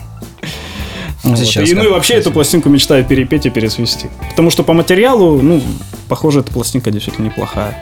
Вот. 1.23 1.39
Сейчас 1.39 1.69
И, 1.69 1.75
ну 1.75 1.85
и 1.85 1.89
вообще 1.89 2.15
эту 2.15 2.31
пластинку 2.31 2.71
мечтаю 2.71 3.05
перепеть 3.05 3.45
и 3.45 3.51
пересвести. 3.51 4.09
Потому 4.31 4.49
что 4.49 4.63
по 4.63 4.73
материалу, 4.73 5.41
ну, 5.43 5.61
похоже, 6.09 6.41
эта 6.41 6.51
пластинка 6.51 6.91
действительно 6.91 7.27
неплохая. 7.27 7.77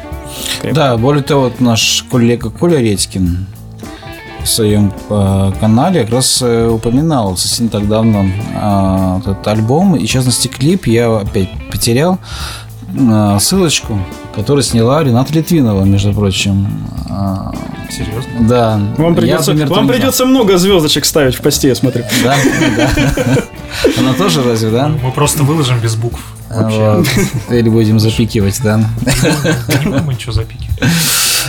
Крепкая. 0.61 0.75
Да, 0.75 0.97
более 0.97 1.23
того, 1.23 1.43
вот 1.43 1.61
наш 1.61 2.05
коллега 2.11 2.51
Коля 2.51 2.79
Редькин 2.79 3.47
в 4.43 4.47
своем 4.47 4.93
э, 5.09 5.53
канале 5.61 6.03
как 6.03 6.15
раз 6.15 6.43
э, 6.43 6.69
упоминал 6.69 7.37
совсем 7.37 7.67
не 7.67 7.71
так 7.71 7.87
давно 7.89 8.25
э, 8.25 9.15
вот 9.17 9.27
этот 9.29 9.47
альбом. 9.47 9.97
И, 9.97 10.07
в 10.07 10.11
частности, 10.11 10.49
клип 10.49 10.87
я 10.87 11.19
опять 11.19 11.51
потерял 11.71 12.19
э, 12.97 13.39
ссылочку, 13.41 13.99
которую 14.39 14.63
сняла 14.63 15.03
Рената 15.03 15.33
Литвинова, 15.35 15.85
между 15.85 16.13
прочим. 16.13 16.67
А, 17.11 17.53
Серьезно? 17.91 18.31
да. 18.49 18.81
Вам 18.97 19.15
Я, 19.15 19.21
придется, 19.21 19.53
например, 19.53 19.73
вам 19.75 19.89
придется 19.89 20.27
много 20.27 20.57
звездочек 20.59 21.05
ставить 21.05 21.35
в 21.35 21.41
посте, 21.41 21.69
я 21.69 21.75
смотрю. 21.75 22.05
Да, 22.23 22.37
да. 22.77 23.43
Она 23.99 24.13
тоже 24.15 24.43
разве, 24.43 24.71
да? 24.71 24.89
Мы 25.03 25.11
просто 25.13 25.43
выложим 25.43 25.79
без 25.81 25.97
букв. 25.97 26.21
Вот. 26.51 27.07
Или 27.51 27.69
будем 27.69 27.99
запикивать, 28.01 28.61
да? 28.63 28.79
Не 28.79 29.91
будем 29.91 30.05
мы 30.07 30.15
ничего 30.15 30.33
запикивать. 30.33 30.79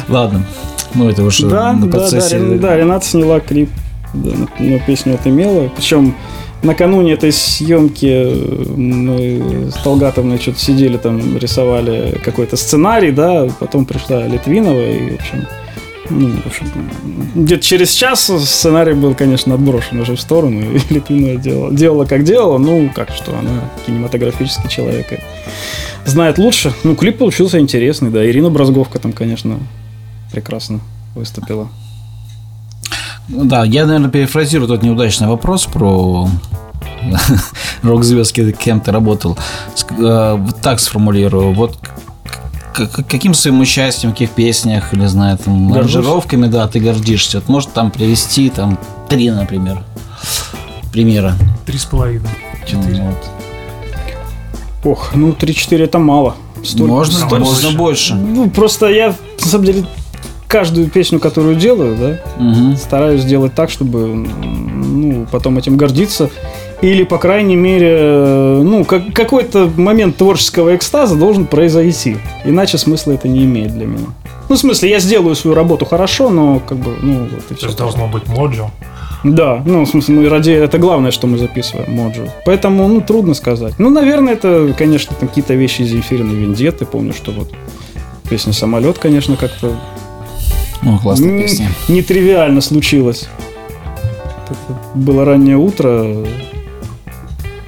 Ладно. 0.07 0.45
Ну, 0.93 1.07
это 1.09 1.23
уже 1.23 1.47
Да, 1.47 1.73
на 1.73 1.81
да, 1.81 1.85
да, 1.87 1.97
процессе. 1.99 2.37
Рен- 2.37 2.59
да, 2.59 2.75
Рената 2.75 3.05
сняла 3.05 3.39
клип 3.39 3.69
да, 4.13 4.31
на, 4.35 4.65
на 4.71 4.79
песню 4.79 5.13
от 5.15 5.27
Имела. 5.27 5.69
Причем 5.69 6.15
накануне 6.63 7.13
этой 7.13 7.31
съемки 7.31 8.05
э, 8.05 8.63
мы 8.75 9.71
с 9.71 9.75
Толгатовной 9.81 10.39
что-то 10.39 10.59
сидели 10.59 10.97
там, 10.97 11.37
рисовали 11.37 12.19
какой-то 12.23 12.57
сценарий, 12.57 13.11
да, 13.11 13.47
потом 13.59 13.85
пришла 13.85 14.27
Литвинова 14.27 14.81
и, 14.81 15.11
в 15.11 15.15
общем, 15.15 15.47
ну, 16.09 16.29
в 16.29 16.47
общем, 16.47 16.67
где-то 17.35 17.63
через 17.63 17.91
час 17.91 18.31
сценарий 18.43 18.93
был, 18.93 19.13
конечно, 19.13 19.53
отброшен 19.53 19.99
уже 19.99 20.15
в 20.15 20.21
сторону, 20.21 20.61
и 20.61 20.79
Литвинова 20.93 21.35
делала, 21.35 21.71
делала 21.71 22.05
как 22.05 22.23
делала, 22.23 22.57
ну, 22.57 22.91
как 22.93 23.09
что, 23.11 23.37
она 23.37 23.69
кинематографический 23.85 24.69
человек, 24.69 25.13
и 25.13 25.19
знает 26.05 26.37
лучше. 26.37 26.73
Ну, 26.83 26.95
клип 26.95 27.17
получился 27.17 27.59
интересный, 27.59 28.09
да, 28.09 28.25
Ирина 28.25 28.49
Бразговка 28.49 28.99
там, 28.99 29.13
конечно, 29.13 29.59
прекрасно 30.31 30.79
выступила. 31.15 31.69
Ну 33.29 33.45
Да, 33.45 33.63
я, 33.63 33.85
наверное, 33.85 34.09
перефразирую 34.09 34.67
тот 34.67 34.83
неудачный 34.83 35.27
вопрос 35.27 35.65
про 35.65 36.27
рок-звезд, 37.83 38.35
кем 38.57 38.81
ты 38.81 38.91
работал. 38.91 39.37
Э, 39.97 40.37
так 40.61 40.79
сформулирую. 40.79 41.53
Вот 41.53 41.77
каким 43.07 43.33
своим 43.33 43.59
участием, 43.59 44.11
в 44.11 44.13
каких 44.13 44.31
песнях, 44.31 44.93
или, 44.93 45.05
знаю, 45.05 45.37
там, 45.37 45.69
Горжусь. 45.71 45.95
аранжировками, 45.95 46.47
да, 46.47 46.67
ты 46.67 46.79
гордишься? 46.79 47.39
Вот 47.39 47.49
может 47.49 47.73
там 47.73 47.91
привести, 47.91 48.49
там, 48.49 48.79
три, 49.09 49.29
например, 49.31 49.83
примера. 50.93 51.35
Три 51.65 51.77
с 51.77 51.85
половиной. 51.85 52.29
Четыре. 52.65 53.03
Вот. 54.83 54.91
Ох, 54.91 55.11
ну 55.13 55.31
3-4 55.31 55.83
это 55.83 55.99
мало. 55.99 56.35
Столько- 56.63 56.87
Можно, 56.93 57.17
столько- 57.17 57.39
можно 57.39 57.71
больше. 57.71 58.15
Ну, 58.15 58.49
просто 58.49 58.87
я, 58.87 59.13
на 59.43 59.47
самом 59.47 59.65
деле, 59.65 59.85
каждую 60.49 60.89
песню, 60.89 61.19
которую 61.19 61.55
делаю, 61.55 61.95
да, 61.95 62.19
Мгм. 62.43 62.75
стараюсь 62.75 63.21
сделать 63.21 63.53
так, 63.53 63.69
чтобы, 63.69 64.07
ну, 64.07 65.27
потом 65.31 65.57
этим 65.59 65.77
гордиться. 65.77 66.29
Или, 66.81 67.03
по 67.03 67.17
крайней 67.17 67.55
мере, 67.55 68.61
ну, 68.63 68.83
как, 68.83 69.13
какой-то 69.13 69.69
момент 69.77 70.17
творческого 70.17 70.75
экстаза 70.75 71.15
должен 71.15 71.45
произойти. 71.45 72.17
Иначе 72.45 72.77
смысла 72.77 73.11
это 73.11 73.27
не 73.27 73.43
имеет 73.43 73.73
для 73.73 73.85
меня. 73.85 74.07
Ну, 74.49 74.55
в 74.55 74.57
смысле, 74.59 74.89
я 74.89 74.99
сделаю 74.99 75.35
свою 75.35 75.55
работу 75.55 75.85
хорошо, 75.85 76.29
но 76.29 76.59
как 76.67 76.77
бы, 76.79 76.95
ну, 77.01 77.19
вот 77.31 77.43
и 77.45 77.49
То 77.49 77.55
все. 77.55 77.65
есть 77.67 77.77
должно 77.77 78.07
быть 78.07 78.27
моджо. 78.27 78.71
Да, 79.23 79.61
ну, 79.65 79.83
в 79.83 79.89
смысле, 79.89 80.15
ну, 80.15 80.29
ради, 80.29 80.51
это 80.51 80.77
главное, 80.79 81.11
что 81.11 81.27
мы 81.27 81.37
записываем, 81.37 81.93
моджу. 81.93 82.23
Поэтому, 82.45 82.87
ну, 82.87 83.01
трудно 83.01 83.33
сказать. 83.35 83.73
Ну, 83.77 83.89
наверное, 83.89 84.33
это, 84.33 84.73
конечно, 84.77 85.15
какие-то 85.19 85.53
вещи 85.53 85.81
из 85.81 85.89
Земфирины 85.89 86.31
Вендетты. 86.31 86.85
Помню, 86.85 87.13
что 87.13 87.31
вот 87.31 87.51
песня 88.29 88.53
«Самолет», 88.53 88.97
конечно, 88.97 89.35
как-то 89.35 89.73
Ну, 90.81 90.97
классная 90.99 91.29
м, 91.31 91.41
песня. 91.41 91.69
нетривиально 91.87 92.61
случилось. 92.61 93.27
Это 94.45 94.55
Было 94.95 95.25
раннее 95.25 95.57
утро, 95.57 96.25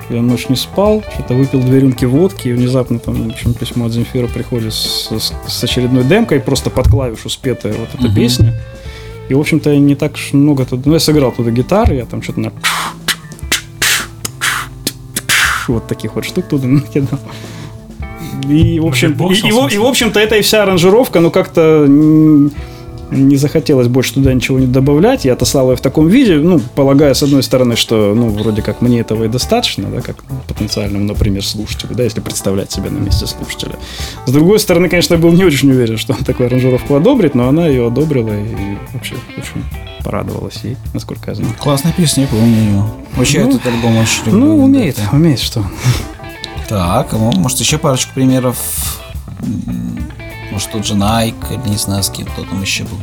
я 0.10 0.22
ночь 0.22 0.50
не 0.50 0.56
спал, 0.56 1.04
что-то 1.14 1.34
выпил 1.36 1.62
две 1.62 1.80
рюмки 1.82 2.06
водки, 2.06 2.48
и 2.50 2.54
внезапно 2.54 3.00
там, 3.00 3.30
в 3.30 3.34
общем, 3.34 3.54
письмо 3.54 3.86
от 3.86 3.92
Земфира 3.92 4.28
приходит 4.28 4.74
с, 4.74 5.10
с- 5.12 5.34
с 5.48 5.64
очередной 5.64 6.04
демкой, 6.04 6.40
просто 6.40 6.70
под 6.70 6.88
клавишу 6.90 7.30
спетая 7.30 7.74
вот 7.74 7.90
эта 7.94 8.04
Мгм. 8.08 8.16
песня. 8.16 8.60
И, 9.30 9.34
в 9.34 9.40
общем-то, 9.40 9.70
я 9.72 9.80
не 9.80 9.96
так 9.96 10.14
уж 10.16 10.34
много 10.34 10.66
тут... 10.66 10.86
Ну, 10.86 10.94
я 10.94 11.00
сыграл 11.00 11.32
туда 11.32 11.52
гитары, 11.52 11.96
я 11.96 12.06
там 12.06 12.22
что-то 12.22 12.40
на... 12.42 12.52
Вот 15.68 15.88
таких 15.88 16.16
вот 16.16 16.26
штук 16.26 16.46
туда 16.50 16.68
накидал. 16.68 17.20
И, 18.50 18.80
в 18.80 18.86
общем, 18.88 19.12
и, 19.12 19.34
и, 19.34 19.76
и, 19.76 19.78
в 19.78 19.86
общем-то, 19.86 20.20
это 20.20 20.36
и 20.36 20.42
вся 20.42 20.64
аранжировка, 20.64 21.20
ну, 21.20 21.30
как-то 21.32 21.86
не 23.12 23.36
захотелось 23.36 23.88
больше 23.88 24.16
туда 24.16 24.34
ничего 24.34 24.58
не 24.60 24.68
добавлять. 24.68 25.26
Я 25.26 25.34
отослал 25.34 25.70
ее 25.72 25.76
в 25.78 25.82
таком 25.82 26.08
виде, 26.08 26.36
ну, 26.38 26.60
полагая, 26.76 27.14
с 27.14 27.22
одной 27.22 27.44
стороны, 27.44 27.76
что, 27.76 28.14
ну, 28.16 28.30
вроде 28.30 28.62
как 28.62 28.82
мне 28.82 29.02
этого 29.02 29.26
и 29.26 29.28
достаточно, 29.28 29.90
да, 29.90 30.02
как 30.02 30.24
потенциальному, 30.48 31.04
например, 31.06 31.46
слушателю, 31.46 31.96
да, 31.96 32.04
если 32.04 32.22
представлять 32.22 32.72
себя 32.72 32.90
на 32.90 32.98
месте 33.00 33.28
слушателя. 33.28 33.76
С 34.26 34.32
другой 34.32 34.60
стороны, 34.60 34.90
конечно, 34.90 35.16
я 35.16 35.20
был 35.20 35.32
не 35.32 35.44
очень 35.44 35.70
уверен, 35.72 35.98
что 35.98 36.14
он 36.14 36.20
такую 36.24 36.48
аранжировку 36.48 36.96
одобрит, 36.96 37.36
но 37.36 37.48
она 37.50 37.68
ее 37.68 37.88
одобрила 37.88 38.32
и 38.34 38.78
вообще 38.94 39.16
очень 39.38 39.64
порадовалась 40.04 40.60
ей, 40.64 40.78
насколько 40.94 41.32
я 41.32 41.36
знаю. 41.36 41.54
Классная 41.60 41.94
песня, 41.94 42.24
я 42.24 42.30
помню 42.30 42.56
ее. 42.56 42.84
Вообще, 43.16 43.42
Ну, 43.44 43.50
этот 43.50 43.68
альбом 43.68 43.98
очень 43.98 44.26
люблю. 44.26 44.40
Ну, 44.40 44.64
умеет, 44.64 44.96
Да. 44.98 45.16
умеет 45.16 45.40
что. 45.40 45.64
Так, 46.70 47.12
ну, 47.12 47.32
может, 47.36 47.60
еще 47.60 47.78
парочку 47.78 48.14
примеров. 48.16 48.58
Может, 50.52 50.72
тот 50.72 50.86
же 50.86 50.96
Найк, 50.96 51.36
или 51.50 51.70
не 51.70 51.78
знаю, 51.78 52.04
с 52.04 52.10
кем 52.10 52.26
кто 52.26 52.44
там 52.44 52.62
еще 52.62 52.84
был. 52.84 52.98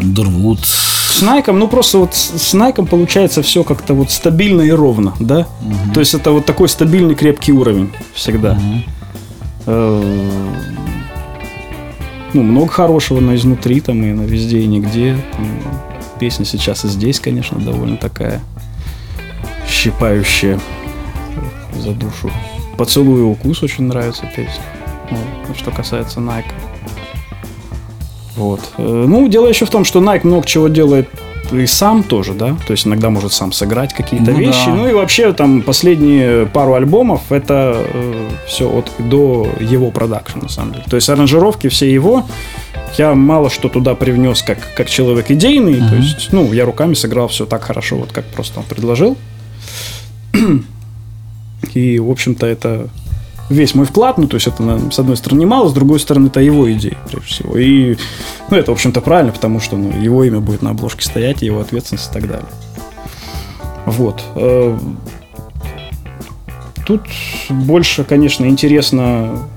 Дурвуд. 0.00 0.60
С 0.64 1.22
Найком, 1.22 1.58
ну 1.58 1.68
просто 1.68 1.98
вот 1.98 2.14
с 2.14 2.52
Найком 2.54 2.86
получается 2.86 3.42
все 3.42 3.62
как-то 3.64 3.94
вот 3.94 4.10
стабильно 4.10 4.62
и 4.62 4.70
ровно, 4.70 5.14
да? 5.20 5.46
То 5.94 6.00
есть 6.00 6.14
это 6.14 6.30
вот 6.32 6.46
такой 6.46 6.68
стабильный 6.68 7.14
крепкий 7.14 7.52
уровень 7.52 7.90
всегда. 8.14 8.58
Э, 9.66 10.02
Ну, 12.34 12.42
много 12.42 12.72
хорошего 12.72 13.20
на 13.20 13.36
изнутри, 13.36 13.80
там 13.80 14.02
и 14.02 14.12
на 14.12 14.22
везде 14.22 14.60
и 14.60 14.66
нигде. 14.66 15.16
Там 15.32 15.46
Песня 16.18 16.44
сейчас 16.44 16.84
и 16.84 16.88
здесь, 16.88 17.20
конечно, 17.20 17.58
довольно 17.60 17.96
такая 17.96 18.40
щипающая 19.68 20.58
за 21.78 21.90
душу. 21.92 22.30
Поцелуй 22.78 23.20
и 23.20 23.24
укус 23.24 23.62
очень 23.62 23.84
нравится 23.84 24.24
песня. 24.34 24.62
Ну, 25.48 25.54
что 25.54 25.70
касается 25.70 26.20
Найка. 26.20 26.50
Вот. 28.36 28.60
Э, 28.78 29.04
Ну, 29.08 29.28
дело 29.28 29.46
еще 29.48 29.66
в 29.66 29.70
том, 29.70 29.84
что 29.84 30.00
Nike 30.00 30.20
много 30.26 30.46
чего 30.46 30.68
делает 30.68 31.08
и 31.50 31.66
сам 31.66 32.02
тоже, 32.02 32.32
да, 32.32 32.56
то 32.66 32.70
есть 32.70 32.86
иногда 32.86 33.10
может 33.10 33.32
сам 33.34 33.52
сыграть 33.52 33.92
какие-то 33.92 34.30
Ну 34.30 34.38
вещи. 34.38 34.64
да. 34.66 34.74
Ну 34.74 34.88
и 34.88 34.94
вообще 34.94 35.32
там 35.34 35.60
последние 35.60 36.46
пару 36.46 36.72
альбомов 36.74 37.30
это 37.30 37.76
все 38.46 38.70
от 38.70 38.90
до 38.98 39.46
его 39.60 39.90
продакшн 39.90 40.38
на 40.40 40.48
самом 40.48 40.72
деле. 40.72 40.84
То 40.88 40.96
есть 40.96 41.10
аранжировки 41.10 41.68
все 41.68 41.92
его. 41.92 42.24
Я 42.96 43.14
мало 43.14 43.50
что 43.50 43.68
туда 43.68 43.94
привнес 43.94 44.40
как, 44.42 44.58
как 44.74 44.88
человек 44.88 45.30
идейный. 45.30 45.74
То 45.76 45.84
Мгм. 45.84 46.00
есть, 46.00 46.32
ну, 46.32 46.52
я 46.54 46.64
руками 46.64 46.94
сыграл 46.94 47.28
все 47.28 47.44
так 47.44 47.62
хорошо, 47.64 47.96
вот 47.96 48.12
как 48.12 48.24
просто 48.26 48.60
он 48.60 48.64
предложил. 48.66 49.18
И, 51.74 51.98
в 51.98 52.10
общем-то, 52.10 52.46
это 52.46 52.88
весь 53.48 53.74
мой 53.74 53.86
вклад. 53.86 54.18
Ну, 54.18 54.26
то 54.26 54.36
есть, 54.36 54.46
это, 54.46 54.90
с 54.90 54.98
одной 54.98 55.16
стороны, 55.16 55.40
немало, 55.40 55.68
с 55.68 55.72
другой 55.72 56.00
стороны, 56.00 56.28
это 56.28 56.40
его 56.40 56.70
идея, 56.72 56.98
прежде 57.10 57.28
всего. 57.28 57.58
И, 57.58 57.96
ну, 58.50 58.56
это, 58.56 58.70
в 58.70 58.74
общем-то, 58.74 59.00
правильно, 59.00 59.32
потому 59.32 59.60
что, 59.60 59.76
ну, 59.76 59.92
его 60.00 60.24
имя 60.24 60.40
будет 60.40 60.62
на 60.62 60.70
обложке 60.70 61.04
стоять, 61.04 61.42
его 61.42 61.60
ответственность 61.60 62.10
и 62.10 62.12
так 62.12 62.28
далее. 62.28 62.48
Вот. 63.86 64.22
Э, 64.36 64.78
Тут 66.84 67.02
больше, 67.48 68.02
конечно, 68.02 68.44
интересно 68.44 69.48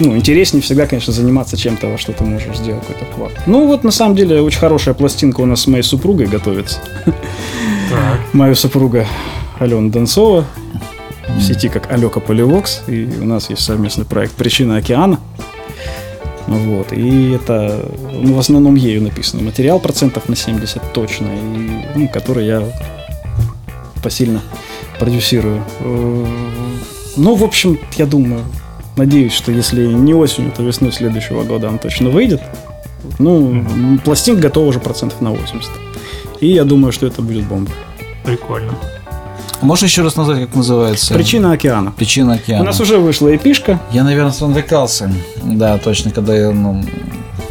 ну, 0.00 0.16
интереснее 0.16 0.62
всегда, 0.62 0.86
конечно, 0.86 1.12
заниматься 1.12 1.56
чем-то, 1.56 1.88
во 1.88 1.98
что 1.98 2.12
ты 2.12 2.22
можешь 2.22 2.56
сделать 2.56 2.86
какой-то 2.86 3.04
вклад. 3.12 3.32
Ну, 3.46 3.66
вот, 3.66 3.82
на 3.82 3.90
самом 3.90 4.14
деле, 4.14 4.40
очень 4.40 4.60
хорошая 4.60 4.94
пластинка 4.94 5.40
у 5.40 5.46
нас 5.46 5.62
с 5.62 5.66
моей 5.66 5.82
супругой 5.82 6.26
готовится. 6.26 6.78
Так. 7.04 8.20
Моя 8.32 8.54
супруга 8.54 9.06
Алена 9.58 9.90
Донцова 9.90 10.44
в 11.36 11.42
сети 11.42 11.68
как 11.68 11.90
Алека 11.90 12.20
Поливокс. 12.20 12.82
И 12.86 13.08
у 13.20 13.24
нас 13.24 13.50
есть 13.50 13.62
совместный 13.62 14.04
проект 14.04 14.34
«Причина 14.34 14.76
океана». 14.76 15.18
Вот. 16.46 16.92
И 16.92 17.32
это 17.32 17.84
ну, 18.12 18.34
в 18.34 18.38
основном 18.38 18.74
ею 18.74 19.02
написано 19.02 19.42
материал 19.42 19.78
процентов 19.78 20.28
на 20.28 20.36
70 20.36 20.92
точно, 20.94 21.26
и, 21.26 21.98
ну, 21.98 22.08
который 22.08 22.46
я 22.46 22.62
посильно 24.02 24.40
продюсирую. 24.98 25.62
Э, 25.80 26.26
Ну, 27.16 27.34
в 27.34 27.42
общем, 27.42 27.78
я 27.96 28.06
думаю, 28.06 28.44
надеюсь, 28.96 29.32
что 29.32 29.52
если 29.52 29.86
не 29.86 30.14
осенью, 30.14 30.52
то 30.56 30.62
весной 30.62 30.92
следующего 30.92 31.42
года 31.42 31.68
он 31.68 31.78
точно 31.78 32.10
выйдет. 32.10 32.40
Ну, 33.18 33.98
пластинка 34.04 34.42
готова 34.42 34.68
уже 34.68 34.78
процентов 34.78 35.20
на 35.20 35.30
80. 35.32 35.70
И 36.40 36.46
я 36.46 36.64
думаю, 36.64 36.92
что 36.92 37.06
это 37.06 37.22
будет 37.22 37.44
бомба. 37.44 37.70
Прикольно. 38.24 38.74
Можешь 39.60 39.84
еще 39.84 40.02
раз 40.02 40.16
назвать, 40.16 40.40
как 40.40 40.54
называется? 40.54 41.14
Причина 41.14 41.52
океана. 41.52 41.92
Причина 41.92 42.34
океана. 42.34 42.62
У 42.62 42.66
нас 42.66 42.80
уже 42.80 42.98
вышла 42.98 43.34
эпишка. 43.34 43.80
Я, 43.92 44.04
наверное, 44.04 44.32
спотыкался. 44.32 45.12
Да, 45.42 45.78
точно, 45.78 46.10
когда 46.10 46.36
я, 46.36 46.50
ну... 46.50 46.84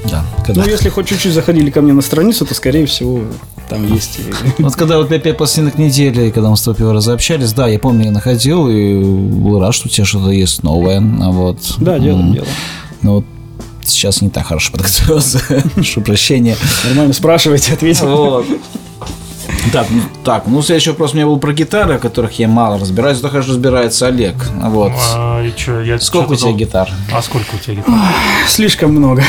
Да, 0.10 0.24
когда... 0.46 0.62
Ну, 0.64 0.70
если 0.70 0.90
хоть 0.90 1.08
чуть-чуть 1.08 1.34
заходили 1.34 1.70
ко 1.70 1.82
мне 1.82 1.92
на 1.92 2.02
страницу, 2.02 2.46
то, 2.46 2.56
скорее 2.56 2.86
всего, 2.86 3.22
там 3.68 3.86
есть. 3.94 4.20
Вот 4.58 4.76
когда 4.76 4.98
вот 5.00 5.10
5 5.10 5.38
пластинок 5.38 5.78
недели, 5.78 6.30
когда 6.30 6.50
мы 6.50 6.56
с 6.56 6.62
тобой 6.62 6.78
первый 6.78 6.94
раз 6.94 7.08
общались, 7.10 7.52
да, 7.52 7.68
я 7.68 7.78
помню, 7.78 8.06
я 8.06 8.12
находил 8.12 8.70
и 8.70 9.04
был 9.04 9.60
рад, 9.60 9.76
что 9.76 9.88
у 9.88 9.92
тебя 9.92 10.06
что-то 10.06 10.32
есть 10.32 10.64
новое. 10.64 11.00
а 11.00 11.32
Вот. 11.32 11.60
Да, 11.78 12.00
делаем, 12.00 12.32
делаем. 12.32 12.52
Но 13.02 13.16
вот 13.16 13.26
сейчас 13.84 14.22
не 14.22 14.30
так 14.30 14.48
хорошо 14.48 14.72
подготовился. 14.72 15.40
Прошу 15.76 16.02
прощения. 16.02 16.56
Нормально 16.86 17.14
спрашивайте, 17.14 17.74
ответил. 17.74 18.08
Вот. 18.08 18.46
Так, 19.72 19.88
ну, 19.90 20.02
так, 20.24 20.48
ну 20.48 20.62
следующий 20.62 20.92
вопрос 20.92 21.14
у 21.14 21.16
меня 21.16 21.26
был 21.26 21.40
про 21.40 21.52
гитары, 21.54 21.96
о 21.96 22.00
которых 22.00 22.40
я 22.40 22.48
мало 22.48 22.80
разбираюсь, 22.80 23.18
зато 23.18 23.30
хорошо 23.30 23.50
разбирается 23.52 24.08
Олег. 24.08 24.36
Вот. 24.56 24.92
А, 25.16 25.44
и 25.44 25.54
чё, 25.56 25.82
я 25.82 26.00
Сколько 26.00 26.34
у 26.34 26.36
тебя 26.36 26.50
дол- 26.50 26.58
гитар? 26.58 26.90
А 27.14 27.22
сколько 27.22 27.56
у 27.56 27.58
тебя 27.58 27.76
гитар? 27.76 27.94
Слишком 28.48 28.92
много. 28.92 29.24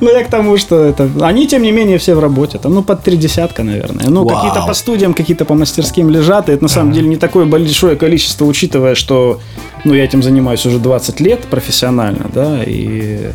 Ну, 0.00 0.10
я 0.10 0.24
к 0.24 0.28
тому, 0.30 0.56
что 0.56 0.82
это... 0.82 1.08
Они, 1.20 1.46
тем 1.46 1.62
не 1.62 1.72
менее, 1.72 1.98
все 1.98 2.14
в 2.14 2.20
работе. 2.20 2.58
Там, 2.58 2.74
ну, 2.74 2.82
под 2.82 3.02
три 3.02 3.16
десятка, 3.16 3.62
наверное. 3.62 4.08
Ну, 4.08 4.24
Вау. 4.24 4.36
какие-то 4.36 4.66
по 4.66 4.74
студиям, 4.74 5.14
какие-то 5.14 5.44
по 5.44 5.54
мастерским 5.54 6.10
лежат. 6.10 6.48
И 6.48 6.52
это, 6.52 6.62
на 6.64 6.68
самом 6.68 6.92
деле, 6.92 7.06
не 7.08 7.16
такое 7.16 7.44
большое 7.44 7.96
количество, 7.96 8.44
учитывая, 8.44 8.94
что, 8.94 9.40
ну, 9.84 9.94
я 9.94 10.04
этим 10.04 10.22
занимаюсь 10.22 10.66
уже 10.66 10.78
20 10.78 11.20
лет 11.20 11.40
профессионально, 11.42 12.30
да, 12.34 12.62
и... 12.64 13.30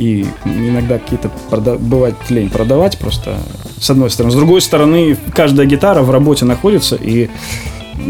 И 0.00 0.24
иногда 0.46 0.98
какие-то 0.98 1.30
прода- 1.50 1.76
бывает 1.78 2.14
лень 2.30 2.48
продавать 2.48 2.98
просто 2.98 3.36
с 3.78 3.90
одной 3.90 4.08
стороны. 4.08 4.32
С 4.32 4.34
другой 4.36 4.62
стороны, 4.62 5.16
каждая 5.34 5.66
гитара 5.66 6.00
в 6.00 6.10
работе 6.10 6.46
находится, 6.46 6.96
и 6.96 7.28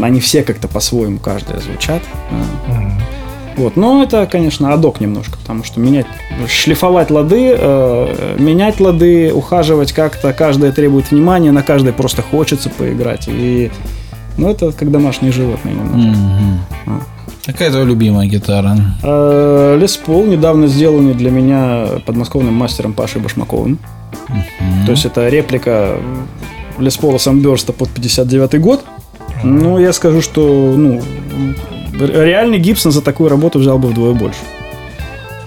они 0.01 0.21
все 0.21 0.43
как-то 0.43 0.69
по-своему 0.69 1.19
каждая 1.19 1.59
звучат. 1.59 2.01
Вот, 3.57 3.75
но 3.75 4.01
это, 4.01 4.25
конечно, 4.25 4.73
адок 4.73 5.01
немножко, 5.01 5.37
потому 5.37 5.65
что 5.65 5.81
менять, 5.81 6.05
шлифовать 6.47 7.11
лады, 7.11 7.53
э, 7.57 8.35
менять 8.39 8.79
лады, 8.79 9.33
ухаживать 9.33 9.91
как-то, 9.91 10.31
каждая 10.31 10.71
требует 10.71 11.11
внимания, 11.11 11.51
на 11.51 11.61
каждой 11.61 11.91
просто 11.91 12.21
хочется 12.21 12.69
поиграть. 12.69 13.25
И, 13.27 13.69
ну, 14.37 14.49
это 14.49 14.71
как 14.71 14.89
домашние 14.89 15.33
животные 15.33 15.75
немножко. 15.75 16.17
Мгм. 16.85 17.03
Какая 17.45 17.69
твоя 17.69 17.85
любимая 17.85 18.27
гитара? 18.27 18.77
Э, 19.03 19.77
Лес 19.79 19.97
Пол 19.97 20.25
недавно 20.25 20.67
сделанный 20.67 21.13
для 21.13 21.31
меня 21.31 21.87
подмосковным 22.05 22.53
мастером 22.53 22.93
Пашей 22.93 23.21
Башмаковым. 23.21 23.79
То 24.85 24.91
есть 24.91 25.05
это 25.05 25.27
реплика 25.29 25.97
Лес 26.77 26.97
Пола 26.97 27.17
Санберста 27.17 27.73
под 27.73 27.89
59 27.89 28.59
год. 28.59 28.83
Ну, 29.43 29.79
я 29.79 29.91
скажу, 29.93 30.21
что 30.21 30.73
ну, 30.77 31.01
реальный 31.93 32.59
Гибсон 32.59 32.91
за 32.91 33.01
такую 33.01 33.29
работу 33.29 33.59
взял 33.59 33.79
бы 33.79 33.89
вдвое 33.89 34.13
больше. 34.13 34.39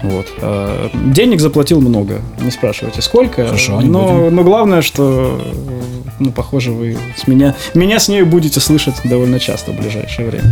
Вот. 0.04 0.26
А, 0.42 0.90
Денег 1.14 1.40
заплатил 1.40 1.80
много, 1.80 2.20
не 2.40 2.50
спрашивайте 2.50 3.00
сколько. 3.00 3.46
Хорошо, 3.46 3.80
не 3.80 3.88
но, 3.88 4.28
но 4.30 4.44
главное, 4.44 4.82
что, 4.82 5.40
ну, 6.20 6.30
похоже, 6.30 6.72
вы 6.72 6.98
с 7.16 7.26
меня, 7.26 7.54
меня 7.72 7.98
с 7.98 8.08
ней 8.08 8.22
будете 8.22 8.60
слышать 8.60 8.96
довольно 9.04 9.40
часто 9.40 9.72
в 9.72 9.78
ближайшее 9.80 10.28
время. 10.28 10.50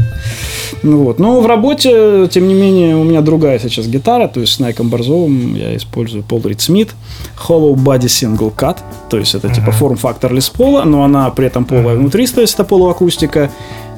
Ну 0.83 1.05
вот. 1.05 1.19
Но 1.19 1.41
в 1.41 1.47
работе, 1.47 2.29
тем 2.29 2.49
не 2.49 2.55
менее, 2.55 2.97
у 2.97 3.05
меня 3.05 3.21
другая 3.21 3.59
сейчас 3.59 3.87
гитара, 3.87 4.27
то 4.27 4.41
есть 4.41 4.55
с 4.55 4.59
Найком 4.59 4.89
Борзовым 4.89 5.55
я 5.55 5.77
использую 5.77 6.25
Paul 6.25 6.43
Reed 6.43 6.57
Smith 6.57 6.91
Hollow 7.47 7.75
Body 7.75 8.07
Single 8.07 8.55
Cut, 8.55 8.79
то 9.11 9.19
есть 9.19 9.35
это 9.35 9.53
типа 9.53 9.71
форм-фактор 9.71 10.33
Лес 10.33 10.49
Пола, 10.49 10.85
но 10.85 11.05
она 11.05 11.29
при 11.31 11.47
этом 11.47 11.67
полая 11.67 11.97
внутри, 11.97 12.27
то 12.27 12.41
есть 12.41 12.55
это 12.55 12.65
полуакустика. 12.65 13.51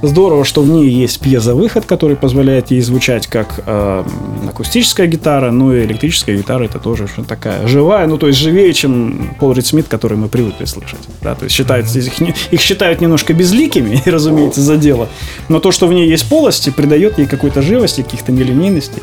Здорово, 0.06 0.44
что 0.44 0.62
в 0.62 0.68
ней 0.68 0.88
есть 0.90 1.20
пьезовыход, 1.20 1.86
который 1.86 2.16
позволяет 2.16 2.70
ей 2.70 2.80
звучать 2.82 3.26
как 3.26 3.62
э, 3.66 4.04
акустическая 4.48 5.06
гитара, 5.06 5.50
ну 5.50 5.72
и 5.72 5.84
электрическая 5.84 6.36
гитара 6.36 6.64
это 6.64 6.78
тоже 6.78 7.06
что 7.08 7.24
такая 7.24 7.66
живая, 7.66 8.06
ну 8.06 8.18
то 8.18 8.26
есть 8.26 8.38
живее, 8.38 8.72
чем 8.74 9.34
Пол 9.40 9.52
Рид 9.52 9.66
Смит, 9.66 9.88
который 9.88 10.18
мы 10.18 10.28
привыкли 10.28 10.66
слышать. 10.66 10.98
Да, 11.22 11.34
то 11.34 11.44
есть 11.44 11.56
считается, 11.56 11.98
их, 11.98 12.20
их 12.52 12.60
считают 12.60 13.00
немножко 13.00 13.32
безликими, 13.32 14.02
и, 14.04 14.10
разумеется, 14.10 14.60
за 14.60 14.76
дело. 14.76 15.08
Но 15.48 15.58
то, 15.58 15.70
что 15.72 15.86
в 15.86 15.92
ней 15.92 16.08
есть 16.08 16.28
полости, 16.28 16.70
придает 16.70 17.18
ей 17.18 17.26
какой-то 17.26 17.62
живости, 17.62 18.02
каких-то 18.02 18.30
нелинейностей. 18.30 19.02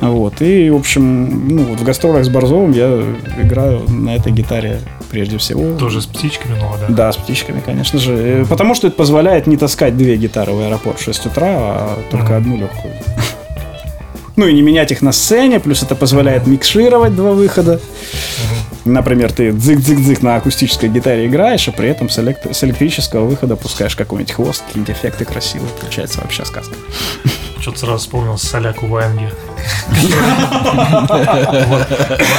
Вот. 0.00 0.40
И, 0.40 0.70
в 0.70 0.76
общем, 0.76 1.48
ну, 1.48 1.64
вот 1.64 1.80
в 1.80 1.84
гастролях 1.84 2.24
с 2.24 2.28
Борзовым 2.28 2.72
я 2.72 3.02
играю 3.42 3.82
на 3.88 4.16
этой 4.16 4.32
гитаре 4.32 4.80
прежде 5.10 5.38
всего. 5.38 5.76
Тоже 5.76 6.00
с 6.00 6.06
птичками, 6.06 6.56
ну 6.58 6.70
да. 6.80 6.94
Да, 6.94 7.12
с 7.12 7.16
птичками, 7.16 7.60
конечно 7.64 7.98
же. 7.98 8.14
Э, 8.14 8.44
Потому 8.48 8.74
что 8.74 8.86
это 8.86 8.96
позволяет 8.96 9.46
не 9.46 9.56
таскать 9.56 9.96
две 9.96 10.16
гитары 10.16 10.29
в 10.36 10.60
аэропорт 10.60 10.98
в 10.98 11.02
6 11.04 11.26
утра, 11.26 11.46
а 11.48 11.98
только 12.10 12.36
одну 12.36 12.56
легкую. 12.56 12.94
Ну 14.36 14.46
и 14.46 14.54
не 14.54 14.62
менять 14.62 14.90
их 14.90 15.02
на 15.02 15.12
сцене, 15.12 15.60
плюс 15.60 15.82
это 15.82 15.94
позволяет 15.94 16.46
микшировать 16.46 17.14
два 17.14 17.32
выхода. 17.32 17.78
Например, 18.86 19.30
ты 19.30 19.50
дзык-дзык-дзык 19.50 20.22
на 20.22 20.36
акустической 20.36 20.88
гитаре 20.88 21.26
играешь, 21.26 21.68
и 21.68 21.70
при 21.72 21.90
этом 21.90 22.08
с, 22.08 22.18
элект- 22.18 22.50
с 22.54 22.64
электрического 22.64 23.26
выхода 23.26 23.56
пускаешь 23.56 23.94
какой-нибудь 23.96 24.32
хвост, 24.32 24.62
какие-нибудь 24.66 24.96
эффекты 24.96 25.26
красивые. 25.26 25.68
Получается 25.78 26.20
вообще 26.22 26.46
сказка. 26.46 26.74
Что-то 27.60 27.80
сразу 27.80 27.98
вспомнил 27.98 28.38
соляку 28.38 28.86
Ванги. 28.86 29.28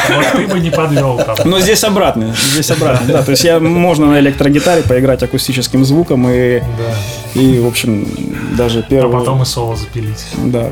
Вот 0.09 0.31
ты 0.35 0.47
бы 0.47 0.59
не 0.59 0.71
подвел 0.71 1.17
там. 1.17 1.35
Но 1.45 1.59
здесь 1.59 1.83
обратно, 1.83 2.35
здесь 2.53 2.71
обратно, 2.71 3.05
да. 3.07 3.23
То 3.23 3.31
есть 3.31 3.43
я 3.43 3.59
можно 3.59 4.07
на 4.07 4.19
электрогитаре 4.19 4.81
поиграть 4.81 5.21
акустическим 5.23 5.85
звуком 5.85 6.27
и, 6.27 6.59
Да. 6.59 6.65
И 7.35 7.59
в 7.59 7.67
общем, 7.67 8.07
даже 8.57 8.79
А 8.79 8.83
первый... 8.83 9.19
потом 9.19 9.41
и 9.41 9.45
соло 9.45 9.75
запилить. 9.75 10.25
Да. 10.45 10.71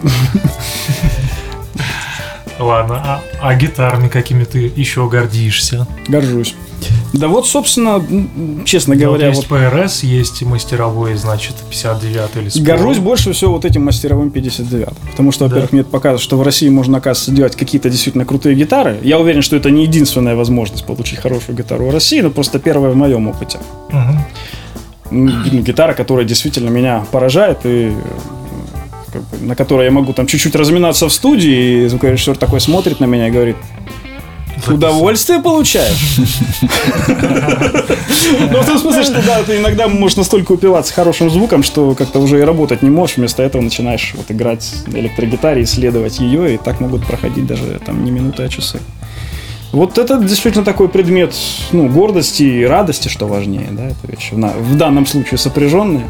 Ладно, 2.60 2.96
а, 3.06 3.22
а 3.42 3.56
гитарами 3.56 4.10
какими 4.10 4.44
ты 4.44 4.70
еще 4.76 5.08
гордишься? 5.08 5.88
Горжусь. 6.10 6.56
Да 7.14 7.28
вот, 7.30 7.48
собственно, 7.48 8.04
честно 8.66 8.96
Ну, 8.96 9.02
говоря, 9.02 9.30
есть 9.30 9.50
вот 9.50 9.60
ПРС, 9.60 10.04
есть 10.04 10.42
мастеровой, 10.44 11.16
значит, 11.16 11.56
59 11.70 12.30
или 12.36 12.50
Спор. 12.50 12.64
горжусь 12.66 12.98
больше 13.00 13.32
всего 13.34 13.54
вот 13.54 13.66
этим 13.66 13.84
мастеровым 13.86 14.30
59. 14.30 14.90
Потому 15.12 15.32
что, 15.32 15.46
во-первых, 15.46 15.72
Да. 15.72 15.76
мне 15.76 15.82
это 15.82 15.90
показывает, 15.90 16.22
что 16.22 16.38
в 16.38 16.44
России 16.44 16.68
можно, 16.70 16.98
оказывается, 16.98 17.32
делать 17.32 17.56
какие-то 17.56 17.90
действительно 17.90 18.26
крутые 18.26 18.56
гитары. 18.56 19.00
Я 19.04 19.20
уверен, 19.20 19.42
что 19.42 19.56
это 19.56 19.72
не 19.72 19.84
единственная 19.84 20.36
возможность 20.36 20.86
получить 20.86 21.20
хорошую 21.20 21.58
гитару 21.58 21.88
в 21.88 21.92
России, 21.94 22.20
но 22.22 22.30
просто 22.30 22.60
первая 22.60 22.92
в 22.92 22.96
моем 22.96 23.28
опыте. 23.30 23.58
Мгм. 23.90 24.20
Гитара, 25.12 25.94
которая 25.94 26.26
действительно 26.26 26.70
меня 26.70 27.06
поражает 27.12 27.60
и 27.64 27.92
как 29.12 29.24
бы, 29.24 29.38
на 29.46 29.56
которой 29.56 29.86
я 29.86 29.92
могу 29.92 30.14
там 30.14 30.28
чуть-чуть 30.28 30.56
разминаться 30.56 31.08
в 31.08 31.14
студии, 31.14 31.84
и 31.84 31.88
звукорежиссер 31.88 32.38
такой 32.38 32.62
смотрит 32.62 33.00
на 33.00 33.06
меня 33.06 33.28
и 33.28 33.32
говорит, 33.32 33.56
удовольствие 34.68 35.42
получаешь. 35.42 36.18
Ну, 38.52 38.62
в 38.62 38.66
том 38.66 38.78
смысле, 38.78 39.04
что 39.04 39.26
да, 39.26 39.42
ты 39.44 39.58
иногда 39.58 39.88
можешь 39.88 40.18
настолько 40.18 40.52
упиваться 40.52 40.94
хорошим 40.94 41.32
звуком, 41.32 41.64
что 41.64 41.96
как-то 41.96 42.20
уже 42.20 42.40
и 42.40 42.42
работать 42.44 42.84
не 42.84 42.90
можешь, 42.90 43.18
вместо 43.18 43.42
этого 43.42 43.62
начинаешь 43.62 44.14
вот 44.16 44.30
играть 44.30 44.72
на 44.86 44.98
электрогитаре, 44.98 45.64
исследовать 45.64 46.20
ее, 46.20 46.54
и 46.54 46.58
так 46.58 46.80
могут 46.80 47.08
проходить 47.08 47.48
даже 47.48 47.80
там 47.84 48.04
не 48.04 48.12
минуты, 48.12 48.44
а 48.44 48.50
часы. 48.50 48.80
Вот 49.72 49.98
это 49.98 50.18
действительно 50.20 50.66
такой 50.66 50.90
предмет, 50.90 51.34
ну, 51.72 51.88
гордости 51.90 52.42
и 52.44 52.64
радости, 52.64 53.08
что 53.08 53.28
важнее, 53.28 53.68
да, 53.72 53.88
это 53.88 54.08
вещи, 54.08 54.34
на- 54.34 54.50
в 54.50 54.76
данном 54.76 55.06
случае 55.06 55.38
сопряженные. 55.38 56.08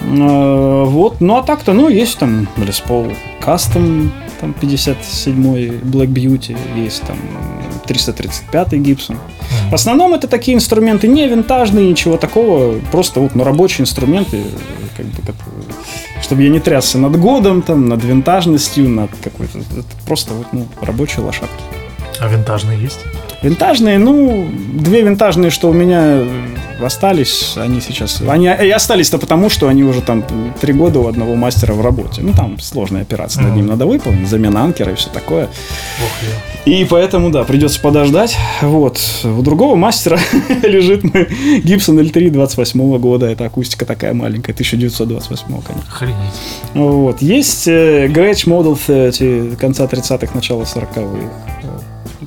Э, 0.00 0.84
Вот, 0.86 1.20
ну 1.20 1.36
а 1.36 1.42
так-то, 1.42 1.72
ну, 1.72 1.88
есть 1.88 2.18
там 2.18 2.46
Les 2.56 2.82
Paul 2.86 3.14
Custom, 3.44 4.10
там 4.40 4.54
57-й 4.60 5.68
Black 5.68 6.08
Beauty, 6.08 6.56
есть 6.76 7.02
там 7.02 7.16
335-й 7.86 8.78
Gibson. 8.80 9.16
В 9.70 9.74
основном 9.74 10.14
это 10.14 10.26
такие 10.28 10.54
инструменты 10.56 11.08
не 11.08 11.26
винтажные, 11.28 11.88
ничего 11.88 12.16
такого, 12.16 12.78
просто 12.92 13.20
вот, 13.20 13.34
ну, 13.34 13.44
рабочие 13.44 13.82
инструменты, 13.82 14.42
как 14.96 15.06
бы, 15.06 15.16
которые- 15.20 15.64
чтобы 16.22 16.42
я 16.42 16.48
не 16.50 16.60
трясся 16.60 16.98
над 16.98 17.18
годом, 17.18 17.62
там, 17.62 17.88
над 17.88 18.02
винтажностью, 18.04 18.88
над 18.88 19.10
какой-то, 19.22 19.58
просто 20.06 20.34
вот, 20.34 20.46
ну, 20.52 20.66
рабочие 20.80 21.24
лошадки. 21.24 21.62
А 22.20 22.28
винтажные 22.28 22.80
есть? 22.80 23.00
Винтажные, 23.42 23.98
ну, 23.98 24.48
две 24.72 25.02
винтажные, 25.02 25.50
что 25.50 25.68
у 25.68 25.72
меня 25.74 26.20
остались, 26.82 27.54
они 27.56 27.80
сейчас... 27.80 28.22
Они 28.26 28.46
и 28.46 28.70
остались-то 28.70 29.18
потому, 29.18 29.50
что 29.50 29.68
они 29.68 29.84
уже 29.84 30.00
там 30.00 30.24
три 30.60 30.72
года 30.72 31.00
у 31.00 31.08
одного 31.08 31.34
мастера 31.34 31.74
в 31.74 31.80
работе. 31.82 32.22
Ну, 32.22 32.32
там 32.32 32.58
сложные 32.58 33.02
операции 33.02 33.40
над 33.40 33.48
Мгм. 33.50 33.56
ним 33.56 33.66
надо 33.66 33.86
выполнить, 33.86 34.28
замена 34.28 34.62
анкера 34.64 34.92
и 34.92 34.94
все 34.94 35.10
такое. 35.10 35.48
Я. 36.66 36.72
И 36.72 36.84
поэтому, 36.86 37.30
да, 37.30 37.44
придется 37.44 37.80
подождать. 37.80 38.36
Вот. 38.62 38.98
У 39.24 39.42
другого 39.42 39.76
мастера 39.76 40.18
лежит 40.62 41.04
мой 41.04 41.24
Gibson 41.64 42.00
L3 42.00 42.30
28 42.30 42.98
года. 42.98 43.26
Это 43.26 43.44
акустика 43.44 43.84
такая 43.84 44.14
маленькая, 44.14 44.52
1928, 44.52 45.46
конечно. 45.46 45.90
Охренеть. 45.92 46.16
Вот. 46.72 47.20
Есть 47.22 47.68
э, 47.68 48.06
Gretsch 48.08 48.46
Model 48.46 48.78
30 48.86 49.58
конца 49.58 49.84
30-х, 49.84 50.28
начала 50.34 50.62
40-х. 50.62 51.02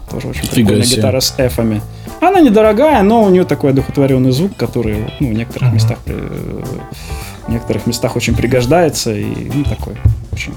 Тоже 0.09 0.27
очень 0.29 0.41
Фига 0.43 0.51
прикольная 0.55 0.83
себе. 0.85 0.97
гитара 0.97 1.19
с 1.19 1.33
эфами. 1.37 1.81
Она 2.21 2.39
недорогая, 2.39 3.03
но 3.03 3.23
у 3.23 3.29
нее 3.29 3.43
такой 3.43 3.71
одухотворенный 3.71 4.31
звук, 4.31 4.55
который 4.57 5.13
ну, 5.19 5.29
в 5.29 5.33
некоторых 5.33 5.67
Мгм. 5.67 5.73
местах 5.75 5.97
в 6.05 7.49
некоторых 7.51 7.85
местах 7.87 8.15
очень 8.15 8.35
пригождается 8.35 9.13
и 9.13 9.49
ну, 9.53 9.63
такой 9.63 9.95
очень 10.31 10.53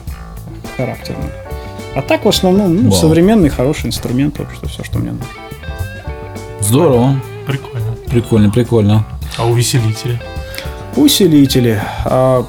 характерный. 0.77 1.31
А 1.95 2.03
так 2.03 2.25
в 2.25 2.29
основном 2.29 2.75
ну, 2.77 2.91
Вау. 2.91 2.93
современный 3.01 3.49
хороший 3.49 3.87
инструмент, 3.87 4.39
в 4.39 4.43
общем, 4.43 4.69
все, 4.69 4.85
что 4.85 4.99
мне 4.99 5.11
нужно. 5.11 5.27
Здорово. 6.61 7.21
Прикольно. 7.47 7.93
Прикольно, 8.09 8.51
прикольно. 8.51 9.07
А 9.37 9.47
увеселители? 9.47 10.21
Усилители. 10.97 11.81
а, 12.05 12.45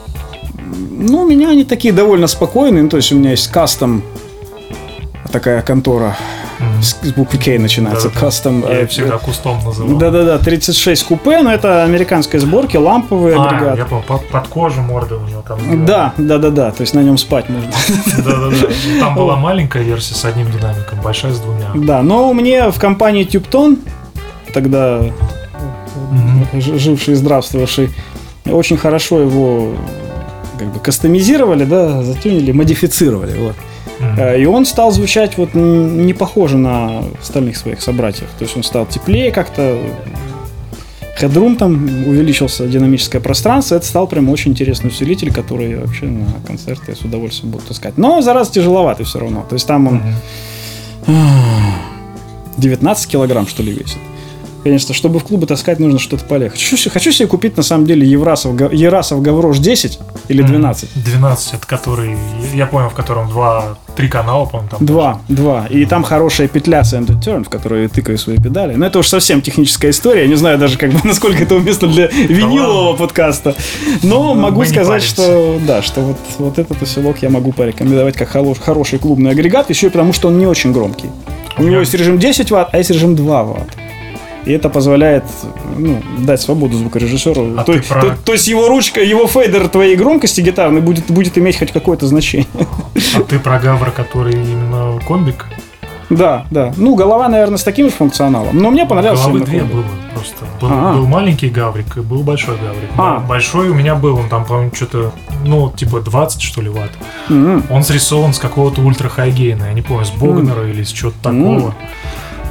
ну, 0.91 1.21
у 1.23 1.27
меня 1.27 1.49
они 1.49 1.63
такие 1.63 1.93
довольно 1.93 2.27
спокойные. 2.27 2.83
Ну, 2.83 2.89
то 2.89 2.97
есть 2.97 3.11
у 3.11 3.15
меня 3.17 3.31
есть 3.31 3.47
кастом 3.47 4.03
такая 5.31 5.61
контора. 5.61 6.15
С, 6.81 6.95
буквы 7.15 7.37
К 7.39 7.59
начинается. 7.59 8.07
Да-да-да. 8.07 8.25
Кастом. 8.25 8.65
Я 8.67 8.81
э, 8.81 8.87
всегда 8.87 9.17
кустом 9.17 9.63
называл. 9.63 9.97
Да-да-да, 9.97 10.37
36 10.39 11.03
купе, 11.03 11.41
но 11.41 11.53
это 11.53 11.83
американской 11.83 12.39
сборки, 12.39 12.77
ламповый 12.77 13.35
А, 13.35 13.47
агрегат. 13.47 13.77
я 13.77 13.85
понял, 13.85 14.03
под, 14.07 14.27
под 14.27 14.47
кожу 14.47 14.81
морда 14.81 15.17
у 15.17 15.27
него 15.27 15.43
там. 15.47 15.85
Да, 15.85 16.13
да-да-да, 16.17 16.71
то 16.71 16.81
есть 16.81 16.93
на 16.93 17.01
нем 17.01 17.17
спать 17.17 17.49
можно. 17.49 17.71
Да-да-да. 18.17 18.67
Там 18.99 19.15
была 19.15 19.35
маленькая 19.35 19.83
версия 19.83 20.13
с 20.13 20.25
одним 20.25 20.51
динамиком, 20.51 20.99
большая 21.01 21.33
с 21.33 21.39
двумя. 21.39 21.71
Да, 21.75 22.01
но 22.01 22.33
мне 22.33 22.71
в 22.71 22.79
компании 22.79 23.23
Тюптон, 23.23 23.77
тогда 24.53 25.01
живший 26.53 27.13
и 27.13 27.15
здравствовавший, 27.15 27.91
очень 28.45 28.77
хорошо 28.77 29.19
его 29.19 29.73
как 30.57 30.73
бы 30.73 30.79
кастомизировали, 30.79 31.65
да, 31.65 32.03
затюнили, 32.03 32.51
модифицировали, 32.51 33.37
вот. 33.37 33.55
Э, 34.17 34.39
И 34.41 34.45
он 34.45 34.65
стал 34.65 34.91
звучать 34.91 35.37
вот 35.37 35.53
не 35.53 36.13
похоже 36.13 36.57
на 36.57 37.03
остальных 37.21 37.57
своих 37.57 37.81
собратьев. 37.81 38.27
То 38.37 38.43
есть 38.45 38.55
он 38.57 38.63
стал 38.63 38.85
теплее 38.85 39.31
как-то, 39.31 39.77
хедрум 41.19 41.55
там 41.55 41.73
увеличился, 42.07 42.67
динамическое 42.67 43.21
пространство. 43.21 43.75
Это 43.75 43.85
стал 43.85 44.07
прям 44.07 44.29
очень 44.29 44.51
интересный 44.51 44.89
усилитель, 44.89 45.31
который 45.31 45.75
вообще 45.77 46.05
на 46.05 46.25
концерты 46.47 46.95
с 46.95 47.01
удовольствием 47.01 47.51
буду 47.51 47.63
таскать. 47.65 47.97
Но 47.97 48.21
за 48.21 48.33
раз 48.33 48.49
тяжеловатый 48.49 49.05
все 49.05 49.19
равно. 49.19 49.45
То 49.47 49.55
есть 49.55 49.67
там 49.67 49.87
он 49.87 50.01
Мгм. 51.07 51.15
19 52.57 53.07
килограмм, 53.07 53.47
что 53.47 53.63
ли, 53.63 53.71
весит. 53.71 53.97
Конечно, 54.63 54.93
чтобы 54.93 55.19
в 55.19 55.23
клубы 55.23 55.47
таскать, 55.47 55.79
нужно 55.79 55.97
что-то 55.97 56.25
полегче. 56.25 56.69
Хочу, 56.69 56.89
хочу 56.89 57.11
себе 57.11 57.27
купить, 57.27 57.57
на 57.57 57.63
самом 57.63 57.85
деле, 57.85 58.07
Еврасов, 58.07 58.59
Ерасов 58.71 59.21
Гаврош 59.21 59.57
10 59.57 59.99
или 60.27 60.43
12. 60.43 60.89
12, 61.03 61.53
это 61.55 61.67
который, 61.67 62.15
я 62.53 62.67
понял, 62.67 62.89
в 62.89 62.93
котором 62.93 63.27
два, 63.29 63.77
три 63.95 64.07
канала, 64.07 64.45
по-моему, 64.45 64.69
там. 64.69 64.85
Два, 64.85 65.21
два. 65.27 65.65
И 65.69 65.85
там 65.85 66.03
хорошая 66.03 66.47
петля 66.47 66.81
Send 66.81 67.07
Turn, 67.21 67.43
в 67.43 67.49
которую 67.49 67.83
я 67.83 67.89
тыкаю 67.89 68.17
свои 68.17 68.37
педали. 68.37 68.75
Но 68.75 68.85
это 68.85 68.99
уж 68.99 69.07
совсем 69.07 69.41
техническая 69.41 69.91
история. 69.91 70.21
Я 70.21 70.27
не 70.27 70.35
знаю 70.35 70.59
даже, 70.59 70.77
как 70.77 70.91
бы, 70.91 70.99
насколько 71.03 71.43
это 71.43 71.55
уместно 71.55 71.87
для 71.87 72.07
винилового 72.07 72.95
подкаста. 72.95 73.55
Но 74.03 74.35
могу 74.35 74.59
мы 74.59 74.65
не 74.65 74.71
сказать, 74.71 75.01
что 75.03 75.59
да, 75.65 75.81
что 75.81 76.01
вот, 76.01 76.17
вот 76.37 76.59
этот 76.59 76.81
усилок 76.81 77.21
я 77.21 77.29
могу 77.29 77.51
порекомендовать 77.51 78.15
как 78.15 78.29
хороший 78.29 78.99
клубный 78.99 79.31
агрегат, 79.31 79.69
еще 79.69 79.87
и 79.87 79.89
потому, 79.89 80.13
что 80.13 80.27
он 80.27 80.37
не 80.37 80.45
очень 80.45 80.71
громкий. 80.71 81.09
У 81.57 81.63
него 81.63 81.79
есть 81.79 81.93
режим 81.93 82.17
10 82.17 82.51
ватт, 82.51 82.69
а 82.71 82.77
есть 82.77 82.91
режим 82.91 83.15
2 83.15 83.43
ватт. 83.43 83.80
И 84.45 84.51
это 84.51 84.69
позволяет 84.69 85.23
ну, 85.77 86.01
дать 86.19 86.41
свободу 86.41 86.75
звукорежиссеру. 86.75 87.53
А 87.57 87.63
то, 87.63 87.73
про- 87.87 88.01
то- 88.01 88.17
то 88.25 88.31
есть 88.33 88.47
его 88.47 88.67
ручка, 88.67 89.01
его 89.01 89.27
фейдер 89.27 89.67
твоей 89.67 89.95
громкости 89.95 90.41
гитарной 90.41 90.81
будет, 90.81 91.05
будет 91.11 91.37
иметь 91.37 91.59
хоть 91.59 91.71
какое-то 91.71 92.07
значение. 92.07 92.47
А 93.17 93.21
ты 93.21 93.39
про 93.39 93.59
Гавр, 93.59 93.91
который 93.91 94.33
именно 94.33 94.99
комбик? 95.07 95.45
Да, 96.09 96.45
да. 96.51 96.73
Ну, 96.75 96.95
голова, 96.95 97.29
наверное, 97.29 97.57
с 97.57 97.63
таким 97.63 97.85
же 97.87 97.93
функционалом. 97.93 98.57
Но 98.57 98.69
мне 98.69 98.85
понравился 98.85 99.27
Головы 99.27 99.45
две 99.45 99.63
было 99.63 99.85
просто. 100.13 100.43
Был, 100.59 100.67
А. 100.69 100.93
был 100.93 101.07
маленький 101.07 101.47
Гаврик 101.49 101.95
и 101.97 102.01
был 102.01 102.23
большой 102.23 102.55
Гаврик. 102.57 102.89
А. 102.97 103.19
Большой 103.19 103.69
у 103.69 103.73
меня 103.73 103.95
был, 103.95 104.17
он 104.17 104.27
там, 104.27 104.43
по-моему, 104.43 104.71
что-то, 104.75 105.13
ну, 105.45 105.71
типа 105.71 106.01
20, 106.01 106.41
что 106.41 106.61
ли, 106.61 106.67
ватт. 106.69 106.91
Мгм. 107.29 107.63
Он 107.69 107.83
срисован 107.83 108.33
с 108.33 108.39
какого-то 108.39 108.81
ультра 108.81 109.07
хайгейна, 109.07 109.65
я 109.67 109.73
не 109.73 109.81
помню, 109.81 110.03
с 110.03 110.09
Богнера 110.11 110.67
или 110.69 110.83
с 110.83 110.89
чего-то 110.91 111.15
такого. 111.21 111.75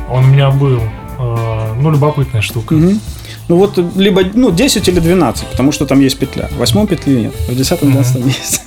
Он 0.08 0.24
у 0.24 0.28
меня 0.28 0.50
был. 0.50 0.80
Э, 1.20 1.74
Ну, 1.80 1.90
любопытная 1.90 2.42
штука. 2.42 2.74
Мгм. 2.74 3.00
Ну 3.48 3.56
вот 3.56 3.78
либо 3.96 4.22
ну, 4.34 4.50
10 4.50 4.88
или 4.88 5.00
12, 5.00 5.46
потому 5.46 5.72
что 5.72 5.86
там 5.86 6.00
есть 6.00 6.18
петля. 6.18 6.48
В 6.52 6.58
восьмом 6.58 6.86
петли 6.86 7.20
нет, 7.22 7.34
в 7.48 7.54
десятом, 7.54 7.90
двенадцатом 7.90 8.26
есть. 8.26 8.62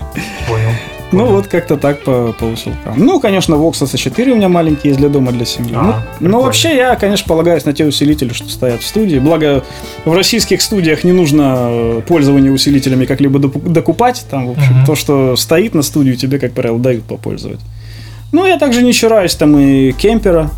Понял. 0.48 0.70
Ну 1.14 1.28
вот 1.28 1.46
как-то 1.48 1.78
так 1.78 2.02
по, 2.04 2.34
по 2.40 2.46
усилкам. 2.46 2.96
Ну, 2.98 3.20
конечно, 3.20 3.54
Vox 3.54 3.74
S4 3.84 4.32
у 4.32 4.36
меня 4.36 4.50
маленький 4.50 4.88
есть 4.88 5.00
для 5.00 5.10
дома, 5.10 5.32
для 5.32 5.46
семьи. 5.46 5.72
А, 5.76 5.84
ну, 5.84 5.92
но 5.92 6.02
прикольно. 6.18 6.40
вообще 6.40 6.76
я, 6.76 6.96
конечно, 6.96 7.28
полагаюсь 7.28 7.66
на 7.66 7.74
те 7.74 7.86
усилители, 7.86 8.34
что 8.34 8.50
стоят 8.50 8.82
в 8.82 8.88
студии. 8.88 9.20
Благо, 9.20 9.64
в 10.06 10.14
российских 10.14 10.62
студиях 10.64 11.04
не 11.04 11.12
нужно 11.12 11.56
э, 11.70 12.02
пользование 12.08 12.52
усилителями 12.52 13.06
как-либо 13.06 13.38
докупать. 13.38 14.26
Там, 14.30 14.48
в 14.48 14.52
общем, 14.58 14.74
Мгм. 14.78 14.86
то, 14.88 14.96
что 14.96 15.36
стоит 15.36 15.76
на 15.76 15.84
студию, 15.84 16.16
тебе, 16.18 16.40
как 16.40 16.54
правило, 16.54 16.80
дают 16.80 17.04
попользовать. 17.04 17.60
Ну, 18.32 18.48
я 18.48 18.58
также 18.58 18.82
не 18.82 18.92
чураюсь 18.94 19.36
там 19.36 19.56
и 19.60 19.92
кемпера. 19.92 20.50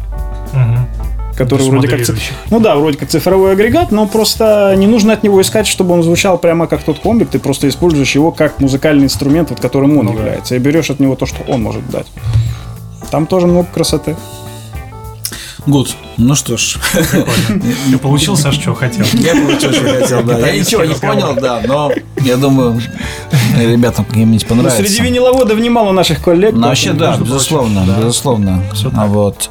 Который 1.37 1.67
вроде 1.69 1.87
как... 1.87 2.01
Ну 2.49 2.59
да, 2.59 2.75
вроде 2.75 2.97
как 2.97 3.09
цифровой 3.09 3.53
агрегат, 3.53 3.91
но 3.91 4.07
просто 4.07 4.73
не 4.77 4.87
нужно 4.87 5.13
от 5.13 5.23
него 5.23 5.41
искать, 5.41 5.67
чтобы 5.67 5.93
он 5.93 6.03
звучал 6.03 6.37
прямо 6.37 6.67
как 6.67 6.83
тот 6.83 6.99
комбик, 6.99 7.29
ты 7.29 7.39
просто 7.39 7.67
используешь 7.67 8.13
его 8.15 8.31
как 8.31 8.59
музыкальный 8.59 9.05
инструмент, 9.05 9.49
вот 9.49 9.59
которым 9.59 9.97
он 9.97 10.05
Ну 10.05 10.13
да. 10.13 10.19
является, 10.19 10.55
и 10.55 10.59
берешь 10.59 10.89
от 10.89 10.99
него 10.99 11.15
то, 11.15 11.25
что 11.25 11.43
он 11.47 11.63
может 11.63 11.89
дать. 11.89 12.07
Там 13.11 13.27
тоже 13.27 13.47
много 13.47 13.67
красоты. 13.73 14.15
Гуд. 15.67 15.95
Ну 16.17 16.35
что 16.35 16.57
ж. 16.57 16.77
Ты 17.89 17.97
получил, 17.97 18.37
Саш, 18.37 18.55
что 18.55 18.75
хотел? 18.75 19.03
Я 19.13 19.33
получил, 19.33 19.73
что 19.73 19.99
хотел, 19.99 20.23
да. 20.23 20.37
Я 20.37 20.59
ничего 20.59 20.83
не 20.85 20.93
понял, 20.93 21.33
да, 21.33 21.61
но 21.65 21.91
я 22.21 22.37
думаю, 22.37 22.79
ребятам 23.57 24.05
каким-нибудь 24.05 24.45
Ну, 24.47 24.55
понравится. 24.55 24.83
среди 24.83 25.01
виниловодов 25.01 25.59
немало 25.59 25.91
наших 25.91 26.21
коллег. 26.21 26.53
Ну, 26.53 26.67
вообще, 26.67 26.93
да, 26.93 27.17
безусловно, 27.17 27.83
да. 27.87 27.99
безусловно. 27.99 28.63
Всё 28.73 28.91
А 28.95 29.07
вот. 29.07 29.49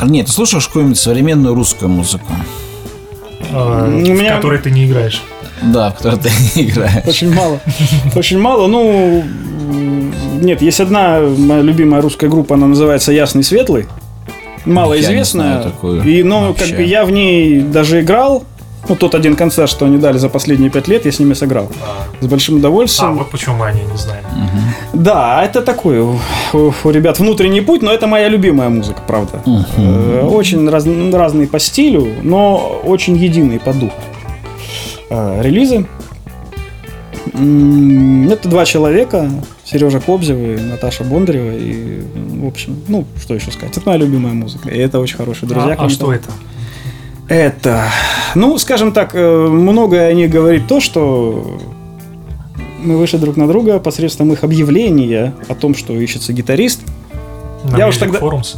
А, 0.00 0.04
Корней, 0.04 0.22
ты 0.24 0.32
слушаешь 0.32 0.66
какую-нибудь 0.66 0.98
современную 0.98 1.54
русскую 1.54 1.90
музыку? 1.90 2.32
Меня- 3.52 4.32
В 4.32 4.36
которой 4.36 4.58
ты 4.58 4.70
не 4.70 4.86
играешь. 4.86 5.20
Да, 5.62 5.90
в 5.90 5.96
которой 5.96 6.18
ты 6.18 6.30
не 6.56 6.62
играешь. 6.70 7.06
Очень 7.06 7.34
мало. 7.34 7.60
Очень 8.16 8.38
мало. 8.38 8.66
Ну, 8.66 9.22
нет, 10.40 10.62
есть 10.62 10.80
одна 10.80 11.20
моя 11.20 11.60
любимая 11.60 12.00
русская 12.00 12.28
группа, 12.30 12.54
она 12.54 12.66
называется 12.66 13.12
Ясный 13.12 13.42
Светлый. 13.44 13.86
Малоизвестная. 14.64 15.44
Я 15.44 15.54
не 15.54 15.60
знаю 15.60 15.72
такую 15.72 16.02
И, 16.02 16.22
ну, 16.22 16.48
вообще. 16.48 16.66
как 16.68 16.76
бы 16.76 16.82
я 16.82 17.04
в 17.04 17.10
ней 17.10 17.60
даже 17.60 18.00
играл. 18.00 18.44
Ну, 18.90 18.96
тот 18.96 19.14
один 19.14 19.36
концерт, 19.36 19.70
что 19.70 19.84
они 19.86 19.98
дали 19.98 20.18
за 20.18 20.28
последние 20.28 20.68
пять 20.68 20.88
лет, 20.88 21.04
я 21.06 21.12
с 21.12 21.20
ними 21.20 21.34
сыграл. 21.34 21.70
С 22.20 22.26
большим 22.26 22.56
А, 22.56 22.58
удовольствием. 22.58 23.16
вот 23.18 23.30
почему 23.30 23.54
мы 23.54 23.66
о 23.66 23.72
ней 23.72 23.84
не 23.88 23.96
знаем. 23.96 24.24
Да, 24.92 25.44
это 25.44 25.62
такой 25.62 26.00
у, 26.00 26.18
у- 26.52 26.72
у 26.84 26.90
ребят 26.90 27.20
внутренний 27.20 27.60
путь, 27.60 27.82
но 27.82 27.92
это 27.92 28.08
моя 28.08 28.28
любимая 28.28 28.68
музыка, 28.68 29.00
правда. 29.06 29.42
Э, 29.76 30.26
Очень 30.28 30.68
раз- 30.68 30.86
разные 31.12 31.46
по 31.46 31.60
стилю, 31.60 32.04
но 32.24 32.80
очень 32.84 33.16
единые 33.16 33.60
по 33.60 33.72
духу. 33.72 33.94
Э, 35.08 35.40
Релизы. 35.40 35.86
Это 37.32 38.48
два 38.48 38.64
человека, 38.64 39.30
Сережа 39.64 40.00
Кобзев 40.00 40.36
и 40.36 40.56
Наташа 40.60 41.04
Бондарева. 41.04 41.52
И, 41.56 42.00
в 42.42 42.46
общем, 42.48 42.76
ну, 42.88 43.04
что 43.22 43.34
еще 43.34 43.52
сказать. 43.52 43.76
Это 43.76 43.86
моя 43.88 43.98
любимая 44.00 44.34
музыка. 44.34 44.68
И 44.68 44.76
это 44.78 44.98
очень 44.98 45.16
хорошие 45.16 45.48
друзья. 45.48 45.76
А, 45.78 45.84
а 45.84 45.88
что 45.88 46.12
это? 46.12 46.28
Это, 47.30 47.84
ну, 48.34 48.58
скажем 48.58 48.90
так, 48.90 49.14
э, 49.14 49.46
многое 49.48 50.08
о 50.08 50.12
них 50.12 50.30
говорит 50.30 50.66
то, 50.66 50.80
что 50.80 51.60
мы 52.82 52.96
вышли 52.98 53.18
друг 53.18 53.36
на 53.36 53.46
друга 53.46 53.78
посредством 53.78 54.32
их 54.32 54.42
объявления 54.42 55.32
о 55.48 55.54
том, 55.54 55.76
что 55.76 55.92
ищется 55.92 56.32
гитарист. 56.32 56.80
На 57.70 57.76
Я 57.76 57.86
уж 57.86 57.94
Music 57.96 57.98
тогда- 58.00 58.18
Forums? 58.18 58.56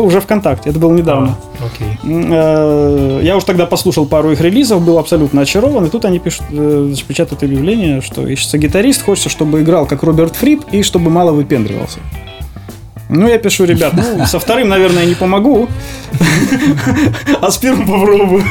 Уже 0.00 0.20
ВКонтакте, 0.20 0.70
это 0.70 0.78
было 0.78 0.92
недавно. 0.92 1.36
А, 1.58 1.66
окей. 1.66 1.98
М, 2.04 2.28
э, 2.30 3.20
Я 3.24 3.36
уж 3.36 3.42
тогда 3.42 3.66
послушал 3.66 4.06
пару 4.06 4.30
их 4.30 4.40
релизов, 4.40 4.84
был 4.84 4.98
абсолютно 4.98 5.40
очарован, 5.42 5.86
и 5.86 5.88
тут 5.88 6.04
они 6.04 6.20
пишут, 6.20 6.44
э, 6.52 6.94
печатают 7.08 7.42
объявление, 7.42 8.02
что 8.02 8.24
ищется 8.24 8.56
гитарист, 8.56 9.02
хочется, 9.02 9.30
чтобы 9.30 9.62
играл 9.62 9.86
как 9.86 10.04
Роберт 10.04 10.36
Фрип 10.36 10.62
и 10.70 10.84
чтобы 10.84 11.10
мало 11.10 11.32
выпендривался. 11.32 11.98
Ну, 13.14 13.28
я 13.28 13.38
пишу, 13.38 13.64
ребят, 13.64 13.92
ну, 13.94 14.24
со 14.26 14.38
вторым, 14.38 14.68
наверное, 14.68 15.04
не 15.04 15.14
помогу, 15.14 15.68
а 17.40 17.50
с 17.50 17.58
первым 17.58 17.86
попробую. 17.86 18.44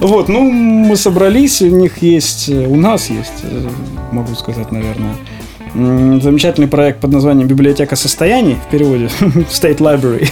Вот, 0.00 0.28
ну, 0.28 0.50
мы 0.50 0.96
собрались, 0.96 1.60
у 1.62 1.66
них 1.66 2.02
есть, 2.02 2.48
у 2.48 2.76
нас 2.76 3.10
есть, 3.10 3.42
э, 3.42 3.68
могу 4.12 4.34
сказать, 4.34 4.70
наверное, 4.70 5.14
замечательный 6.20 6.68
проект 6.68 7.00
под 7.00 7.12
названием 7.12 7.48
«Библиотека 7.48 7.96
состояний» 7.96 8.56
в 8.66 8.70
переводе 8.70 9.06
«State 9.50 9.78
Library». 9.78 10.28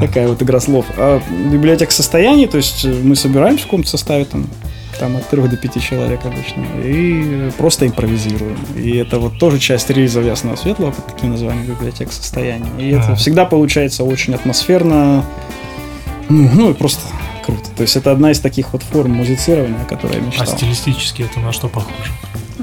Такая 0.00 0.28
вот 0.28 0.42
игра 0.42 0.60
слов. 0.60 0.86
А 0.96 1.22
библиотека 1.50 1.92
состояний, 1.92 2.46
то 2.46 2.56
есть 2.56 2.84
э, 2.84 2.92
мы 3.02 3.16
собираемся 3.16 3.62
в 3.62 3.66
каком-то 3.66 3.88
составе 3.88 4.24
там, 4.24 4.46
там 4.98 5.16
от 5.16 5.28
3 5.28 5.42
до 5.48 5.56
5 5.56 5.82
человек 5.82 6.20
обычно, 6.24 6.64
и 6.84 7.50
просто 7.58 7.86
импровизируем. 7.86 8.56
И 8.76 8.96
это 8.96 9.18
вот 9.18 9.38
тоже 9.38 9.58
часть 9.58 9.90
релизов 9.90 10.24
Ясного 10.24 10.56
Светлого 10.56 10.90
под 10.92 11.06
таким 11.06 11.30
названием 11.30 11.66
библиотека 11.66 12.12
состояний. 12.12 12.66
И 12.78 12.90
это 12.90 13.04
Ага. 13.06 13.14
всегда 13.16 13.44
получается 13.44 14.04
очень 14.04 14.34
атмосферно, 14.34 15.24
ну, 16.28 16.50
ну 16.54 16.70
и 16.70 16.74
просто 16.74 17.00
круто. 17.44 17.68
То 17.76 17.82
есть 17.82 17.96
это 17.96 18.12
одна 18.12 18.30
из 18.30 18.40
таких 18.40 18.72
вот 18.72 18.82
форм 18.82 19.12
музицирования, 19.12 19.80
о 19.82 19.84
которой 19.84 20.14
я 20.16 20.22
А 20.22 20.26
мечтал. 20.26 20.46
стилистически 20.46 21.22
это 21.22 21.40
на 21.40 21.52
что 21.52 21.68
похоже? 21.68 22.10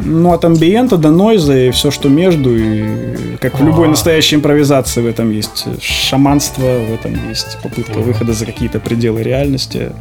Ну, 0.04 0.32
от 0.32 0.44
амбиента 0.46 0.98
до 0.98 1.12
нойза 1.12 1.56
и 1.56 1.70
все, 1.72 1.92
что 1.92 2.10
между. 2.10 2.58
И 2.58 3.38
как 3.40 3.60
в 3.60 3.64
любой 3.64 3.86
А. 3.88 3.90
настоящей 3.92 4.38
импровизации 4.38 5.02
в 5.02 5.06
этом 5.06 5.30
есть 5.32 5.66
шаманство, 5.84 6.64
в 6.64 6.94
этом 6.94 7.30
есть 7.30 7.58
попытка 7.62 8.00
выхода 8.00 8.34
за 8.34 8.46
какие-то 8.48 8.80
пределы 8.80 9.22
реальности. 9.22 9.92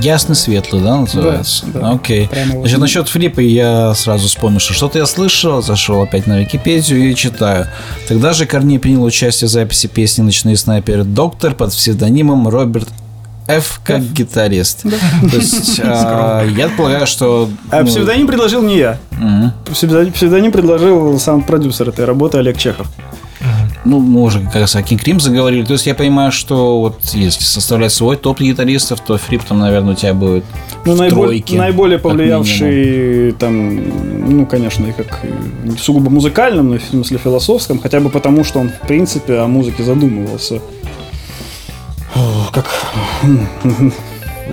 Ясный 0.00 0.34
светлый, 0.34 0.82
да, 0.82 1.00
называется? 1.00 1.66
Да, 1.66 1.80
да. 1.80 1.90
Окей. 1.92 2.28
Прямо 2.28 2.54
вот. 2.54 2.60
Значит, 2.60 2.78
насчет 2.78 3.08
флипа 3.08 3.40
я 3.40 3.94
сразу 3.94 4.28
вспомнил, 4.28 4.60
что 4.60 4.74
что-то 4.74 4.98
я 4.98 5.06
слышал, 5.06 5.62
зашел 5.62 6.02
опять 6.02 6.26
на 6.26 6.40
Википедию 6.40 7.10
и 7.10 7.14
читаю. 7.14 7.68
Тогда 8.08 8.32
же 8.32 8.46
Корней 8.46 8.78
принял 8.78 9.02
участие 9.02 9.48
в 9.48 9.50
записи 9.50 9.86
песни 9.86 10.22
«Ночные 10.22 10.56
снайперы. 10.56 11.04
Доктор» 11.04 11.54
под 11.54 11.70
псевдонимом 11.70 12.48
Роберт 12.48 12.88
Ф. 13.46 13.80
как 13.84 14.00
гитарист. 14.00 14.82
То 14.82 15.36
есть, 15.36 15.80
а, 15.84 16.44
я 16.46 16.68
полагаю, 16.68 17.06
что... 17.06 17.50
А 17.70 17.80
ну, 17.80 17.86
псевдоним 17.86 18.26
предложил 18.26 18.62
не 18.62 18.78
я. 18.78 18.98
Псевдоним, 19.70 20.12
псевдоним 20.12 20.52
предложил 20.52 21.18
сам 21.18 21.42
продюсер 21.42 21.88
этой 21.90 22.04
работы 22.04 22.38
Олег 22.38 22.56
Чехов. 22.56 22.86
Ну, 23.84 24.00
мы 24.00 24.22
уже 24.22 24.40
как 24.40 24.54
раз 24.54 24.76
о 24.76 24.80
King 24.80 24.98
Крим 24.98 25.20
заговорили. 25.20 25.64
То 25.64 25.74
есть 25.74 25.86
я 25.86 25.94
понимаю, 25.94 26.32
что 26.32 26.80
вот 26.80 26.98
если 27.12 27.42
составлять 27.42 27.92
свой 27.92 28.16
топ 28.16 28.40
гитаристов, 28.40 29.00
то 29.00 29.18
Фрип 29.18 29.42
там, 29.44 29.58
наверное, 29.58 29.92
у 29.92 29.96
тебя 29.96 30.14
будет 30.14 30.44
Ну, 30.86 30.94
в 30.94 30.98
наиболее, 30.98 31.42
тройке, 31.42 31.58
наиболее 31.58 31.98
повлиявший 31.98 33.32
там, 33.32 34.36
ну, 34.36 34.46
конечно, 34.46 34.86
и 34.86 34.92
как 34.92 35.20
сугубо 35.78 36.08
музыкальном, 36.10 36.70
но 36.70 36.78
в 36.78 36.82
смысле 36.82 37.18
философском, 37.18 37.78
хотя 37.78 38.00
бы 38.00 38.08
потому, 38.08 38.42
что 38.42 38.58
он, 38.58 38.70
в 38.70 38.86
принципе, 38.86 39.34
о 39.34 39.46
музыке 39.48 39.82
задумывался. 39.82 40.60
Как 42.52 42.66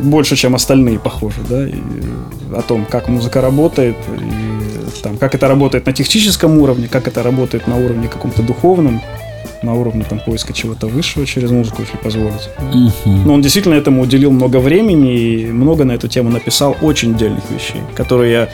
больше, 0.01 0.36
чем 0.36 0.55
остальные, 0.55 0.99
похоже, 0.99 1.38
да, 1.47 1.67
и 1.67 1.75
о 2.55 2.61
том, 2.61 2.86
как 2.86 3.07
музыка 3.07 3.39
работает, 3.41 3.95
и 4.17 5.01
там, 5.01 5.17
как 5.17 5.36
это 5.36 5.47
работает 5.47 5.86
на 5.86 5.93
техническом 5.93 6.57
уровне, 6.57 6.88
как 6.88 7.07
это 7.07 7.23
работает 7.23 7.67
на 7.67 7.77
уровне 7.77 8.07
каком-то 8.07 8.41
духовном. 8.41 9.01
На 9.64 9.74
уровне 9.74 10.03
там 10.07 10.20
поиска 10.20 10.53
чего-то 10.53 10.88
высшего 10.88 11.26
через 11.26 11.51
музыку, 11.51 11.82
если 11.82 11.97
позволить. 11.97 12.49
Мгм. 12.59 13.26
Но 13.26 13.34
он 13.34 13.41
действительно 13.41 13.76
этому 13.76 14.01
уделил 14.01 14.32
много 14.32 14.57
времени 14.57 15.18
и 15.18 15.45
много 15.51 15.86
на 15.86 15.93
эту 15.93 16.07
тему 16.07 16.30
написал 16.30 16.76
очень 16.82 17.16
дельных 17.16 17.49
вещей, 17.51 17.82
которые 17.95 18.32
я 18.32 18.49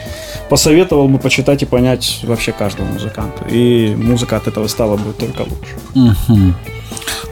посоветовал 0.48 1.08
бы 1.08 1.18
почитать 1.18 1.62
и 1.62 1.66
понять 1.66 2.20
вообще 2.24 2.52
каждому 2.52 2.92
музыканту. 2.92 3.44
И 3.50 3.94
музыка 3.96 4.36
от 4.36 4.46
этого 4.48 4.66
стала 4.68 4.96
бы 4.96 5.12
только 5.12 5.42
лучше. 5.42 5.74
Мгм. 5.94 6.54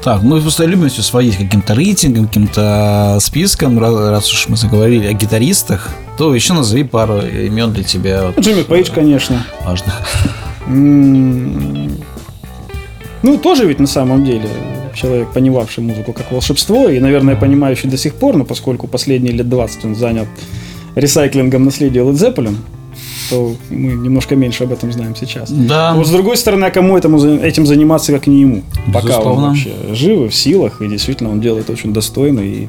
Так, 0.03 0.23
мы 0.23 0.41
просто 0.41 0.65
любим 0.67 0.89
все 0.89 1.03
сводить 1.03 1.35
к 1.35 1.41
каким-то 1.41 1.75
рейтингам, 1.75 2.29
каким-то 2.29 3.19
спискам. 3.21 3.79
Раз, 3.79 3.95
раз 3.95 4.33
уж 4.33 4.49
мы 4.49 4.57
заговорили 4.57 5.07
о 5.07 5.13
гитаристах, 5.13 5.91
то 6.17 6.35
еще 6.35 6.53
назови 6.53 6.85
пару 6.85 7.19
имен 7.19 7.73
для 7.73 7.83
тебя 7.83 8.27
вот, 8.27 8.39
Джимми 8.39 8.63
Пейдж, 8.63 8.91
конечно. 8.95 9.45
важных. 9.65 9.95
Ну, 13.23 13.39
тоже 13.39 13.67
ведь 13.67 13.81
на 13.81 13.87
самом 13.87 14.25
деле 14.25 14.49
человек, 14.95 15.29
понимавший 15.33 15.83
музыку 15.85 16.13
как 16.13 16.31
волшебство, 16.33 16.89
и, 16.89 17.01
наверное, 17.01 17.37
понимающий 17.37 17.89
до 17.91 17.97
сих 17.97 18.15
пор, 18.15 18.37
но 18.37 18.45
поскольку 18.45 18.87
последние 18.87 19.33
лет 19.33 19.49
20 19.49 19.85
он 19.85 19.95
занят 19.95 20.29
ресайклингом 20.95 21.65
наследия 21.65 22.01
Led 22.01 22.13
Zeppelin, 22.15 22.57
то 23.29 23.55
мы 23.71 23.93
немножко 23.93 24.37
меньше 24.37 24.65
об 24.65 24.73
этом 24.73 24.93
знаем 24.93 25.15
сейчас. 25.17 25.51
Да, 25.51 25.95
Вот 25.95 26.07
с 26.07 26.11
другой 26.11 26.37
стороны, 26.37 26.65
а 26.67 26.71
кому 26.71 26.97
этому, 26.97 27.19
этим 27.21 27.67
заниматься, 27.67 28.13
как 28.13 28.27
не 28.27 28.41
ему? 28.43 28.63
Пока 28.87 28.99
он 28.99 29.05
Безусловно. 29.09 29.49
вообще 29.49 29.71
жив 29.93 30.21
и 30.21 30.29
в 30.29 30.35
силах, 30.35 30.81
и 30.81 30.89
действительно 30.89 31.31
он 31.31 31.41
делает 31.41 31.69
очень 31.69 31.93
достойно. 31.93 32.41
И 32.41 32.69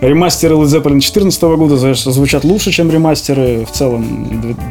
ремастеры 0.00 0.54
Led 0.54 0.66
Zeppelin 0.66 1.00
2014 1.00 1.42
года 1.42 1.94
звучат 1.94 2.44
лучше, 2.44 2.70
чем 2.70 2.90
ремастеры 2.90 3.66
в 3.66 3.72
целом 3.76 4.04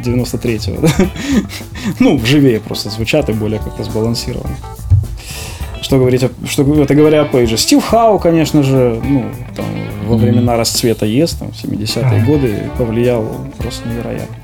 93-го. 0.04 0.82
да? 0.82 0.90
Ну, 2.00 2.20
живее 2.26 2.60
просто 2.60 2.90
звучат 2.90 3.30
и 3.30 3.34
более 3.34 3.60
как-то 3.60 3.84
сбалансированы. 3.84 4.56
Что 5.82 5.98
говорить, 5.98 6.24
о- 6.24 6.32
что 6.48 6.64
это 6.82 6.96
говоря 6.96 7.22
о 7.22 7.26
Пейдже. 7.26 7.58
Стив 7.58 7.84
Хау, 7.84 8.20
конечно 8.20 8.64
же, 8.64 9.00
ну, 9.04 9.26
там, 9.56 9.66
во 10.06 10.18
времена 10.18 10.58
расцвета 10.58 11.06
ЕС, 11.06 11.32
там, 11.34 11.50
70-е 11.50 12.24
годы, 12.26 12.64
повлиял 12.78 13.26
просто 13.58 13.88
невероятно. 13.88 14.36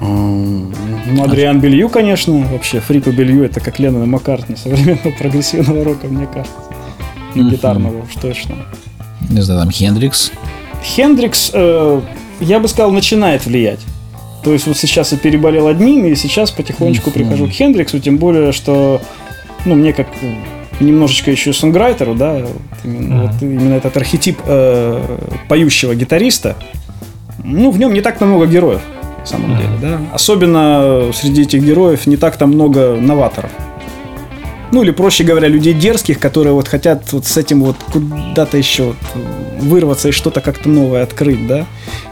Ну, 0.00 1.22
Адриан 1.24 1.60
Белью, 1.60 1.88
конечно, 1.88 2.34
вообще, 2.52 2.80
Фрику 2.80 3.10
Белью, 3.12 3.44
это 3.44 3.60
как 3.60 3.78
Леннон 3.78 4.02
и 4.02 4.06
Маккартни 4.06 4.56
современного 4.56 5.10
прогрессивного 5.18 5.84
рока, 5.84 6.06
мне 6.08 6.26
кажется. 6.26 6.54
Мгм. 7.34 7.50
гитарного 7.50 8.02
уж 8.02 8.14
точно. 8.20 8.54
не 9.28 9.40
знаю, 9.40 9.60
там 9.62 9.70
Хендрикс. 9.70 10.30
Хендрикс, 10.84 11.50
э, 11.52 12.00
я 12.40 12.60
бы 12.60 12.68
сказал, 12.68 12.92
начинает 12.92 13.44
влиять. 13.46 13.80
То 14.44 14.52
есть 14.52 14.66
вот 14.66 14.76
сейчас 14.76 15.10
я 15.12 15.18
переболел 15.18 15.66
одним, 15.66 16.04
и 16.04 16.14
сейчас 16.14 16.50
потихонечку 16.50 17.10
прихожу 17.10 17.46
к 17.48 17.50
Хендриксу, 17.50 17.98
тем 17.98 18.18
более, 18.18 18.52
что, 18.52 19.00
ну, 19.64 19.74
мне 19.74 19.92
как 19.92 20.06
э, 20.22 20.34
немножечко 20.80 21.30
еще 21.30 21.52
сонграйтеру, 21.52 22.14
да, 22.14 22.34
вот 22.34 22.50
именно, 22.84 23.14
Мгм. 23.14 23.26
вот 23.26 23.42
именно 23.42 23.74
этот 23.74 23.96
архетип 23.96 24.38
э, 24.46 25.18
поющего 25.48 25.94
гитариста, 25.94 26.56
ну, 27.42 27.70
в 27.70 27.78
нем 27.78 27.92
не 27.92 28.00
так 28.00 28.20
много 28.20 28.46
героев, 28.46 28.80
на 29.20 29.26
самом 29.26 29.50
Мгм. 29.50 29.58
деле, 29.58 29.70
да. 29.80 29.98
Особенно 30.12 31.10
среди 31.14 31.42
этих 31.42 31.62
героев 31.62 32.06
не 32.06 32.16
так-то 32.16 32.46
много 32.46 32.96
новаторов. 33.00 33.50
Ну, 34.72 34.82
или, 34.82 34.90
проще 34.90 35.22
говоря, 35.22 35.46
людей 35.46 35.72
дерзких, 35.72 36.18
которые 36.18 36.52
вот 36.52 36.66
хотят 36.66 37.12
вот 37.12 37.26
с 37.26 37.36
этим 37.36 37.62
вот 37.62 37.76
куда-то 37.92 38.56
еще 38.56 38.84
вот 38.86 38.96
вырваться 39.60 40.08
и 40.08 40.10
что-то 40.12 40.40
как-то 40.40 40.68
новое 40.68 41.04
открыть, 41.04 41.46
да. 41.46 41.66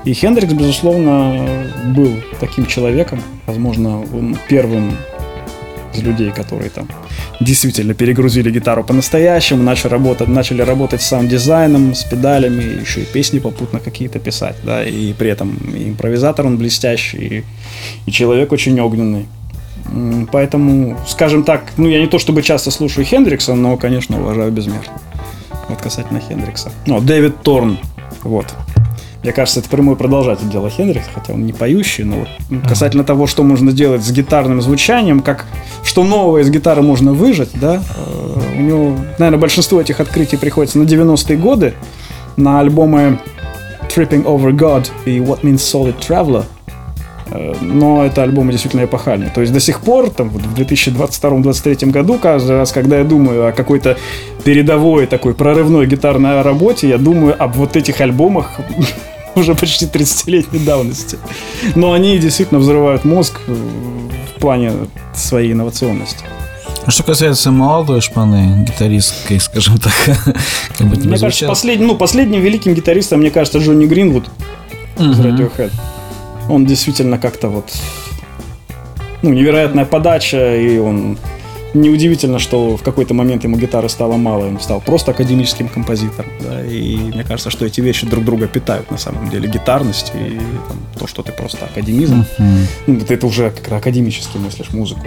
И 0.04 0.12
Хендрикс, 0.12 0.52
безусловно, 0.52 1.66
был 1.96 2.12
таким 2.38 2.66
человеком. 2.66 3.20
Возможно, 3.46 4.00
он 4.00 4.36
первым 4.48 4.92
из 5.94 6.02
людей, 6.02 6.30
которые 6.30 6.70
там 6.70 6.88
действительно 7.40 7.94
перегрузили 7.94 8.50
гитару 8.50 8.84
по-настоящему, 8.84 9.62
начали 9.62 9.90
работать, 9.90 10.28
начали 10.28 10.62
работать 10.62 11.02
с 11.02 11.06
саунд-дизайном, 11.06 11.94
с 11.94 12.04
педалями, 12.04 12.80
еще 12.80 13.02
и 13.02 13.04
песни 13.04 13.38
попутно 13.38 13.78
какие-то 13.80 14.18
писать, 14.18 14.56
да, 14.62 14.84
и 14.84 15.12
при 15.12 15.30
этом 15.30 15.56
и 15.74 15.88
импровизатор 15.90 16.46
он 16.46 16.56
блестящий, 16.56 17.18
и, 17.18 17.44
и 18.06 18.12
человек 18.12 18.52
очень 18.52 18.78
огненный. 18.80 19.26
Поэтому, 20.30 20.96
скажем 21.06 21.42
так, 21.42 21.72
ну 21.76 21.88
я 21.88 22.00
не 22.00 22.06
то 22.06 22.18
чтобы 22.18 22.42
часто 22.42 22.70
слушаю 22.70 23.04
Хендрикса, 23.04 23.54
но, 23.54 23.76
конечно, 23.76 24.20
уважаю 24.20 24.52
безмерно. 24.52 25.00
Вот 25.68 25.80
касательно 25.80 26.20
Хендрикса. 26.20 26.70
Ну, 26.86 27.00
Дэвид 27.00 27.42
Торн, 27.42 27.78
вот. 28.22 28.46
Мне 29.22 29.32
кажется, 29.32 29.60
это 29.60 29.68
прямой 29.68 29.94
продолжатель 29.94 30.48
дела 30.48 30.68
Хендрикса, 30.68 31.10
хотя 31.14 31.32
он 31.32 31.46
не 31.46 31.52
поющий, 31.52 32.02
но 32.02 32.16
вот 32.16 32.28
м, 32.50 32.62
касательно 32.62 33.04
того, 33.04 33.26
что 33.26 33.44
можно 33.44 33.70
делать 33.70 34.02
с 34.02 34.10
гитарным 34.10 34.60
звучанием, 34.60 35.20
как 35.20 35.46
что 35.84 36.02
новое 36.02 36.42
из 36.42 36.50
гитары 36.50 36.82
можно 36.82 37.12
выжать, 37.12 37.50
да, 37.54 37.82
э, 37.96 38.58
у 38.58 38.60
него, 38.60 38.96
наверное, 39.18 39.38
большинство 39.38 39.80
этих 39.80 40.00
открытий 40.00 40.36
приходится 40.36 40.78
на 40.78 40.84
90-е 40.84 41.36
годы, 41.36 41.74
на 42.36 42.58
альбомы 42.58 43.20
Tripping 43.94 44.24
Over 44.24 44.50
God 44.52 44.90
и 45.04 45.18
What 45.18 45.42
Means 45.42 45.58
Solid 45.58 45.94
Traveler, 46.00 46.44
Э, 47.32 47.54
но 47.60 48.04
это 48.04 48.22
альбомы 48.22 48.52
действительно 48.52 48.84
эпохальные. 48.84 49.30
То 49.30 49.40
есть 49.40 49.52
до 49.52 49.60
сих 49.60 49.80
пор, 49.80 50.10
там, 50.10 50.28
вот 50.30 50.42
в 50.42 50.54
2022-2023 50.54 51.90
году, 51.90 52.18
каждый 52.18 52.56
раз, 52.56 52.72
когда 52.72 52.98
я 52.98 53.04
думаю 53.04 53.48
о 53.48 53.52
какой-то 53.52 53.96
передовой 54.44 55.06
такой 55.06 55.34
прорывной 55.34 55.86
гитарной 55.86 56.42
работе, 56.42 56.88
я 56.88 56.98
думаю 56.98 57.34
об 57.42 57.56
вот 57.56 57.76
этих 57.76 58.00
альбомах 58.00 58.60
уже 59.36 59.54
почти 59.54 59.86
30-летней 59.86 60.60
давности. 60.60 61.18
Но 61.74 61.92
они 61.92 62.18
действительно 62.18 62.60
взрывают 62.60 63.04
мозг 63.04 63.40
э, 63.46 63.54
в 64.36 64.40
плане 64.40 64.72
своей 65.14 65.52
инновационности. 65.52 66.24
А 66.84 66.90
что 66.90 67.04
касается 67.04 67.52
молодой 67.52 68.00
шпаны, 68.00 68.64
гитаристской, 68.64 69.38
скажем 69.38 69.78
так, 69.78 69.92
как 70.78 70.86
бы 70.86 70.96
Мне 70.96 71.18
кажется, 71.18 71.46
последним, 71.46 71.88
ну, 71.88 71.96
последним 71.96 72.40
великим 72.40 72.74
гитаристом, 72.74 73.20
мне 73.20 73.30
кажется, 73.30 73.58
Джонни 73.58 73.86
Гринвуд 73.86 74.28
из 74.98 75.18
Мгм. 75.18 75.26
Radiohead. 75.26 75.72
Он 76.48 76.66
действительно 76.66 77.18
как-то 77.18 77.48
вот... 77.48 77.72
Ну, 79.22 79.30
невероятная 79.30 79.84
подача, 79.84 80.56
и 80.56 80.78
он... 80.78 81.18
Неудивительно, 81.74 82.38
что 82.38 82.76
в 82.76 82.82
какой-то 82.82 83.14
момент 83.14 83.44
ему 83.44 83.56
гитары 83.56 83.88
стало 83.88 84.16
мало, 84.16 84.46
он 84.46 84.60
стал 84.60 84.80
просто 84.80 85.12
академическим 85.12 85.68
композитором. 85.68 86.30
Да, 86.40 86.64
и 86.64 86.96
мне 86.96 87.24
кажется, 87.24 87.50
что 87.50 87.64
эти 87.64 87.80
вещи 87.80 88.06
друг 88.06 88.24
друга 88.24 88.46
питают 88.46 88.90
на 88.90 88.98
самом 88.98 89.30
деле. 89.30 89.48
Гитарность 89.48 90.12
и 90.14 90.38
там, 90.68 90.76
то, 90.98 91.06
что 91.06 91.22
ты 91.22 91.32
просто 91.32 91.64
академизм. 91.64 92.24
Мгм. 92.38 92.66
Ну, 92.86 93.00
ты 93.00 93.14
это 93.14 93.26
уже 93.26 93.50
как-то 93.50 93.76
академически 93.76 94.36
мыслишь 94.36 94.70
музыку. 94.72 95.06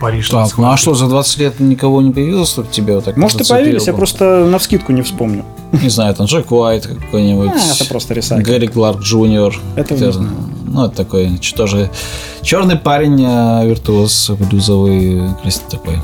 Париж. 0.00 0.30
Так, 0.30 0.56
ну 0.56 0.70
а 0.70 0.76
что, 0.76 0.94
за 0.94 1.06
20 1.06 1.38
лет 1.38 1.60
никого 1.60 2.00
не 2.00 2.10
появилось, 2.10 2.48
чтобы 2.48 2.68
тебе 2.70 2.94
вот 2.94 3.04
так 3.04 3.16
Может, 3.16 3.42
и 3.42 3.48
появились, 3.48 3.86
я 3.86 3.92
просто 3.92 4.46
на 4.46 4.58
вскидку 4.58 4.92
не 4.92 5.02
вспомню. 5.02 5.44
Не 5.72 5.90
знаю, 5.90 6.14
там 6.14 6.26
Джек 6.26 6.50
Уайт 6.50 6.86
какой-нибудь. 6.86 7.52
А, 7.54 7.74
это 7.74 7.84
просто 7.84 8.14
ресайкл. 8.14 8.50
Гэри 8.50 8.68
Кларк 8.68 9.00
Джуниор. 9.00 9.54
Это 9.76 9.96
знаю. 9.96 10.30
Ну, 10.70 10.86
это 10.86 10.96
такой, 10.96 11.38
тоже 11.56 11.90
черный 12.42 12.76
парень, 12.76 13.24
а, 13.26 13.64
виртуоз 13.64 14.30
блюзовый, 14.30 15.20
такой. 15.68 15.98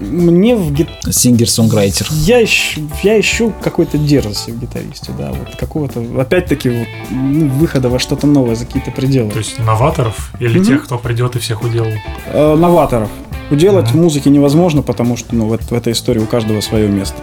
Мне 0.00 0.54
в 0.56 0.72
гит... 0.72 0.88
Сингер-сонграйтер. 1.08 2.06
Я 2.10 2.42
ищу, 2.42 2.82
я 3.02 3.18
ищу 3.18 3.52
какой-то 3.62 3.96
дерзости 3.96 4.50
в 4.50 4.60
гитаристе, 4.60 5.12
да, 5.16 5.30
вот 5.30 5.56
какого-то, 5.56 6.02
опять-таки, 6.20 6.68
вот, 6.68 6.88
ну, 7.10 7.48
выхода 7.48 7.88
во 7.88 7.98
что-то 7.98 8.26
новое 8.26 8.54
за 8.56 8.66
какие-то 8.66 8.90
пределы. 8.90 9.30
То 9.30 9.38
есть 9.38 9.58
новаторов 9.58 10.32
или 10.40 10.58
Мгм. 10.58 10.66
тех, 10.66 10.84
кто 10.84 10.98
придет 10.98 11.36
и 11.36 11.38
всех 11.38 11.62
уделал? 11.62 11.90
Э, 12.26 12.54
новаторов. 12.56 13.08
Уделать 13.50 13.90
в 13.90 13.96
музыке 13.96 14.30
невозможно, 14.30 14.82
потому 14.82 15.16
что 15.16 15.34
ну, 15.34 15.46
в, 15.48 15.52
эт- 15.54 15.68
в 15.68 15.72
этой 15.72 15.92
истории 15.92 16.20
у 16.20 16.26
каждого 16.26 16.60
свое 16.60 16.88
место. 16.88 17.16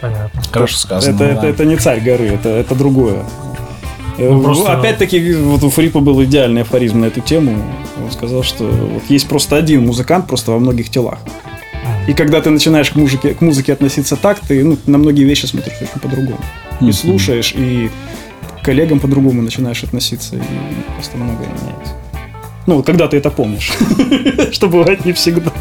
Понятно. 0.00 0.42
Хорошо 0.52 0.76
сказано. 0.76 1.14
это, 1.14 1.18
да. 1.18 1.30
это, 1.32 1.46
это 1.46 1.64
не 1.64 1.76
царь 1.76 2.00
горы, 2.00 2.26
это, 2.28 2.48
это 2.50 2.74
другое. 2.74 3.24
Ну, 4.18 4.42
просто- 4.42 4.72
Опять-таки, 4.72 5.34
вот 5.34 5.62
у 5.62 5.70
Фрипа 5.70 6.00
был 6.00 6.22
идеальный 6.24 6.62
афоризм 6.62 7.00
на 7.00 7.06
эту 7.06 7.20
тему. 7.20 7.62
Он 8.02 8.10
сказал, 8.10 8.42
что 8.42 8.64
вот 8.64 9.02
есть 9.08 9.28
просто 9.28 9.56
один 9.56 9.86
музыкант 9.86 10.26
просто 10.26 10.52
во 10.52 10.58
многих 10.58 10.88
телах. 10.90 11.18
И 12.08 12.12
когда 12.12 12.40
ты 12.40 12.50
начинаешь 12.50 12.90
к 12.90 12.96
музыке, 12.96 13.34
к 13.34 13.40
музыке 13.40 13.72
относиться 13.72 14.16
так, 14.16 14.38
ты 14.40 14.64
ну, 14.64 14.78
на 14.86 14.98
многие 14.98 15.24
вещи 15.24 15.46
смотришь 15.46 15.74
очень 15.80 16.00
по-другому. 16.00 16.38
И 16.80 16.92
слушаешь, 16.92 17.52
и 17.56 17.90
к 18.60 18.64
коллегам 18.64 19.00
по-другому 19.00 19.42
начинаешь 19.42 19.82
относиться, 19.82 20.36
и 20.36 20.40
просто 20.94 21.16
многое 21.16 21.48
меняется. 21.48 21.94
Ну, 22.66 22.82
когда 22.82 23.08
ты 23.08 23.16
это 23.16 23.30
помнишь. 23.30 23.72
Что 24.52 24.68
бывает 24.68 25.04
не 25.04 25.12
всегда. 25.12 25.52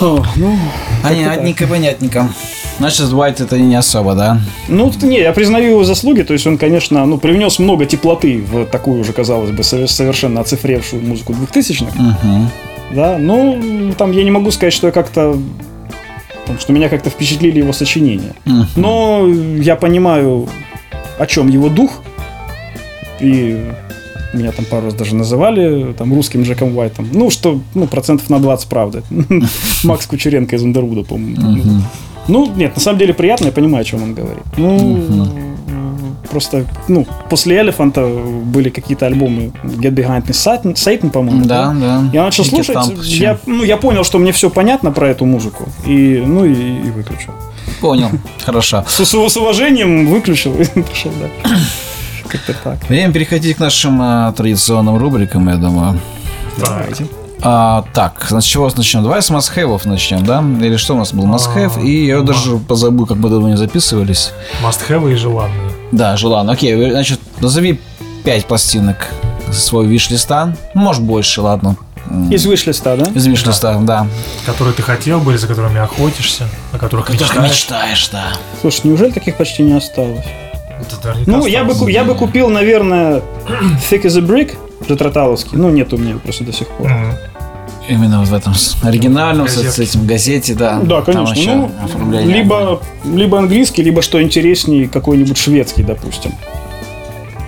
Ну, 0.00 0.22
Понятненько, 1.02 1.66
понятненько. 1.66 2.28
Значит, 2.78 3.12
Уайт 3.12 3.40
это 3.40 3.58
не 3.58 3.74
особо, 3.74 4.14
да? 4.14 4.40
Ну, 4.68 4.92
не, 5.02 5.18
я 5.18 5.32
признаю 5.32 5.70
его 5.70 5.84
заслуги, 5.84 6.22
то 6.22 6.32
есть 6.32 6.46
он, 6.46 6.58
конечно, 6.58 7.04
ну, 7.06 7.18
привнес 7.18 7.58
много 7.58 7.86
теплоты 7.86 8.40
в 8.40 8.66
такую 8.66 9.00
уже, 9.00 9.12
казалось 9.12 9.50
бы, 9.50 9.62
сове- 9.62 9.88
совершенно 9.88 10.40
оцифревшую 10.40 11.02
музыку 11.04 11.32
2000-х, 11.32 11.92
Угу. 11.92 12.94
да, 12.94 13.18
ну, 13.18 13.92
там 13.98 14.12
я 14.12 14.22
не 14.22 14.30
могу 14.30 14.50
сказать, 14.52 14.72
что 14.72 14.86
я 14.86 14.92
как-то, 14.92 15.36
что 16.60 16.72
меня 16.72 16.88
как-то 16.88 17.10
впечатлили 17.10 17.58
его 17.58 17.72
сочинения, 17.72 18.34
но 18.76 19.26
я 19.56 19.74
понимаю, 19.74 20.48
о 21.18 21.26
чем 21.26 21.48
его 21.48 21.68
дух, 21.68 22.02
и 23.20 23.60
Меня 24.34 24.52
там 24.52 24.66
пару 24.66 24.84
раз 24.86 24.94
даже 24.94 25.14
называли 25.16 25.94
там 25.94 26.12
русским 26.14 26.42
Джеком 26.42 26.76
Уайтом. 26.76 27.08
Ну, 27.12 27.30
что, 27.30 27.60
ну, 27.74 27.86
процентов 27.86 28.28
на 28.28 28.38
20 28.38 28.68
правда. 28.68 29.02
Макс 29.84 30.06
Кучеренко 30.06 30.54
из 30.54 30.62
Андервуда, 30.62 31.02
по-моему. 31.02 31.80
Ну, 32.28 32.52
нет, 32.54 32.74
на 32.76 32.80
самом 32.80 32.98
деле 32.98 33.14
приятно, 33.14 33.46
я 33.46 33.52
понимаю, 33.52 33.82
о 33.82 33.84
чем 33.84 34.02
он 34.02 34.14
говорит. 34.14 34.44
Ну, 34.56 35.28
просто, 36.30 36.66
ну, 36.88 37.06
после 37.30 37.58
Элефанта 37.60 38.06
были 38.06 38.68
какие-то 38.68 39.06
альбомы 39.06 39.50
Get 39.64 39.92
Behind 39.94 40.24
Me 40.26 40.30
Satan, 40.32 40.74
Satan 40.74 41.10
по-моему. 41.10 41.44
Да, 41.46 41.74
да. 41.74 42.04
Я 42.12 42.24
начал 42.24 42.44
Кики 42.44 42.62
слушать, 42.62 42.98
еще. 43.06 43.22
я, 43.22 43.38
ну, 43.46 43.64
я 43.64 43.76
понял, 43.78 44.04
что 44.04 44.18
мне 44.18 44.32
все 44.32 44.50
понятно 44.50 44.90
про 44.92 45.08
эту 45.08 45.24
музыку, 45.24 45.68
и, 45.86 46.22
ну, 46.26 46.44
и, 46.44 46.52
и 46.52 46.90
выключил. 46.90 47.32
Понял. 47.80 48.10
Хорошо. 48.44 48.84
С, 48.86 49.04
с- 49.04 49.28
с 49.32 49.36
уважением 49.36 50.06
выключил 50.06 50.54
и 50.60 50.64
пошел 50.82 51.12
дальше. 51.20 51.64
Как-то 52.28 52.52
так. 52.62 52.88
Время 52.90 53.12
переходить 53.12 53.56
к 53.56 53.60
нашим 53.60 54.02
э, 54.02 54.32
традиционным 54.36 54.98
рубрикам, 54.98 55.48
я 55.48 55.56
думаю. 55.56 55.98
Давайте. 56.58 57.06
А, 57.40 57.84
так, 57.94 58.26
с 58.30 58.42
чего 58.44 58.68
начнем? 58.76 59.02
Давай 59.02 59.22
с 59.22 59.30
мастхэвов 59.30 59.84
начнем, 59.86 60.24
да? 60.24 60.42
Или 60.60 60.76
что 60.76 60.94
у 60.94 60.98
нас 60.98 61.12
был? 61.12 61.24
Мастхэв, 61.26 61.76
А, 61.76 61.80
и 61.80 62.06
я 62.06 62.18
ма- 62.18 62.22
даже 62.24 62.56
позабыл, 62.58 63.06
как 63.06 63.16
мы 63.18 63.28
давно 63.28 63.48
не 63.50 63.56
записывались. 63.56 64.32
Must-have 64.62 65.12
и 65.12 65.14
желанные. 65.14 65.70
Да, 65.92 66.16
желан. 66.16 66.50
Окей, 66.50 66.90
значит, 66.90 67.20
назови 67.40 67.80
пять 68.24 68.44
пластинок 68.46 69.08
свой 69.52 69.86
виш-листа. 69.86 70.54
Ну, 70.74 70.80
Может, 70.82 71.02
больше, 71.02 71.40
ладно. 71.40 71.76
Из 72.30 72.44
виш-листа, 72.44 72.96
да? 72.96 73.04
Из 73.14 73.26
виш-листа, 73.26 73.78
да. 73.82 74.06
Которые 74.44 74.74
ты 74.74 74.82
хотел 74.82 75.20
бы, 75.20 75.36
за 75.38 75.46
которыми 75.46 75.78
охотишься, 75.78 76.48
о 76.72 76.78
которых 76.78 77.08
мечтаешь. 77.10 77.50
мечтаешь, 77.50 78.08
да. 78.10 78.24
Слушай, 78.60 78.80
неужели 78.88 79.10
таких 79.10 79.36
почти 79.36 79.62
не 79.62 79.74
осталось? 79.76 80.24
Это 80.80 81.14
Ну, 81.26 81.46
я 81.46 81.64
бы, 81.64 81.72
осталось. 81.72 81.94
я 81.94 82.04
бы 82.04 82.14
купил, 82.14 82.48
наверное, 82.48 83.22
Thick 83.90 84.02
as 84.04 84.16
a 84.18 84.22
Brick 84.22 84.56
Ретраталовский. 84.86 85.56
Ну, 85.56 85.70
нет 85.70 85.92
у 85.92 85.96
меня 85.96 86.16
просто 86.16 86.44
до 86.44 86.52
сих 86.52 86.68
пор. 86.68 86.90
Именно 87.88 88.20
вот 88.20 88.28
в 88.28 88.34
этом 88.34 88.52
оригинальном, 88.82 89.48
с, 89.48 89.78
этим 89.78 90.06
газете, 90.06 90.54
да. 90.54 90.78
Да, 90.82 91.00
конечно. 91.00 91.70
Ну, 91.96 92.20
либо, 92.20 92.82
либо 93.04 93.38
английский, 93.38 93.82
либо, 93.82 94.02
что 94.02 94.22
интереснее, 94.22 94.88
какой-нибудь 94.88 95.38
шведский, 95.38 95.82
допустим. 95.82 96.32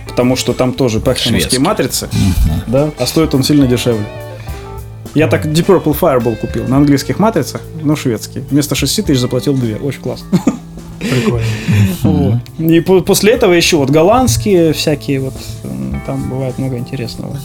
Потому 0.08 0.36
что 0.36 0.54
там 0.54 0.72
тоже 0.72 1.00
Шведский. 1.00 1.58
матрицы, 1.58 2.08
да, 2.66 2.90
а 2.98 3.06
стоит 3.06 3.34
он 3.34 3.42
сильно 3.42 3.66
дешевле. 3.66 4.04
Я 5.14 5.26
так 5.28 5.44
Deep 5.44 5.66
Purple 5.66 5.98
Fireball 5.98 6.36
купил 6.36 6.66
на 6.68 6.76
английских 6.76 7.18
матрицах, 7.18 7.62
но 7.82 7.96
шведский. 7.96 8.40
Вместо 8.50 8.74
6 8.74 9.06
тысяч 9.06 9.18
заплатил 9.18 9.54
2. 9.54 9.78
Очень 9.84 10.00
классно. 10.00 10.26
Прикольно. 11.00 11.46
Вот. 12.02 12.34
И 12.58 12.80
по- 12.80 13.00
после 13.00 13.32
этого 13.32 13.52
еще 13.52 13.76
вот 13.76 13.90
голландские 13.90 14.72
всякие 14.72 15.20
вот, 15.20 15.34
там 16.06 16.28
бывает 16.30 16.58
много 16.58 16.76
интересного. 16.78 17.36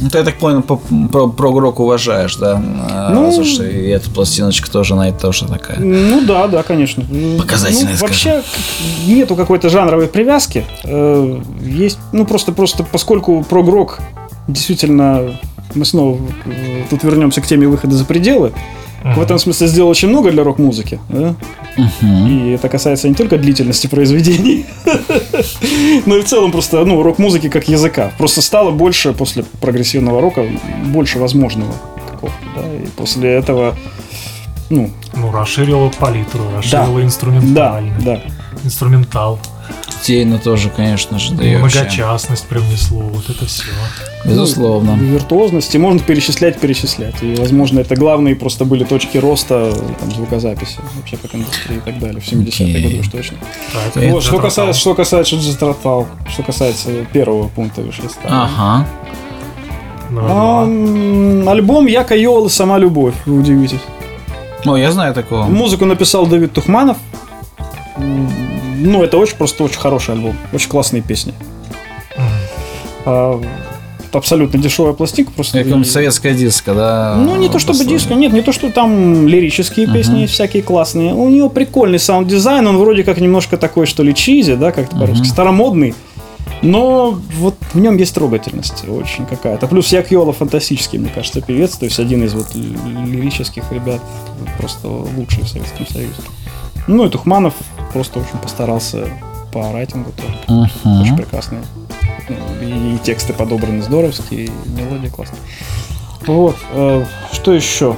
Ну, 0.00 0.10
ты, 0.10 0.18
я 0.18 0.24
так 0.24 0.36
понял, 0.38 0.62
по- 0.62 0.76
про, 1.10 1.26
про 1.28 1.58
рок 1.58 1.80
уважаешь, 1.80 2.36
да? 2.36 2.62
А, 2.88 3.10
Ну- 3.12 3.32
Слушай, 3.32 3.74
и 3.74 3.88
эта 3.88 4.08
пластиночка 4.10 4.70
тоже 4.70 4.94
на 4.94 5.08
это 5.08 5.18
тоже 5.18 5.46
такая. 5.46 5.80
Ну 5.80 6.20
да, 6.24 6.46
да, 6.46 6.62
конечно. 6.62 7.02
Показательная, 7.36 7.94
Ну, 7.94 7.98
вообще 8.06 8.42
нету 9.08 9.34
какой-то 9.34 9.68
жанровой 9.70 10.06
привязки. 10.06 10.64
Э, 10.84 11.40
Есть, 11.62 11.98
ну 12.12 12.24
просто, 12.26 12.52
просто 12.52 12.84
поскольку 12.84 13.42
прогрок 13.42 13.98
действительно 14.46 15.32
мы 15.74 15.84
снова 15.84 16.18
э, 16.46 16.84
тут 16.88 17.02
вернемся 17.02 17.40
к 17.40 17.46
теме 17.46 17.66
выхода 17.66 17.96
за 17.96 18.04
пределы. 18.04 18.52
В 19.16 19.20
этом 19.20 19.38
смысле 19.38 19.66
сделал 19.66 19.90
очень 19.90 20.08
много 20.08 20.30
для 20.30 20.44
рок-музыки. 20.44 20.98
да? 21.08 21.34
Мгм. 21.76 22.26
И 22.26 22.50
это 22.50 22.68
касается 22.68 23.08
не 23.08 23.14
только 23.14 23.38
длительности 23.38 23.86
произведений, 23.86 24.66
но 26.06 26.16
и 26.16 26.22
в 26.22 26.24
целом 26.24 26.50
просто 26.52 26.84
ну, 26.84 27.02
рок-музыки 27.02 27.48
как 27.48 27.68
языка. 27.68 28.12
Просто 28.18 28.42
стало 28.42 28.70
больше 28.70 29.12
после 29.12 29.44
прогрессивного 29.60 30.20
рока, 30.20 30.44
больше 30.86 31.18
возможного. 31.18 31.72
Да? 32.56 32.62
И 32.74 32.86
после 32.96 33.30
этого, 33.32 33.76
ну, 34.70 34.90
Ну, 35.14 35.30
расширила 35.32 35.88
палитру, 35.98 36.42
расширила 36.56 36.98
да, 36.98 37.04
инструментальный. 37.04 37.92
да. 38.04 38.20
Инструментал. 38.64 39.38
Тейна 40.02 40.38
тоже, 40.38 40.70
конечно 40.70 41.18
же, 41.18 41.34
да 41.34 41.44
и 41.44 41.56
вообще. 41.56 41.80
Многочастность 41.80 42.46
привнесло. 42.46 43.00
Вот 43.00 43.28
это 43.28 43.46
все. 43.46 43.64
Безусловно. 44.24 44.96
Ну, 44.96 45.04
виртуозности 45.04 45.76
можно 45.76 46.00
перечислять, 46.00 46.58
перечислять. 46.58 47.22
И, 47.22 47.34
возможно, 47.34 47.80
это 47.80 47.94
главные 47.94 48.34
просто 48.34 48.64
были 48.64 48.84
точки 48.84 49.18
роста 49.18 49.72
там, 50.00 50.10
звукозаписи, 50.10 50.78
вообще 50.96 51.16
как 51.16 51.34
индустрии 51.34 51.76
и 51.76 51.80
так 51.80 51.98
далее, 51.98 52.20
в 52.20 52.24
70-е 52.24 52.48
Окей. 52.48 52.82
годы 52.82 53.00
уж 53.00 53.08
точно. 53.08 53.38
Так, 53.72 53.96
Это 53.96 54.12
Вот, 54.12 54.22
что 54.22 54.38
касается, 54.38 54.80
что 54.80 54.94
касается 54.94 55.36
Джетратал, 55.36 56.06
что 56.28 56.42
касается 56.42 56.90
первого 57.12 57.48
пункта 57.48 57.82
виш-листа. 57.82 58.28
Ага. 58.28 58.86
Номер 60.10 60.30
А, 60.30 61.50
альбом 61.50 61.86
Я 61.86 62.02
Кайол 62.04 62.46
и 62.46 62.50
Сама 62.50 62.78
Любовь, 62.78 63.14
вы 63.26 63.38
удивитесь. 63.40 63.80
О, 64.64 64.76
я 64.76 64.90
знаю 64.90 65.12
такого. 65.14 65.44
Музыку 65.44 65.84
написал 65.84 66.26
Давид 66.26 66.52
Тухманов. 66.52 66.96
Ну, 68.78 69.02
это 69.02 69.18
очень 69.18 69.36
просто 69.36 69.64
очень 69.64 69.78
хороший 69.78 70.14
альбом. 70.14 70.36
Очень 70.52 70.68
классные 70.68 71.02
песни. 71.02 71.34
А, 73.04 73.40
абсолютно 74.12 74.58
дешевая 74.58 74.92
пластинка. 74.92 75.32
Просто 75.32 75.58
Какая-нибудь 75.58 75.90
советская 75.90 76.34
диска, 76.34 76.74
да? 76.74 77.16
Ну, 77.16 77.36
не 77.36 77.48
то 77.48 77.58
чтобы 77.58 77.84
диско, 77.84 78.14
нет, 78.14 78.32
не 78.32 78.42
то, 78.42 78.52
что 78.52 78.70
там 78.70 79.26
лирические 79.26 79.86
песни 79.86 80.12
Мгм. 80.12 80.20
есть 80.22 80.34
всякие 80.34 80.62
классные. 80.62 81.14
У 81.14 81.28
него 81.28 81.48
прикольный 81.48 81.98
саунд-дизайн, 81.98 82.66
он 82.66 82.78
вроде 82.78 83.04
как 83.04 83.18
немножко 83.20 83.56
такой, 83.56 83.86
что 83.86 84.02
ли, 84.02 84.14
cheesy, 84.14 84.54
да, 84.54 84.72
как-то 84.72 84.96
по-русски, 84.96 85.22
Мгм. 85.22 85.30
старомодный. 85.32 85.94
Но 86.60 87.16
вот 87.38 87.54
в 87.72 87.78
нем 87.78 87.96
есть 87.98 88.14
трогательность 88.14 88.82
очень 88.88 89.26
какая-то. 89.26 89.68
Плюс 89.68 89.92
Як 89.92 90.10
Йола 90.10 90.32
фантастический, 90.32 90.98
мне 90.98 91.10
кажется, 91.14 91.40
певец. 91.40 91.76
То 91.76 91.84
есть 91.84 92.00
один 92.00 92.24
из 92.24 92.34
вот 92.34 92.46
лирических 92.54 93.64
ребят, 93.70 94.00
просто 94.58 94.88
лучший 94.88 95.44
в 95.44 95.48
Советском 95.48 95.86
Союзе. 95.86 96.14
Ну 96.88 97.06
и 97.06 97.08
Тухманов 97.10 97.54
просто 97.92 98.18
очень 98.18 98.38
постарался 98.42 99.08
по 99.52 99.72
райтингу 99.72 100.10
тоже. 100.12 100.38
Мгм. 100.84 101.02
Очень 101.02 101.16
прекрасные. 101.16 101.62
Ну, 102.28 102.36
И, 102.66 102.94
и 102.96 102.98
тексты 102.98 103.32
подобраны 103.32 103.82
здоровские, 103.82 104.46
и 104.46 104.50
мелодия 104.66 105.10
классная. 105.10 105.38
Вот. 106.26 106.56
э, 106.72 107.04
что 107.32 107.52
еще? 107.52 107.96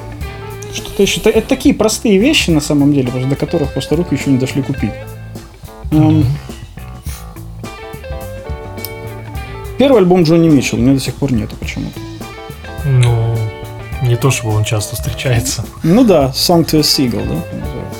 Что-то 0.74 1.02
еще. 1.02 1.20
Это 1.20 1.48
такие 1.48 1.74
простые 1.74 2.18
вещи, 2.18 2.50
на 2.50 2.60
самом 2.60 2.92
деле, 2.92 3.10
до 3.10 3.36
которых 3.36 3.72
просто 3.72 3.96
руки 3.96 4.14
еще 4.14 4.30
не 4.30 4.38
дошли 4.38 4.62
купить. 4.62 4.92
Эм, 5.90 6.24
Первый 9.78 9.98
альбом 9.98 10.24
Джонни 10.24 10.48
Митчелл 10.48 10.78
у 10.78 10.82
меня 10.82 10.92
до 10.92 11.00
сих 11.00 11.14
пор 11.14 11.32
нету 11.32 11.56
почему-то. 11.56 11.98
Ну, 12.84 13.34
не 14.02 14.14
то, 14.16 14.30
чтобы 14.30 14.54
он 14.54 14.64
часто 14.64 14.94
встречается. 14.94 15.64
Ну 15.82 16.04
да, 16.04 16.26
Song 16.34 16.64
to 16.66 16.78
a 16.78 16.80
Seagull, 16.82 17.26
да, 17.26 17.34
называется. 17.56 17.99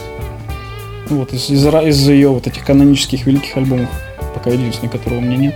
Вот, 1.11 1.33
из, 1.33 1.51
из, 1.51 1.67
из 1.67 2.09
ее 2.09 2.29
вот 2.29 2.47
этих 2.47 2.65
канонических 2.65 3.27
великих 3.27 3.57
альбомов, 3.57 3.89
пока 4.35 4.51
единственный, 4.51 4.89
которого 4.89 5.19
у 5.19 5.23
меня 5.23 5.37
нет. 5.37 5.55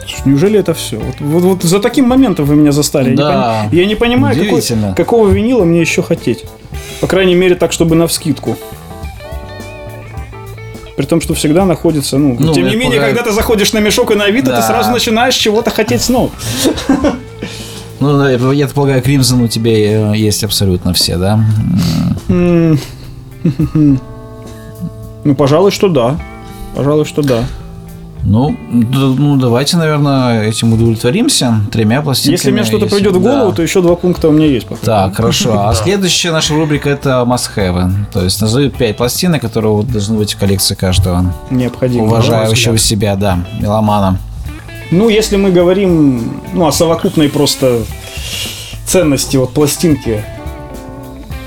Слушай, 0.00 0.22
Неужели 0.24 0.58
это 0.58 0.74
все? 0.74 0.98
Вот, 0.98 1.14
вот- 1.20 1.42
вот 1.42 1.62
за 1.62 1.80
таким 1.80 2.08
моментом 2.08 2.44
вы 2.44 2.54
меня 2.56 2.72
застали. 2.72 3.04
Я 3.06 3.10
не 3.10 3.16
Да. 3.16 3.66
пони- 3.70 3.80
Я 3.80 3.86
не 3.86 3.94
понимаю, 3.94 4.36
какой- 4.36 4.94
какого 4.96 5.28
винила 5.28 5.64
мне 5.64 5.80
еще 5.80 6.02
хотеть. 6.02 6.44
По 7.00 7.06
крайней 7.06 7.34
мере, 7.34 7.54
так, 7.54 7.72
чтобы 7.72 7.94
на 7.96 8.06
вскидку. 8.06 8.56
При 10.96 11.06
том, 11.06 11.20
что 11.20 11.34
всегда 11.34 11.64
находится, 11.64 12.18
ну, 12.18 12.36
Ну, 12.38 12.52
тем 12.54 12.64
не 12.68 12.76
менее, 12.76 12.92
пугает. 13.00 13.16
когда 13.16 13.30
ты 13.30 13.34
заходишь 13.34 13.72
на 13.72 13.78
мешок 13.78 14.10
и 14.10 14.14
на 14.14 14.24
Авито, 14.24 14.50
Да. 14.50 14.60
ты 14.60 14.66
сразу 14.66 14.90
начинаешь 14.90 15.34
чего-то 15.34 15.70
хотеть 15.70 16.02
снова. 16.02 16.30
Ну, 18.02 18.52
я 18.52 18.66
полагаю, 18.66 19.00
Кримзон 19.00 19.42
у 19.42 19.48
тебя 19.48 20.12
э, 20.12 20.16
есть 20.16 20.42
абсолютно 20.42 20.92
все, 20.92 21.16
да? 21.16 21.38
Ну, 22.28 22.78
пожалуй, 25.36 25.70
что 25.70 25.88
да. 25.88 26.18
Пожалуй, 26.74 27.04
что 27.04 27.22
да. 27.22 27.44
Ну, 28.24 28.56
ну, 28.70 29.36
давайте, 29.36 29.76
наверное, 29.76 30.44
этим 30.44 30.72
удовлетворимся. 30.72 31.60
Тремя 31.70 32.02
пластинками. 32.02 32.32
Если 32.34 32.50
мне 32.50 32.64
что-то 32.64 32.84
если- 32.84 32.96
придет 32.96 33.16
в 33.16 33.20
голову, 33.20 33.50
да. 33.50 33.56
то 33.56 33.62
еще 33.62 33.82
два 33.82 33.94
пункта 33.96 34.28
у 34.28 34.32
меня 34.32 34.46
есть. 34.46 34.66
походу. 34.66 34.86
Так, 34.86 35.16
хорошо. 35.16 35.58
А 35.68 35.74
следующая 35.82 36.30
наша 36.30 36.54
рубрика 36.54 36.88
это 36.90 37.24
must-have. 37.26 37.90
То 38.12 38.22
есть 38.22 38.40
назови 38.40 38.70
пять 38.70 38.96
пластинок, 38.96 39.40
которые 39.42 39.72
вот 39.72 39.88
должны 39.88 40.18
быть 40.18 40.34
в 40.34 40.38
коллекции 40.38 40.74
каждого 40.74 41.32
Необходимо. 41.50 42.04
уважающего 42.04 42.78
себя, 42.78 43.16
да, 43.16 43.38
меломана. 43.60 44.18
Ну, 44.92 45.08
если 45.08 45.36
мы 45.36 45.50
говорим 45.50 46.40
ну, 46.52 46.66
о 46.66 46.72
совокупной 46.72 47.30
просто 47.30 47.82
ценности 48.84 49.38
вот 49.38 49.54
пластинки, 49.54 50.22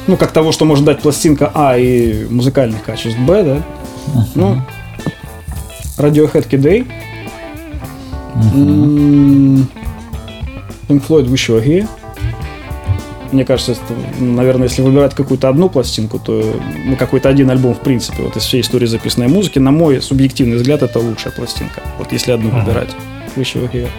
ну, 0.08 0.18
как 0.18 0.32
того, 0.32 0.52
что 0.52 0.66
может 0.66 0.84
дать 0.84 1.00
пластинка 1.02 1.52
А 1.54 1.78
и 1.78 2.26
музыкальных 2.28 2.84
качеств 2.84 3.20
Б, 3.20 3.44
да, 3.44 3.62
ну, 4.34 4.62
Radiohead 6.00 6.50
Kid 6.50 6.68
A, 6.68 6.86
м, 8.56 9.68
Pink 10.88 11.04
Floyd 11.08 11.28
Wish 11.28 11.50
You 11.50 11.60
Were 11.62 11.64
Here, 11.66 11.88
Мне 13.32 13.46
кажется, 13.46 13.74
это, 13.74 14.24
наверное, 14.24 14.68
если 14.68 14.82
выбирать 14.82 15.14
какую-то 15.14 15.50
одну 15.50 15.70
пластинку, 15.70 16.18
то 16.20 16.44
ну, 16.86 16.96
какой-то 16.96 17.30
один 17.30 17.50
альбом, 17.52 17.76
в 17.76 17.80
принципе, 17.80 18.24
вот 18.24 18.36
из 18.38 18.44
всей 18.44 18.62
истории 18.62 18.86
записанной 18.88 19.28
музыки, 19.28 19.60
на 19.60 19.72
мой 19.72 20.02
субъективный 20.02 20.58
взгляд, 20.58 20.82
это 20.84 21.00
лучшая 21.00 21.32
пластинка. 21.34 21.82
Вот 22.00 22.12
если 22.12 22.32
одну 22.32 22.50
Ага. 22.50 22.60
выбирать. 22.66 22.90
Выше 23.36 23.60
вверх. 23.60 23.90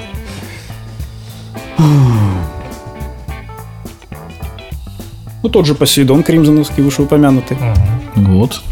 Ну, 5.43 5.49
тот 5.51 5.67
же 5.67 5.75
Посейдон 5.75 6.23
Кримзоновский, 6.23 6.83
вышеупомянутый. 6.83 7.57
Мгм. 8.17 8.39
Вот. 8.39 8.63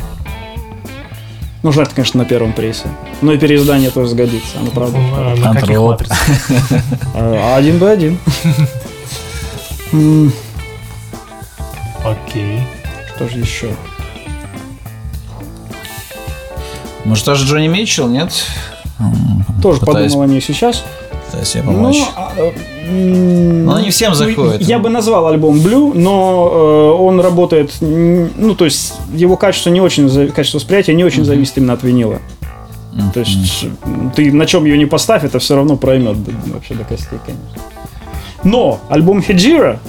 Ну, 1.62 1.73
жаль, 1.73 1.87
конечно, 1.95 2.19
на 2.19 2.27
первом 2.27 2.53
прессе. 2.53 2.89
Но 3.23 3.33
и 3.33 3.39
переиздание 3.39 3.91
тоже 3.91 4.11
сгодится. 4.11 4.59
Ну, 4.61 4.71
правда. 4.71 4.99
На 4.99 5.55
каких 5.55 5.79
матрицах? 5.79 6.19
А 7.15 7.57
один 7.57 7.79
бы 7.79 7.89
один. 7.89 8.19
Окей. 12.05 12.61
Что 13.15 13.29
же 13.29 13.39
еще? 13.39 13.75
Может, 17.05 17.27
даже 17.27 17.47
Джонни 17.47 17.69
Митчелл, 17.69 18.09
нет? 18.09 18.33
Тоже 19.63 19.81
пытаюсь- 19.81 20.13
подумал 20.13 20.23
о 20.23 20.33
ней 20.33 20.41
сейчас. 20.41 20.85
Пытаюсь 21.27 21.49
себе 21.49 21.63
Ну, 21.65 21.73
помочь. 21.73 22.03
а, 22.17 22.33
э, 22.37 22.53
Но 22.91 23.81
не 23.81 23.91
всем 23.91 24.11
ну, 24.11 24.15
заходит. 24.17 24.63
Я 24.63 24.79
бы 24.79 24.89
назвал 24.91 25.27
альбом 25.29 25.57
Blue, 25.57 25.93
но 25.95 26.51
э, 26.53 27.03
он 27.03 27.21
работает, 27.21 27.73
ну, 27.81 28.55
то 28.55 28.65
есть 28.67 28.95
его 29.13 29.37
качество 29.37 29.71
не 29.71 29.81
очень, 29.81 30.31
качество 30.33 30.59
восприятия 30.59 30.95
не 30.95 31.05
очень 31.05 31.25
зависит 31.25 31.59
именно 31.59 31.73
от 31.73 31.83
винила. 31.83 32.19
Мгм. 32.93 33.11
То 33.11 33.21
есть 33.21 33.67
ты 34.15 34.33
на 34.33 34.47
чем 34.47 34.65
ее 34.67 34.79
не 34.79 34.87
поставь, 34.87 35.25
это 35.25 35.39
все 35.41 35.57
равно 35.57 35.77
проймет 35.77 36.17
вообще 36.47 36.75
до 36.75 36.85
костей, 36.85 37.19
конечно. 37.25 37.45
Но 38.45 38.79
альбом 38.89 39.23
Хеджира, 39.23 39.81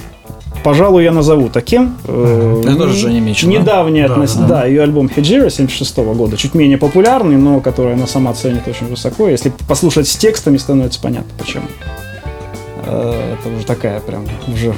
пожалуй, 0.64 1.04
я 1.04 1.12
назову 1.12 1.48
таким. 1.48 1.96
Э, 2.04 2.62
Это 2.64 2.76
тоже 2.76 3.00
Джонни 3.00 3.20
Митчелл, 3.20 3.50
да? 3.52 3.58
Недавний 3.58 4.02
Да, 4.02 4.14
относ- 4.14 4.34
да, 4.36 4.46
да, 4.46 4.64
ее 4.66 4.82
альбом 4.82 5.08
Хеджира 5.08 5.48
76 5.50 5.96
года, 6.14 6.36
чуть 6.36 6.54
менее 6.54 6.78
популярный, 6.78 7.36
но 7.36 7.60
который 7.60 7.94
она 7.94 8.06
сама 8.06 8.32
ценит 8.34 8.66
очень 8.68 8.88
высоко. 8.88 9.28
Если 9.28 9.52
послушать 9.68 10.08
с 10.08 10.16
текстами, 10.16 10.56
становится 10.56 11.00
понятно, 11.00 11.30
почему. 11.38 11.64
Э, 12.86 13.34
Это 13.38 13.48
уже 13.54 13.64
такая 13.66 14.00
прям 14.00 14.24
уже 14.52 14.74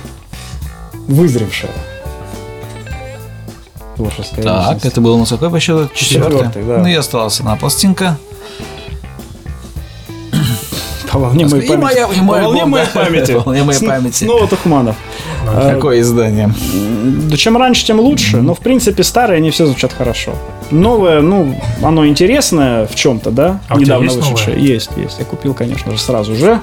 вызревшая 1.09 1.71
творческая 3.97 4.43
Так, 4.43 4.65
личность. 4.75 4.87
это 4.87 5.01
был 5.01 5.15
у 5.15 5.19
нас 5.19 5.29
какой 5.31 5.51
по 5.51 5.59
счету? 5.61 5.89
Четвертый. 5.95 6.33
Четвертый, 6.33 6.63
да. 6.65 6.79
Ну 6.79 6.87
и 6.87 6.95
осталась 6.95 7.41
одна 7.41 7.57
пластинка. 7.57 8.17
По 11.13 11.19
волне 11.19 11.47
моей 11.47 11.65
И 11.65 11.69
памяти. 11.69 11.83
моя- 11.85 12.07
и 12.07 12.17
По 12.19 12.23
мой 12.23 12.43
волне 12.43 12.65
моей 12.67 12.87
памяти. 12.93 13.33
По 13.37 13.41
волне 13.41 13.63
моей 13.63 13.79
С- 13.79 13.85
памяти. 13.85 14.25
Снова 14.25 14.47
Тухманов. 14.49 14.97
Какое 15.47 16.01
издание? 16.01 16.53
Да 17.31 17.37
чем 17.37 17.57
раньше, 17.57 17.87
тем 17.87 18.01
лучше. 18.01 18.39
Но, 18.39 18.55
в 18.55 18.61
принципе, 18.61 19.03
старые, 19.03 19.39
они 19.39 19.51
все 19.51 19.67
звучат 19.67 19.93
хорошо. 19.93 20.33
Новое, 20.71 21.21
ну, 21.23 21.59
оно 21.83 22.07
интересное 22.07 22.87
в 22.87 22.95
чем-то, 22.95 23.31
да? 23.31 23.61
А 23.69 23.79
Недавно 23.79 24.13
вышедшее. 24.13 24.61
Есть, 24.63 24.91
есть. 24.97 25.19
Я 25.19 25.25
купил, 25.25 25.55
конечно 25.55 25.91
же, 25.93 25.99
сразу 25.99 26.35
же. 26.35 26.61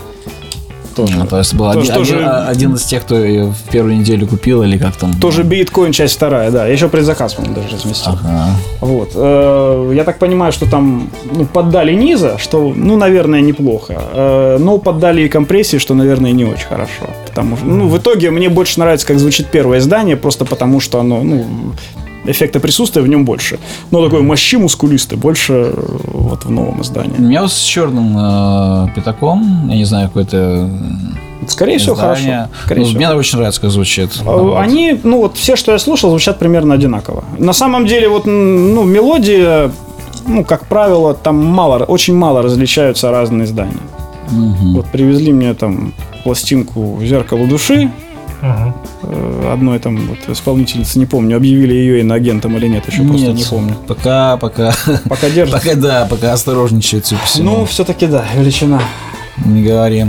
Тоже. 0.95 1.17
Ну, 1.17 1.25
то 1.27 1.37
есть 1.39 1.53
был 1.53 1.71
Тоже- 1.73 1.91
один, 1.91 1.95
тоже- 1.95 2.15
один- 2.15 2.27
а- 2.29 2.47
один 2.47 2.73
из 2.75 2.83
тех, 2.83 3.03
кто 3.03 3.15
ее 3.23 3.45
в 3.51 3.69
первую 3.71 3.97
неделю 3.97 4.27
купил, 4.27 4.63
или 4.63 4.77
как 4.77 4.95
там? 4.95 5.13
Тоже 5.19 5.43
биткоин 5.43 5.91
часть 5.91 6.15
вторая, 6.15 6.51
да. 6.51 6.65
Я 6.67 6.73
еще 6.73 6.87
предзаказ, 6.87 7.33
по-моему, 7.33 7.55
даже 7.55 7.75
разместил. 7.75 8.13
Ага. 8.13 8.47
Вот. 8.81 9.11
Э, 9.15 9.91
Я 9.95 10.03
так 10.03 10.19
понимаю, 10.19 10.51
что 10.51 10.65
там 10.69 11.09
ну, 11.31 11.45
поддали 11.45 11.93
низа, 11.93 12.37
что, 12.37 12.73
ну, 12.75 12.97
наверное, 12.97 13.41
неплохо. 13.41 14.01
Э, 14.13 14.57
Но 14.59 14.77
поддали 14.77 15.23
и 15.23 15.29
компрессии, 15.29 15.77
что, 15.79 15.93
наверное, 15.93 16.31
не 16.31 16.45
очень 16.45 16.67
хорошо. 16.67 17.03
Потому 17.27 17.57
что, 17.57 17.65
ну, 17.65 17.87
в 17.87 17.97
итоге 17.97 18.31
мне 18.31 18.49
больше 18.49 18.79
нравится, 18.79 19.05
как 19.07 19.19
звучит 19.19 19.47
первое 19.47 19.79
издание, 19.79 20.15
просто 20.15 20.45
потому 20.45 20.79
что 20.79 20.99
оно, 20.99 21.23
ну, 21.23 21.45
эффекта 22.26 22.59
присутствия 22.59 23.01
в 23.01 23.07
нем 23.07 23.26
больше. 23.26 23.59
Но 23.91 24.03
такой 24.03 24.21
мощи 24.21 24.55
мускулистый 24.57 25.17
больше 25.17 25.53
э, 25.53 25.97
вот 26.07 26.45
в 26.45 26.51
новом 26.51 26.80
У 26.80 26.82
издании. 26.82 27.17
меня 27.19 27.41
вот 27.41 27.51
с 27.51 27.59
черным 27.61 28.15
э, 28.17 28.88
пятаком, 28.95 29.67
я 29.69 29.76
не 29.76 29.86
знаю, 29.86 30.07
какой-то 30.07 30.69
Скорее 31.47 31.78
всего, 31.78 31.95
хорошо. 31.95 32.47
Скорее 32.63 32.80
Ну, 32.82 32.86
всего. 32.88 32.97
Мне 32.97 33.09
очень 33.11 33.38
нравится, 33.38 33.61
как 33.61 33.69
звучит. 33.69 34.09
Э, 34.21 34.23
Вот. 34.23 34.57
Они, 34.57 34.99
ну 35.03 35.19
вот 35.19 35.38
все, 35.38 35.55
что 35.55 35.71
я 35.73 35.80
слушал, 35.80 36.09
звучат 36.09 36.39
примерно 36.39 36.73
одинаково. 36.73 37.23
На 37.38 37.53
самом 37.53 37.86
деле, 37.86 38.09
вот, 38.09 38.26
ну, 38.26 38.84
мелодия, 38.84 39.71
ну, 40.28 40.43
как 40.43 40.65
правило, 40.65 41.13
там 41.13 41.45
мало, 41.45 41.84
очень 41.84 42.15
мало 42.15 42.41
различаются 42.41 43.11
разные 43.11 43.45
издания. 43.45 43.78
Мгм. 44.32 44.73
Вот 44.76 44.88
привезли 44.88 45.32
мне 45.34 45.53
там 45.53 45.93
пластинку 46.23 46.99
«Зеркало 47.03 47.45
души», 47.45 47.91
Мгм. 48.45 48.73
э, 49.03 49.51
одной 49.53 49.79
там 49.79 49.97
вот 50.07 50.19
исполнительницы, 50.27 50.99
не 50.99 51.05
помню, 51.05 51.37
объявили 51.37 51.73
ее 51.73 52.01
иноагентом 52.01 52.55
или 52.57 52.67
нет, 52.67 52.87
еще 52.87 53.01
просто 53.03 53.27
Нет, 53.27 53.35
не 53.37 53.43
помню. 53.43 53.75
Пока, 53.87 54.37
пока, 54.37 54.73
Пока 55.09 55.29
держится. 55.29 55.59
пока, 55.59 55.75
да, 55.75 56.07
пока 56.09 56.33
осторожничает 56.33 57.05
все 57.05 57.15
Ну, 57.43 57.65
все-таки 57.65 58.07
да, 58.07 58.25
величина. 58.35 58.81
Не 59.43 59.63
говори. 59.63 60.05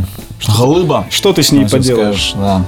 Голыба. 0.59 1.07
Что 1.11 1.33
ты 1.33 1.43
с 1.43 1.51
ней 1.53 1.67
поделаешь? 1.69 2.31
скажешь, 2.31 2.35
Да. 2.37 2.65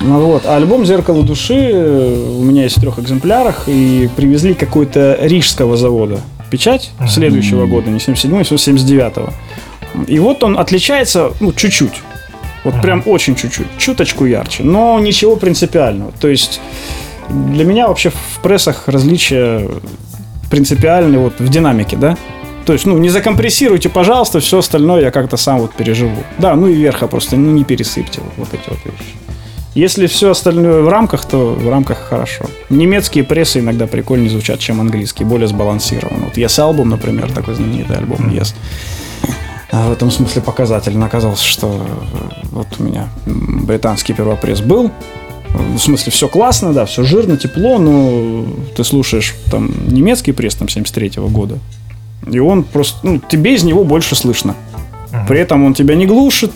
Ну 0.00 0.20
вот, 0.26 0.46
а 0.46 0.54
альбом 0.56 0.86
«Зеркало 0.86 1.24
души» 1.24 1.72
у 1.74 2.42
меня 2.44 2.62
есть 2.62 2.76
в 2.76 2.80
трех 2.80 3.00
экземплярах, 3.00 3.64
и 3.66 4.08
привезли 4.14 4.54
какой-то 4.54 5.18
рижского 5.20 5.76
завода 5.76 6.20
печать 6.50 6.92
следующего 7.08 7.66
года, 7.66 7.90
не 7.90 7.98
77-го, 7.98 8.38
а 8.38 8.42
79-го. 8.42 9.32
И 10.06 10.18
вот 10.20 10.44
он 10.44 10.56
отличается, 10.56 11.32
ну, 11.40 11.52
чуть-чуть. 11.52 11.94
Вот 12.68 12.74
Ага. 12.74 12.82
прям 12.82 13.02
очень 13.06 13.34
чуть-чуть, 13.34 13.66
чуточку 13.78 14.26
ярче, 14.26 14.62
но 14.62 14.98
ничего 14.98 15.36
принципиального. 15.36 16.12
То 16.20 16.28
есть 16.28 16.60
для 17.30 17.64
меня 17.64 17.88
вообще 17.88 18.10
в 18.10 18.40
прессах 18.42 18.88
различия 18.88 19.66
принципиальны 20.50 21.18
вот 21.18 21.40
в 21.40 21.48
динамике, 21.48 21.96
да? 21.96 22.18
То 22.66 22.74
есть, 22.74 22.84
ну, 22.84 22.98
не 22.98 23.08
закомпрессируйте, 23.08 23.88
пожалуйста, 23.88 24.40
все 24.40 24.58
остальное 24.58 25.00
я 25.00 25.10
как-то 25.10 25.38
сам 25.38 25.60
вот 25.60 25.72
переживу. 25.72 26.22
Да, 26.36 26.54
ну 26.56 26.66
и 26.68 26.74
верха 26.74 27.06
просто, 27.06 27.36
ну, 27.36 27.50
не 27.52 27.64
пересыпьте 27.64 28.20
вот, 28.20 28.32
вот 28.36 28.48
эти 28.52 28.68
вот 28.68 28.78
вещи. 28.84 29.14
Если 29.74 30.06
все 30.06 30.32
остальное 30.32 30.82
в 30.82 30.88
рамках, 30.90 31.24
то 31.24 31.54
в 31.54 31.70
рамках 31.70 31.98
хорошо. 32.10 32.44
Немецкие 32.68 33.24
прессы 33.24 33.60
иногда 33.60 33.86
прикольнее 33.86 34.28
звучат, 34.28 34.58
чем 34.58 34.82
английские, 34.82 35.26
более 35.26 35.48
сбалансированы. 35.48 36.26
Вот 36.26 36.36
Yes 36.36 36.58
Album, 36.58 36.84
например, 36.84 37.32
такой 37.32 37.54
знаменитый 37.54 37.96
альбом 37.96 38.28
Yes. 38.28 38.54
А 39.70 39.88
В 39.88 39.92
этом 39.92 40.10
смысле 40.10 40.40
показательно 40.40 41.06
оказалось, 41.06 41.40
что 41.40 41.66
э, 41.66 42.46
вот 42.52 42.68
у 42.78 42.82
меня 42.82 43.08
британский 43.26 44.14
первопресс 44.14 44.60
был. 44.60 44.90
В 45.50 45.78
смысле, 45.78 46.12
все 46.12 46.28
классно, 46.28 46.72
да, 46.72 46.86
все 46.86 47.04
жирно, 47.04 47.36
тепло, 47.36 47.78
но 47.78 48.46
ты 48.76 48.84
слушаешь 48.84 49.34
там 49.50 49.70
немецкий 49.88 50.32
пресс 50.32 50.54
там 50.54 50.68
73 50.68 51.12
года, 51.28 51.58
и 52.30 52.38
он 52.38 52.64
просто, 52.64 52.98
ну, 53.02 53.18
тебе 53.18 53.54
из 53.54 53.62
него 53.62 53.84
больше 53.84 54.14
слышно. 54.14 54.54
Мгм. 55.10 55.26
При 55.26 55.40
этом 55.40 55.64
он 55.64 55.72
тебя 55.72 55.94
не 55.94 56.06
глушит, 56.06 56.52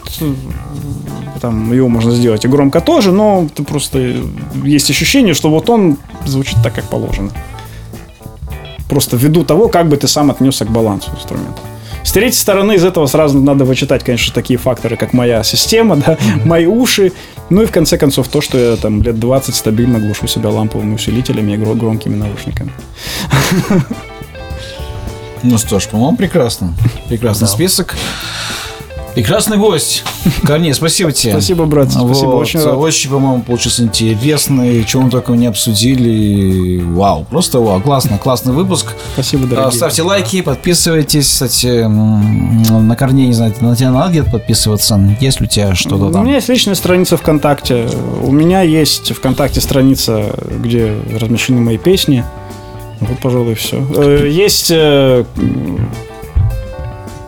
там 1.41 1.73
его 1.73 1.89
можно 1.89 2.13
сделать 2.13 2.45
и 2.45 2.49
громко 2.49 2.81
тоже, 2.81 3.13
но 3.13 3.49
ты 3.55 3.65
просто 3.65 3.99
э, 3.99 4.23
есть 4.63 4.91
ощущение, 4.91 5.35
что 5.35 5.51
вот 5.51 5.69
он 5.71 5.97
звучит 6.25 6.57
так, 6.63 6.75
как 6.75 6.85
положено. 6.85 7.31
Просто 8.89 9.17
ввиду 9.17 9.43
того, 9.43 9.69
как 9.69 9.89
бы 9.89 9.97
ты 9.97 10.07
сам 10.07 10.31
отнесся 10.31 10.65
к 10.65 10.71
балансу 10.71 11.11
инструмента. 11.17 11.61
С 12.05 12.13
третьей 12.13 12.39
стороны, 12.41 12.75
из 12.75 12.85
этого 12.85 13.07
сразу 13.07 13.39
надо 13.41 13.65
вычитать, 13.65 14.05
конечно, 14.05 14.35
такие 14.35 14.59
факторы, 14.59 14.97
как 14.97 15.13
моя 15.13 15.43
система, 15.45 15.97
да, 16.07 16.19
мои 16.45 16.67
уши, 16.67 17.13
ну 17.49 17.63
и 17.63 17.67
в 17.67 17.71
конце 17.73 17.97
концов 17.97 18.29
то, 18.29 18.41
что 18.41 18.59
я 18.59 18.77
там 18.77 19.03
лет 19.03 19.19
20 19.19 19.55
стабильно 19.55 19.99
глушу 19.99 20.27
себя 20.27 20.51
ламповыми 20.51 20.95
усилителями 20.95 21.53
и 21.53 21.57
гро- 21.57 21.75
громкими 21.77 22.17
наушниками. 22.17 22.73
Ну 25.43 25.59
что 25.59 25.81
ж, 25.81 25.89
по-моему, 25.89 26.17
прекрасно. 26.17 26.75
Прекрасный 27.09 27.47
Да. 27.47 27.53
список. 27.53 27.97
Прекрасный 29.15 29.59
гость. 29.59 30.05
Корней, 30.45 30.73
спасибо 30.73 31.13
тебе. 31.13 31.33
Спасибо, 31.33 31.67
брат, 31.67 31.91
спасибо, 31.93 32.29
Вот. 32.31 32.41
очень 32.41 32.61
рад. 32.65 32.77
Очень, 32.77 33.11
по-моему, 33.11 33.43
получился 33.43 33.83
интересный. 33.83 34.85
Чего 34.85 35.03
мы 35.03 35.11
только 35.11 35.33
не 35.33 35.47
обсудили. 35.47 36.81
Вау, 36.83 37.25
просто 37.29 37.59
вау. 37.61 37.81
Классно, 37.83 38.17
классный 38.17 38.55
выпуск. 38.55 38.95
Спасибо, 39.13 39.45
А, 39.45 39.49
дорогие. 39.49 39.73
Ставьте 39.73 40.03
лайки, 40.03 40.41
подписывайтесь. 40.41 41.27
Кстати, 41.29 41.85
на 41.87 42.97
Корней, 42.97 43.27
не 43.27 43.35
знаю, 43.35 43.55
на 43.61 43.77
тебя 43.77 43.91
надо 43.91 44.11
где-то 44.13 44.31
подписываться? 44.31 44.99
Есть 45.21 45.41
ли 45.41 45.47
у 45.47 45.49
тебя 45.49 45.75
что-то 45.75 46.07
У 46.07 46.13
там? 46.13 46.25
меня 46.25 46.37
есть 46.37 46.49
личная 46.49 46.75
страница 46.75 47.17
ВКонтакте. 47.19 47.89
У 48.23 48.33
меня 48.33 48.63
есть 48.63 49.13
ВКонтакте 49.15 49.61
страница, 49.61 50.35
где 50.63 50.97
размещены 51.21 51.61
мои 51.61 51.77
песни. 51.77 52.25
Вот, 53.01 53.19
пожалуй, 53.19 53.55
все. 53.57 53.79
Есть, 54.27 54.71
э, 54.71 55.25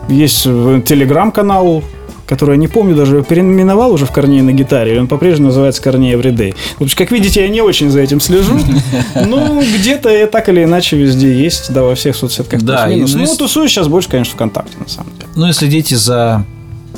есть 0.09 0.43
э, 0.45 0.81
телеграм-канал, 0.85 1.83
который 2.27 2.51
я 2.55 2.57
не 2.57 2.67
помню, 2.67 2.95
даже 2.95 3.23
переименовал 3.23 3.91
уже 3.93 4.05
в 4.05 4.11
Корней 4.11 4.41
на 4.41 4.51
гитаре. 4.51 4.95
и 4.95 4.99
Он 4.99 5.07
по-прежнему 5.07 5.47
называется 5.49 5.81
Корней 5.81 6.13
Everyday. 6.15 6.55
В 6.79 6.83
общем, 6.83 6.97
как 6.97 7.11
видите, 7.11 7.41
я 7.41 7.49
не 7.49 7.61
очень 7.61 7.89
за 7.89 8.01
этим 8.01 8.19
слежу. 8.19 8.57
Ну, 9.25 9.61
где-то 9.61 10.09
я 10.09 10.27
так 10.27 10.49
или 10.49 10.63
иначе 10.63 10.97
везде 10.97 11.33
есть, 11.33 11.71
да, 11.73 11.83
во 11.83 11.95
всех 11.95 12.15
соцсетках 12.15 12.61
Да, 12.61 12.89
и, 12.89 13.01
ну, 13.01 13.07
Ну, 13.07 13.19
если- 13.19 13.37
тусуюсь 13.37 13.71
сейчас 13.71 13.87
больше, 13.87 14.09
конечно, 14.09 14.33
ВКонтакте, 14.33 14.75
на 14.79 14.87
самом 14.87 15.11
деле. 15.13 15.27
Ну 15.35 15.47
и 15.47 15.53
следите 15.53 15.95
за 15.97 16.43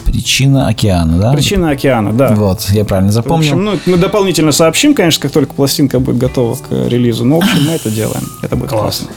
Причина 0.05 0.68
океана, 0.68 1.18
да? 1.20 1.34
Причина 1.34 1.72
океана, 1.72 2.14
да. 2.14 2.34
Вот, 2.34 2.62
я 2.70 2.86
правильно 2.86 3.12
В 3.12 3.14
запомнил. 3.14 3.39
общем, 3.53 3.66
ну, 3.66 3.74
мы 3.88 3.97
дополнительно 3.97 4.53
сообщим, 4.53 4.93
конечно, 4.93 5.22
как 5.22 5.32
только 5.32 5.53
пластинка 5.53 5.99
будет 5.99 6.18
готова 6.18 6.55
к 6.55 6.72
релизу. 6.88 7.26
Но, 7.26 7.39
в 7.41 7.43
общем, 7.43 7.66
мы 7.66 7.74
это 7.74 7.89
делаем. 7.89 8.24
Это 8.41 8.55
будет 8.55 8.70
Класс. 8.70 8.82
классно. 8.99 9.08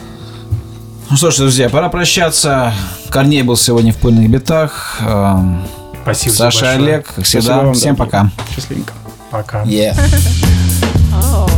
Ну 1.11 1.17
что 1.17 1.31
ж, 1.31 1.39
друзья, 1.39 1.69
пора 1.69 1.89
прощаться. 1.89 2.73
Корней 3.09 3.43
был 3.43 3.57
сегодня 3.57 3.93
в 3.93 3.97
пыльных 3.97 4.31
битах. 4.31 4.99
Эм, 5.01 5.63
Спасибо 6.03 6.33
Саша 6.35 6.65
большое. 6.67 6.71
Олег, 6.79 7.07
как 7.15 7.25
всегда. 7.25 7.43
Спасибо 7.43 7.65
вам, 7.65 7.75
Всем 7.75 7.97
дорогие. 7.97 8.31
пока. 8.31 8.31
Счастливенько. 8.55 8.93
Пока. 9.31 9.63
Yeah. 9.65 9.97
Oh. 11.13 11.50